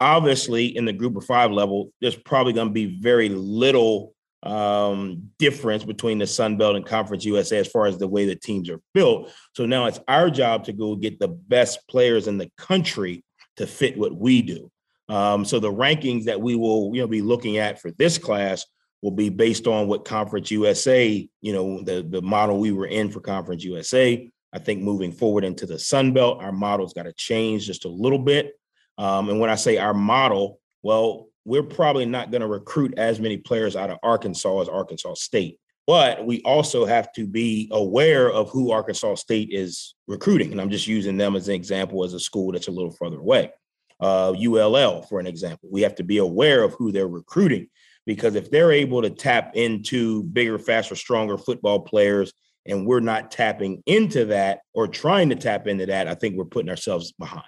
obviously 0.00 0.76
in 0.76 0.84
the 0.84 0.92
group 0.92 1.16
of 1.16 1.24
five 1.24 1.50
level, 1.50 1.92
there's 2.00 2.16
probably 2.16 2.52
going 2.52 2.68
to 2.68 2.74
be 2.74 2.98
very 3.00 3.28
little 3.28 4.14
um, 4.42 5.30
difference 5.38 5.84
between 5.84 6.18
the 6.18 6.26
Sun 6.26 6.56
Belt 6.56 6.76
and 6.76 6.86
Conference 6.86 7.24
USA 7.24 7.58
as 7.58 7.68
far 7.68 7.86
as 7.86 7.98
the 7.98 8.08
way 8.08 8.26
the 8.26 8.36
teams 8.36 8.70
are 8.70 8.80
built. 8.94 9.32
So 9.54 9.66
now 9.66 9.86
it's 9.86 10.00
our 10.08 10.30
job 10.30 10.64
to 10.64 10.72
go 10.72 10.94
get 10.94 11.18
the 11.18 11.28
best 11.28 11.86
players 11.88 12.28
in 12.28 12.38
the 12.38 12.50
country 12.56 13.24
to 13.56 13.66
fit 13.66 13.98
what 13.98 14.14
we 14.14 14.42
do. 14.42 14.70
Um, 15.08 15.44
so 15.44 15.60
the 15.60 15.72
rankings 15.72 16.24
that 16.24 16.40
we 16.40 16.56
will 16.56 16.90
you 16.94 17.00
know 17.00 17.06
be 17.06 17.22
looking 17.22 17.58
at 17.58 17.80
for 17.80 17.90
this 17.92 18.18
class 18.18 18.66
will 19.02 19.12
be 19.12 19.28
based 19.28 19.66
on 19.66 19.86
what 19.86 20.04
Conference 20.04 20.50
USA, 20.50 21.28
you 21.40 21.52
know, 21.52 21.82
the 21.82 22.02
the 22.08 22.22
model 22.22 22.58
we 22.58 22.72
were 22.72 22.86
in 22.86 23.10
for 23.10 23.20
Conference 23.20 23.64
USA. 23.64 24.30
I 24.52 24.58
think 24.58 24.82
moving 24.82 25.12
forward 25.12 25.44
into 25.44 25.66
the 25.66 25.78
Sun 25.78 26.12
Belt, 26.12 26.42
our 26.42 26.52
model's 26.52 26.94
got 26.94 27.04
to 27.04 27.12
change 27.12 27.66
just 27.66 27.84
a 27.84 27.88
little 27.88 28.18
bit. 28.18 28.52
Um, 28.98 29.28
and 29.28 29.40
when 29.40 29.50
I 29.50 29.54
say 29.54 29.78
our 29.78 29.94
model, 29.94 30.60
well, 30.82 31.28
we're 31.44 31.62
probably 31.62 32.06
not 32.06 32.30
going 32.30 32.40
to 32.40 32.46
recruit 32.46 32.94
as 32.96 33.20
many 33.20 33.36
players 33.36 33.76
out 33.76 33.90
of 33.90 33.98
Arkansas 34.02 34.62
as 34.62 34.68
Arkansas 34.68 35.14
State. 35.14 35.58
But 35.86 36.26
we 36.26 36.42
also 36.42 36.84
have 36.84 37.12
to 37.12 37.26
be 37.26 37.68
aware 37.72 38.28
of 38.30 38.50
who 38.50 38.72
Arkansas 38.72 39.14
State 39.16 39.50
is 39.52 39.94
recruiting. 40.08 40.50
And 40.50 40.60
I'm 40.60 40.70
just 40.70 40.88
using 40.88 41.16
them 41.16 41.36
as 41.36 41.48
an 41.48 41.54
example 41.54 42.04
as 42.04 42.12
a 42.12 42.20
school 42.20 42.50
that's 42.50 42.66
a 42.66 42.72
little 42.72 42.90
further 42.90 43.20
away. 43.20 43.52
Uh, 44.00 44.32
ULL, 44.32 45.02
for 45.02 45.20
an 45.20 45.26
example, 45.26 45.68
we 45.70 45.82
have 45.82 45.94
to 45.94 46.02
be 46.02 46.18
aware 46.18 46.64
of 46.64 46.74
who 46.74 46.90
they're 46.90 47.06
recruiting 47.06 47.68
because 48.04 48.34
if 48.34 48.50
they're 48.50 48.72
able 48.72 49.00
to 49.02 49.10
tap 49.10 49.52
into 49.54 50.24
bigger, 50.24 50.58
faster, 50.58 50.96
stronger 50.96 51.38
football 51.38 51.80
players, 51.80 52.32
and 52.66 52.84
we're 52.84 53.00
not 53.00 53.30
tapping 53.30 53.82
into 53.86 54.24
that 54.26 54.60
or 54.74 54.88
trying 54.88 55.28
to 55.28 55.36
tap 55.36 55.68
into 55.68 55.86
that, 55.86 56.08
I 56.08 56.14
think 56.14 56.36
we're 56.36 56.44
putting 56.44 56.68
ourselves 56.68 57.12
behind 57.12 57.44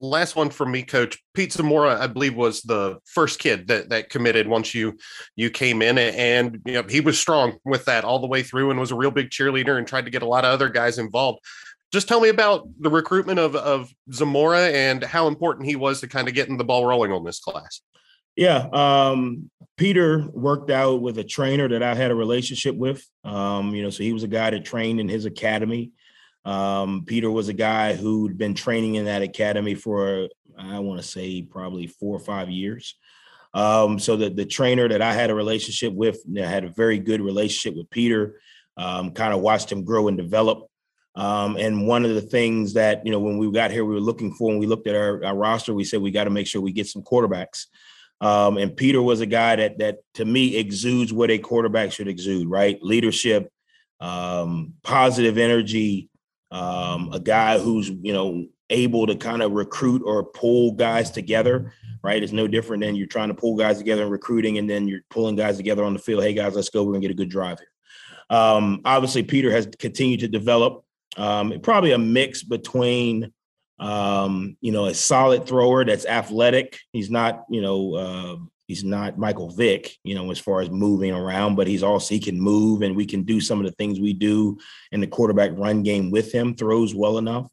last 0.00 0.36
one 0.36 0.50
for 0.50 0.66
me, 0.66 0.82
Coach 0.82 1.18
Pete 1.34 1.52
Zamora. 1.52 2.00
I 2.00 2.06
believe 2.06 2.34
was 2.34 2.62
the 2.62 2.98
first 3.04 3.38
kid 3.38 3.68
that 3.68 3.90
that 3.90 4.10
committed 4.10 4.48
once 4.48 4.74
you 4.74 4.98
you 5.36 5.50
came 5.50 5.82
in, 5.82 5.98
and 5.98 6.60
you 6.66 6.74
know 6.74 6.82
he 6.88 7.00
was 7.00 7.18
strong 7.18 7.58
with 7.64 7.84
that 7.86 8.04
all 8.04 8.18
the 8.18 8.26
way 8.26 8.42
through, 8.42 8.70
and 8.70 8.80
was 8.80 8.90
a 8.90 8.96
real 8.96 9.10
big 9.10 9.30
cheerleader, 9.30 9.78
and 9.78 9.86
tried 9.86 10.04
to 10.04 10.10
get 10.10 10.22
a 10.22 10.26
lot 10.26 10.44
of 10.44 10.52
other 10.52 10.68
guys 10.68 10.98
involved. 10.98 11.40
Just 11.92 12.08
tell 12.08 12.20
me 12.20 12.28
about 12.28 12.68
the 12.80 12.90
recruitment 12.90 13.38
of 13.38 13.56
of 13.56 13.90
Zamora 14.12 14.68
and 14.68 15.02
how 15.02 15.28
important 15.28 15.66
he 15.66 15.76
was 15.76 16.00
to 16.00 16.08
kind 16.08 16.28
of 16.28 16.34
getting 16.34 16.56
the 16.56 16.64
ball 16.64 16.86
rolling 16.86 17.12
on 17.12 17.24
this 17.24 17.40
class. 17.40 17.80
Yeah, 18.36 18.68
um, 18.72 19.50
Peter 19.78 20.28
worked 20.32 20.70
out 20.70 21.00
with 21.00 21.18
a 21.18 21.24
trainer 21.24 21.68
that 21.68 21.82
I 21.82 21.94
had 21.94 22.10
a 22.10 22.14
relationship 22.14 22.76
with. 22.76 23.02
Um, 23.24 23.74
you 23.74 23.82
know, 23.82 23.90
so 23.90 24.02
he 24.02 24.12
was 24.12 24.24
a 24.24 24.28
guy 24.28 24.50
that 24.50 24.64
trained 24.64 25.00
in 25.00 25.08
his 25.08 25.24
academy. 25.24 25.92
Um, 26.46 27.04
Peter 27.04 27.30
was 27.30 27.48
a 27.48 27.52
guy 27.52 27.94
who'd 27.94 28.38
been 28.38 28.54
training 28.54 28.94
in 28.94 29.06
that 29.06 29.20
academy 29.20 29.74
for, 29.74 30.28
I 30.56 30.78
want 30.78 31.02
to 31.02 31.06
say, 31.06 31.42
probably 31.42 31.88
four 31.88 32.16
or 32.16 32.20
five 32.20 32.48
years. 32.48 32.94
Um, 33.52 33.98
so 33.98 34.16
the, 34.16 34.30
the 34.30 34.46
trainer 34.46 34.88
that 34.88 35.02
I 35.02 35.12
had 35.12 35.30
a 35.30 35.34
relationship 35.34 35.92
with, 35.92 36.18
I 36.38 36.46
had 36.46 36.64
a 36.64 36.68
very 36.68 36.98
good 36.98 37.20
relationship 37.20 37.76
with 37.76 37.90
Peter. 37.90 38.38
um, 38.76 39.12
kind 39.12 39.32
of 39.32 39.40
watched 39.40 39.70
him 39.72 39.84
grow 39.84 40.08
and 40.08 40.16
develop. 40.16 40.68
Um, 41.14 41.56
and 41.56 41.86
one 41.86 42.04
of 42.04 42.14
the 42.14 42.20
things 42.20 42.74
that, 42.74 43.04
you 43.06 43.12
know, 43.12 43.20
when 43.20 43.38
we 43.38 43.50
got 43.50 43.70
here, 43.70 43.84
we 43.84 43.94
were 43.94 44.00
looking 44.00 44.34
for, 44.34 44.48
when 44.48 44.58
we 44.58 44.66
looked 44.66 44.86
at 44.86 44.94
our, 44.94 45.24
our 45.24 45.34
roster, 45.34 45.72
we 45.72 45.84
said 45.84 46.02
we 46.02 46.10
got 46.10 46.24
to 46.24 46.30
make 46.30 46.46
sure 46.46 46.60
we 46.60 46.72
get 46.72 46.86
some 46.86 47.02
quarterbacks. 47.02 47.66
Um, 48.20 48.58
and 48.58 48.76
Peter 48.76 49.00
was 49.00 49.20
a 49.20 49.26
guy 49.26 49.56
that, 49.56 49.78
that 49.78 49.98
to 50.14 50.24
me 50.24 50.56
exudes 50.56 51.12
what 51.12 51.30
a 51.30 51.38
quarterback 51.38 51.92
should 51.92 52.08
exude, 52.08 52.48
right? 52.48 52.78
Leadership, 52.82 53.50
um, 54.00 54.74
positive 54.82 55.38
energy, 55.38 56.10
um, 56.56 57.10
a 57.12 57.20
guy 57.20 57.58
who's, 57.58 57.90
you 57.90 58.12
know, 58.12 58.46
able 58.70 59.06
to 59.06 59.14
kind 59.14 59.42
of 59.42 59.52
recruit 59.52 60.02
or 60.04 60.24
pull 60.24 60.72
guys 60.72 61.10
together, 61.10 61.72
right? 62.02 62.22
It's 62.22 62.32
no 62.32 62.48
different 62.48 62.82
than 62.82 62.96
you're 62.96 63.06
trying 63.06 63.28
to 63.28 63.34
pull 63.34 63.56
guys 63.56 63.78
together 63.78 64.04
in 64.04 64.10
recruiting 64.10 64.58
and 64.58 64.68
then 64.68 64.88
you're 64.88 65.02
pulling 65.10 65.36
guys 65.36 65.56
together 65.56 65.84
on 65.84 65.92
the 65.92 65.98
field. 65.98 66.22
Hey, 66.22 66.32
guys, 66.32 66.54
let's 66.54 66.70
go. 66.70 66.82
We're 66.82 66.94
to 66.94 67.00
get 67.00 67.10
a 67.10 67.14
good 67.14 67.28
drive 67.28 67.58
here. 67.58 68.38
Um, 68.38 68.80
obviously, 68.84 69.22
Peter 69.22 69.50
has 69.50 69.68
continued 69.78 70.20
to 70.20 70.28
develop. 70.28 70.84
Um, 71.16 71.60
probably 71.62 71.92
a 71.92 71.98
mix 71.98 72.42
between, 72.42 73.32
um, 73.78 74.56
you 74.60 74.72
know, 74.72 74.86
a 74.86 74.94
solid 74.94 75.46
thrower 75.46 75.84
that's 75.84 76.06
athletic. 76.06 76.78
He's 76.92 77.10
not, 77.10 77.44
you 77.48 77.60
know, 77.60 77.94
uh, 77.94 78.36
he's 78.66 78.84
not 78.84 79.18
Michael 79.18 79.50
Vick, 79.50 79.96
you 80.04 80.14
know, 80.14 80.30
as 80.30 80.38
far 80.38 80.60
as 80.60 80.70
moving 80.70 81.12
around, 81.12 81.54
but 81.54 81.66
he's 81.66 81.82
also 81.82 82.14
he 82.14 82.20
can 82.20 82.40
move 82.40 82.82
and 82.82 82.96
we 82.96 83.06
can 83.06 83.22
do 83.22 83.40
some 83.40 83.58
of 83.58 83.66
the 83.66 83.72
things 83.72 84.00
we 84.00 84.12
do 84.12 84.58
in 84.92 85.00
the 85.00 85.06
quarterback 85.06 85.52
run 85.54 85.82
game 85.82 86.10
with 86.10 86.32
him. 86.32 86.54
Throws 86.54 86.94
well 86.94 87.18
enough. 87.18 87.50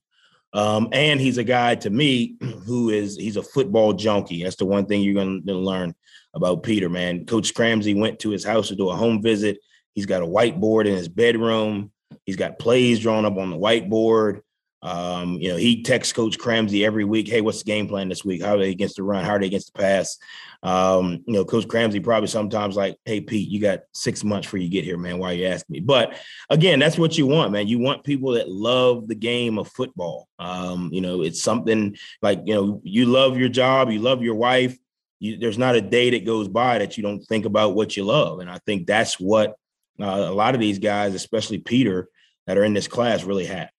Um, 0.53 0.89
and 0.91 1.19
he's 1.19 1.39
a 1.39 1.43
guy 1.43 1.75
to 1.75 1.89
me 1.89 2.35
who 2.65 2.89
is 2.89 3.17
he's 3.17 3.37
a 3.37 3.43
football 3.43 3.93
junkie. 3.93 4.43
That's 4.43 4.55
the 4.55 4.65
one 4.65 4.85
thing 4.85 5.01
you're 5.01 5.23
to 5.23 5.53
learn 5.53 5.95
about 6.33 6.63
Peter, 6.63 6.89
man. 6.89 7.25
Coach 7.25 7.53
Cramsey 7.53 7.97
went 7.97 8.19
to 8.19 8.29
his 8.29 8.43
house 8.43 8.67
to 8.69 8.75
do 8.75 8.89
a 8.89 8.95
home 8.95 9.21
visit. 9.21 9.59
He's 9.93 10.05
got 10.05 10.23
a 10.23 10.27
whiteboard 10.27 10.87
in 10.87 10.95
his 10.95 11.07
bedroom. 11.07 11.91
He's 12.25 12.35
got 12.35 12.59
plays 12.59 12.99
drawn 12.99 13.25
up 13.25 13.37
on 13.37 13.49
the 13.49 13.57
whiteboard. 13.57 14.41
Um, 14.83 15.39
you 15.39 15.49
know, 15.49 15.55
he 15.55 15.81
texts 15.81 16.11
Coach 16.11 16.37
Cramsey 16.37 16.85
every 16.85 17.05
week. 17.05 17.29
Hey, 17.29 17.39
what's 17.39 17.63
the 17.63 17.71
game 17.71 17.87
plan 17.87 18.09
this 18.09 18.25
week? 18.25 18.43
How 18.43 18.55
are 18.55 18.59
they 18.59 18.69
against 18.69 18.97
the 18.97 19.03
run? 19.03 19.23
How 19.23 19.31
are 19.31 19.39
they 19.39 19.45
against 19.45 19.73
the 19.73 19.79
pass? 19.79 20.17
Um, 20.61 21.23
you 21.25 21.33
know, 21.33 21.45
Coach 21.45 21.67
Cramsey 21.67 22.03
probably 22.03 22.27
sometimes 22.27 22.75
like, 22.75 22.97
hey, 23.05 23.21
Pete, 23.21 23.49
you 23.49 23.61
got 23.61 23.83
six 23.93 24.25
months 24.25 24.45
before 24.45 24.59
you 24.59 24.69
get 24.69 24.83
here, 24.83 24.97
man. 24.97 25.19
Why 25.19 25.31
are 25.31 25.35
you 25.35 25.45
asking 25.45 25.73
me? 25.75 25.79
But 25.79 26.17
again, 26.49 26.79
that's 26.79 26.97
what 26.97 27.17
you 27.17 27.27
want, 27.27 27.53
man. 27.53 27.67
You 27.67 27.79
want 27.79 28.03
people 28.03 28.33
that 28.33 28.49
love 28.49 29.07
the 29.07 29.15
game 29.15 29.57
of 29.57 29.69
football. 29.69 30.27
Um, 30.37 30.89
you 30.91 30.99
know, 30.99 31.21
it's 31.21 31.41
something 31.41 31.95
like, 32.21 32.41
you 32.43 32.53
know, 32.53 32.81
you 32.83 33.05
love 33.05 33.37
your 33.37 33.49
job, 33.49 33.89
you 33.89 33.99
love 33.99 34.21
your 34.21 34.35
wife. 34.35 34.77
You, 35.19 35.37
there's 35.37 35.57
not 35.57 35.75
a 35.75 35.81
day 35.81 36.09
that 36.09 36.25
goes 36.25 36.49
by 36.49 36.79
that 36.79 36.97
you 36.97 37.03
don't 37.03 37.21
think 37.21 37.45
about 37.45 37.73
what 37.73 37.95
you 37.95 38.03
love. 38.03 38.39
And 38.39 38.49
I 38.49 38.59
think 38.65 38.85
that's 38.85 39.17
what 39.17 39.55
uh, 39.97 40.05
a 40.05 40.33
lot 40.33 40.55
of 40.55 40.59
these 40.59 40.79
guys, 40.79 41.13
especially 41.13 41.59
Peter, 41.59 42.09
that 42.47 42.57
are 42.57 42.65
in 42.65 42.73
this 42.73 42.89
class, 42.89 43.23
really 43.23 43.45
have. 43.45 43.69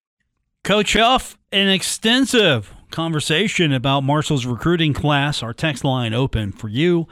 Coach 0.64 0.94
Huff, 0.94 1.36
an 1.52 1.68
extensive 1.68 2.74
conversation 2.90 3.70
about 3.70 4.00
Marshall's 4.00 4.46
recruiting 4.46 4.94
class. 4.94 5.42
Our 5.42 5.52
text 5.52 5.84
line 5.84 6.14
open 6.14 6.52
for 6.52 6.68
you 6.68 7.06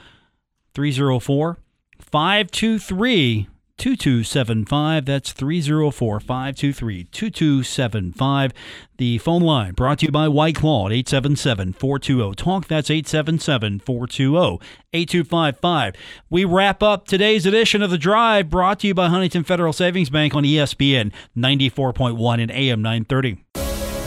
304 0.72 1.59
523 2.00 3.48
2275. 3.79 5.05
That's 5.05 5.33
304 5.33 6.20
523 6.20 7.05
2275. 7.05 8.53
The 8.99 9.18
phone 9.18 9.43
line 9.43 9.73
brought 9.73 9.99
to 10.01 10.07
you 10.07 10.12
by 10.12 10.29
White 10.29 10.57
Claw 10.57 10.87
at 10.87 10.93
877 10.93 11.73
420 11.73 12.35
Talk. 12.35 12.68
That's 12.68 12.91
877 12.91 13.81
420 13.81 14.61
8255. 14.93 15.95
We 16.31 16.45
wrap 16.45 16.83
up 16.83 17.07
today's 17.07 17.47
edition 17.47 17.83
of 17.83 17.91
The 17.91 17.99
Drive 17.99 18.51
brought 18.51 18.81
to 18.81 18.87
you 18.87 18.95
by 18.95 19.09
Huntington 19.09 19.45
Federal 19.45 19.73
Savings 19.73 20.11
Bank 20.11 20.35
on 20.35 20.45
ESPN 20.45 21.12
94.1 21.37 22.43
and 22.43 22.51
AM 22.51 22.83
930. 22.83 23.45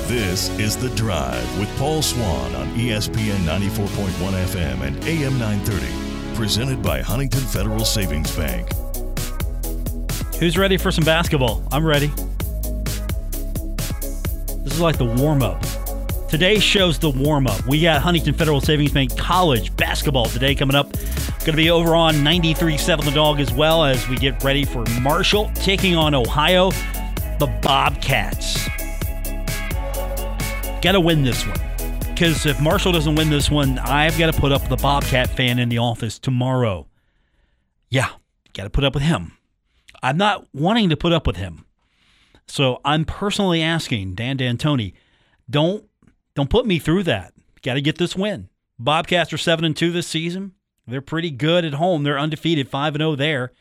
This 0.08 0.50
is 0.60 0.78
The 0.78 0.90
Drive 0.90 1.60
with 1.60 1.76
Paul 1.80 2.04
Swann 2.04 2.54
on 2.54 2.68
ESPN 2.76 3.40
94.1 3.40 3.88
FM 4.46 4.82
and 4.82 5.04
AM 5.06 5.40
930. 5.40 6.36
Presented 6.36 6.84
by 6.84 7.02
Huntington 7.02 7.40
Federal 7.40 7.84
Savings 7.84 8.36
Bank. 8.36 8.70
Who's 10.40 10.58
ready 10.58 10.76
for 10.76 10.92
some 10.92 11.06
basketball? 11.06 11.64
I'm 11.72 11.86
ready. 11.86 12.08
This 14.64 14.74
is 14.74 14.82
like 14.82 14.98
the 14.98 15.06
warm 15.06 15.42
up. 15.42 15.64
Today 16.28 16.60
show's 16.60 17.00
the 17.00 17.10
warm 17.10 17.48
up. 17.48 17.66
We 17.66 17.82
got 17.82 18.02
Huntington 18.02 18.34
Federal 18.34 18.60
Savings 18.60 18.92
Bank 18.92 19.18
College 19.18 19.74
basketball 19.78 20.26
today 20.26 20.54
coming 20.54 20.76
up. 20.76 20.92
Going 20.92 21.52
to 21.52 21.54
be 21.54 21.70
over 21.70 21.96
on 21.96 22.16
93.7 22.16 23.06
The 23.06 23.12
Dog 23.12 23.40
as 23.40 23.54
well 23.54 23.86
as 23.86 24.10
we 24.10 24.18
get 24.18 24.44
ready 24.44 24.66
for 24.66 24.84
Marshall 25.00 25.52
taking 25.56 25.96
on 25.96 26.14
Ohio, 26.14 26.72
the 27.40 27.48
Bobcats. 27.62 28.68
Got 30.82 30.92
to 30.92 31.00
win 31.00 31.24
this 31.24 31.48
one. 31.48 31.60
Because 32.10 32.46
if 32.46 32.60
Marshall 32.60 32.92
doesn't 32.92 33.16
win 33.16 33.30
this 33.30 33.50
one, 33.50 33.80
I've 33.80 34.18
got 34.18 34.34
to 34.34 34.40
put 34.40 34.52
up 34.52 34.68
the 34.68 34.76
Bobcat 34.76 35.30
fan 35.30 35.60
in 35.60 35.70
the 35.70 35.78
office 35.78 36.20
tomorrow. 36.20 36.88
Yeah, 37.90 38.10
got 38.54 38.66
to 38.66 38.70
put 38.70 38.84
up 38.84 38.94
with 38.94 39.04
him. 39.04 39.32
I'm 40.06 40.18
not 40.18 40.46
wanting 40.54 40.90
to 40.90 40.98
put 40.98 41.14
up 41.14 41.26
with 41.26 41.38
him. 41.38 41.66
So 42.46 42.80
I'm 42.86 43.06
personally 43.06 43.64
asking 43.64 44.14
Dan 44.14 44.38
D'Antoni, 44.38 44.94
don't 45.50 45.90
don't 46.36 46.50
put 46.50 46.68
me 46.68 46.78
through 46.78 47.02
that. 47.04 47.34
Got 47.64 47.74
to 47.74 47.82
get 47.82 47.98
this 47.98 48.16
win. 48.16 48.50
Bobcats 48.78 49.34
are 49.34 49.38
seven 49.40 49.66
and 49.66 49.76
two 49.76 49.92
this 49.92 50.06
season. 50.06 50.52
They're 50.86 51.02
pretty 51.02 51.32
good 51.32 51.66
at 51.66 51.74
home. 51.74 52.04
They're 52.04 52.20
undefeated, 52.20 52.70
five 52.70 52.94
and 52.94 53.02
zero 53.02 53.16
there. 53.16 53.52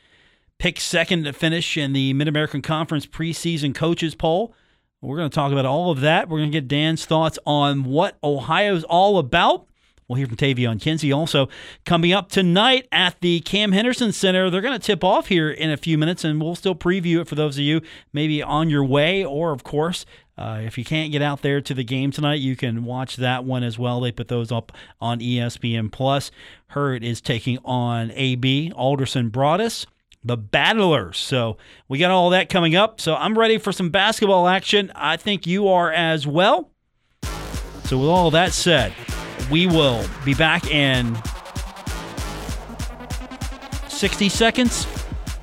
Picked 0.58 0.80
second 0.80 1.24
to 1.24 1.32
finish 1.32 1.78
in 1.78 1.94
the 1.94 2.12
Mid 2.12 2.28
American 2.28 2.60
Conference 2.60 3.06
preseason 3.06 3.74
coaches 3.74 4.14
poll. 4.14 4.54
We're 5.00 5.16
going 5.16 5.30
to 5.30 5.34
talk 5.34 5.50
about 5.50 5.64
all 5.64 5.90
of 5.90 6.02
that. 6.02 6.28
We're 6.28 6.40
going 6.40 6.50
to 6.50 6.60
get 6.60 6.68
Dan's 6.68 7.06
thoughts 7.06 7.38
on 7.46 7.84
what 7.84 8.18
Ohio's 8.22 8.84
all 8.84 9.16
about. 9.16 9.66
We'll 10.06 10.16
hear 10.16 10.26
from 10.26 10.36
Taevion 10.36 10.80
Kinsey 10.80 11.12
also 11.12 11.48
coming 11.84 12.12
up 12.12 12.28
tonight 12.28 12.86
at 12.92 13.20
the 13.20 13.40
Cam 13.40 13.72
Henderson 13.72 14.12
Center. 14.12 14.50
They're 14.50 14.60
going 14.60 14.78
to 14.78 14.84
tip 14.84 15.02
off 15.02 15.28
here 15.28 15.50
in 15.50 15.70
a 15.70 15.76
few 15.76 15.96
minutes, 15.96 16.24
and 16.24 16.40
we'll 16.40 16.54
still 16.54 16.74
preview 16.74 17.20
it 17.20 17.28
for 17.28 17.34
those 17.34 17.56
of 17.56 17.64
you 17.64 17.80
maybe 18.12 18.42
on 18.42 18.68
your 18.68 18.84
way, 18.84 19.24
or 19.24 19.52
of 19.52 19.64
course, 19.64 20.04
uh, 20.36 20.60
if 20.62 20.76
you 20.76 20.84
can't 20.84 21.12
get 21.12 21.22
out 21.22 21.42
there 21.42 21.60
to 21.60 21.74
the 21.74 21.84
game 21.84 22.10
tonight, 22.10 22.40
you 22.40 22.56
can 22.56 22.84
watch 22.84 23.16
that 23.16 23.44
one 23.44 23.62
as 23.62 23.78
well. 23.78 24.00
They 24.00 24.12
put 24.12 24.28
those 24.28 24.50
up 24.50 24.72
on 25.00 25.20
ESPN 25.20 25.90
Plus. 25.90 26.30
Herd 26.68 27.04
is 27.04 27.20
taking 27.20 27.58
on 27.64 28.10
AB 28.12 28.72
Alderson 28.74 29.30
Broaddus 29.30 29.86
the 30.24 30.36
Battlers. 30.36 31.18
So 31.18 31.58
we 31.86 31.98
got 31.98 32.10
all 32.10 32.30
that 32.30 32.48
coming 32.48 32.74
up. 32.74 33.00
So 33.00 33.14
I'm 33.14 33.38
ready 33.38 33.58
for 33.58 33.72
some 33.72 33.90
basketball 33.90 34.48
action. 34.48 34.90
I 34.94 35.16
think 35.18 35.46
you 35.46 35.68
are 35.68 35.92
as 35.92 36.26
well. 36.26 36.70
So 37.84 37.98
with 37.98 38.08
all 38.08 38.30
that 38.30 38.52
said, 38.52 38.94
we 39.50 39.66
will 39.66 40.04
be 40.24 40.34
back 40.34 40.70
in 40.70 41.16
60 43.88 44.28
seconds 44.28 44.86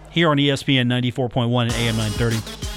here 0.10 0.30
on 0.30 0.38
ESPN 0.38 0.88
94.1 0.88 1.64
and 1.64 1.74
AM 1.74 1.98
930. 1.98 2.71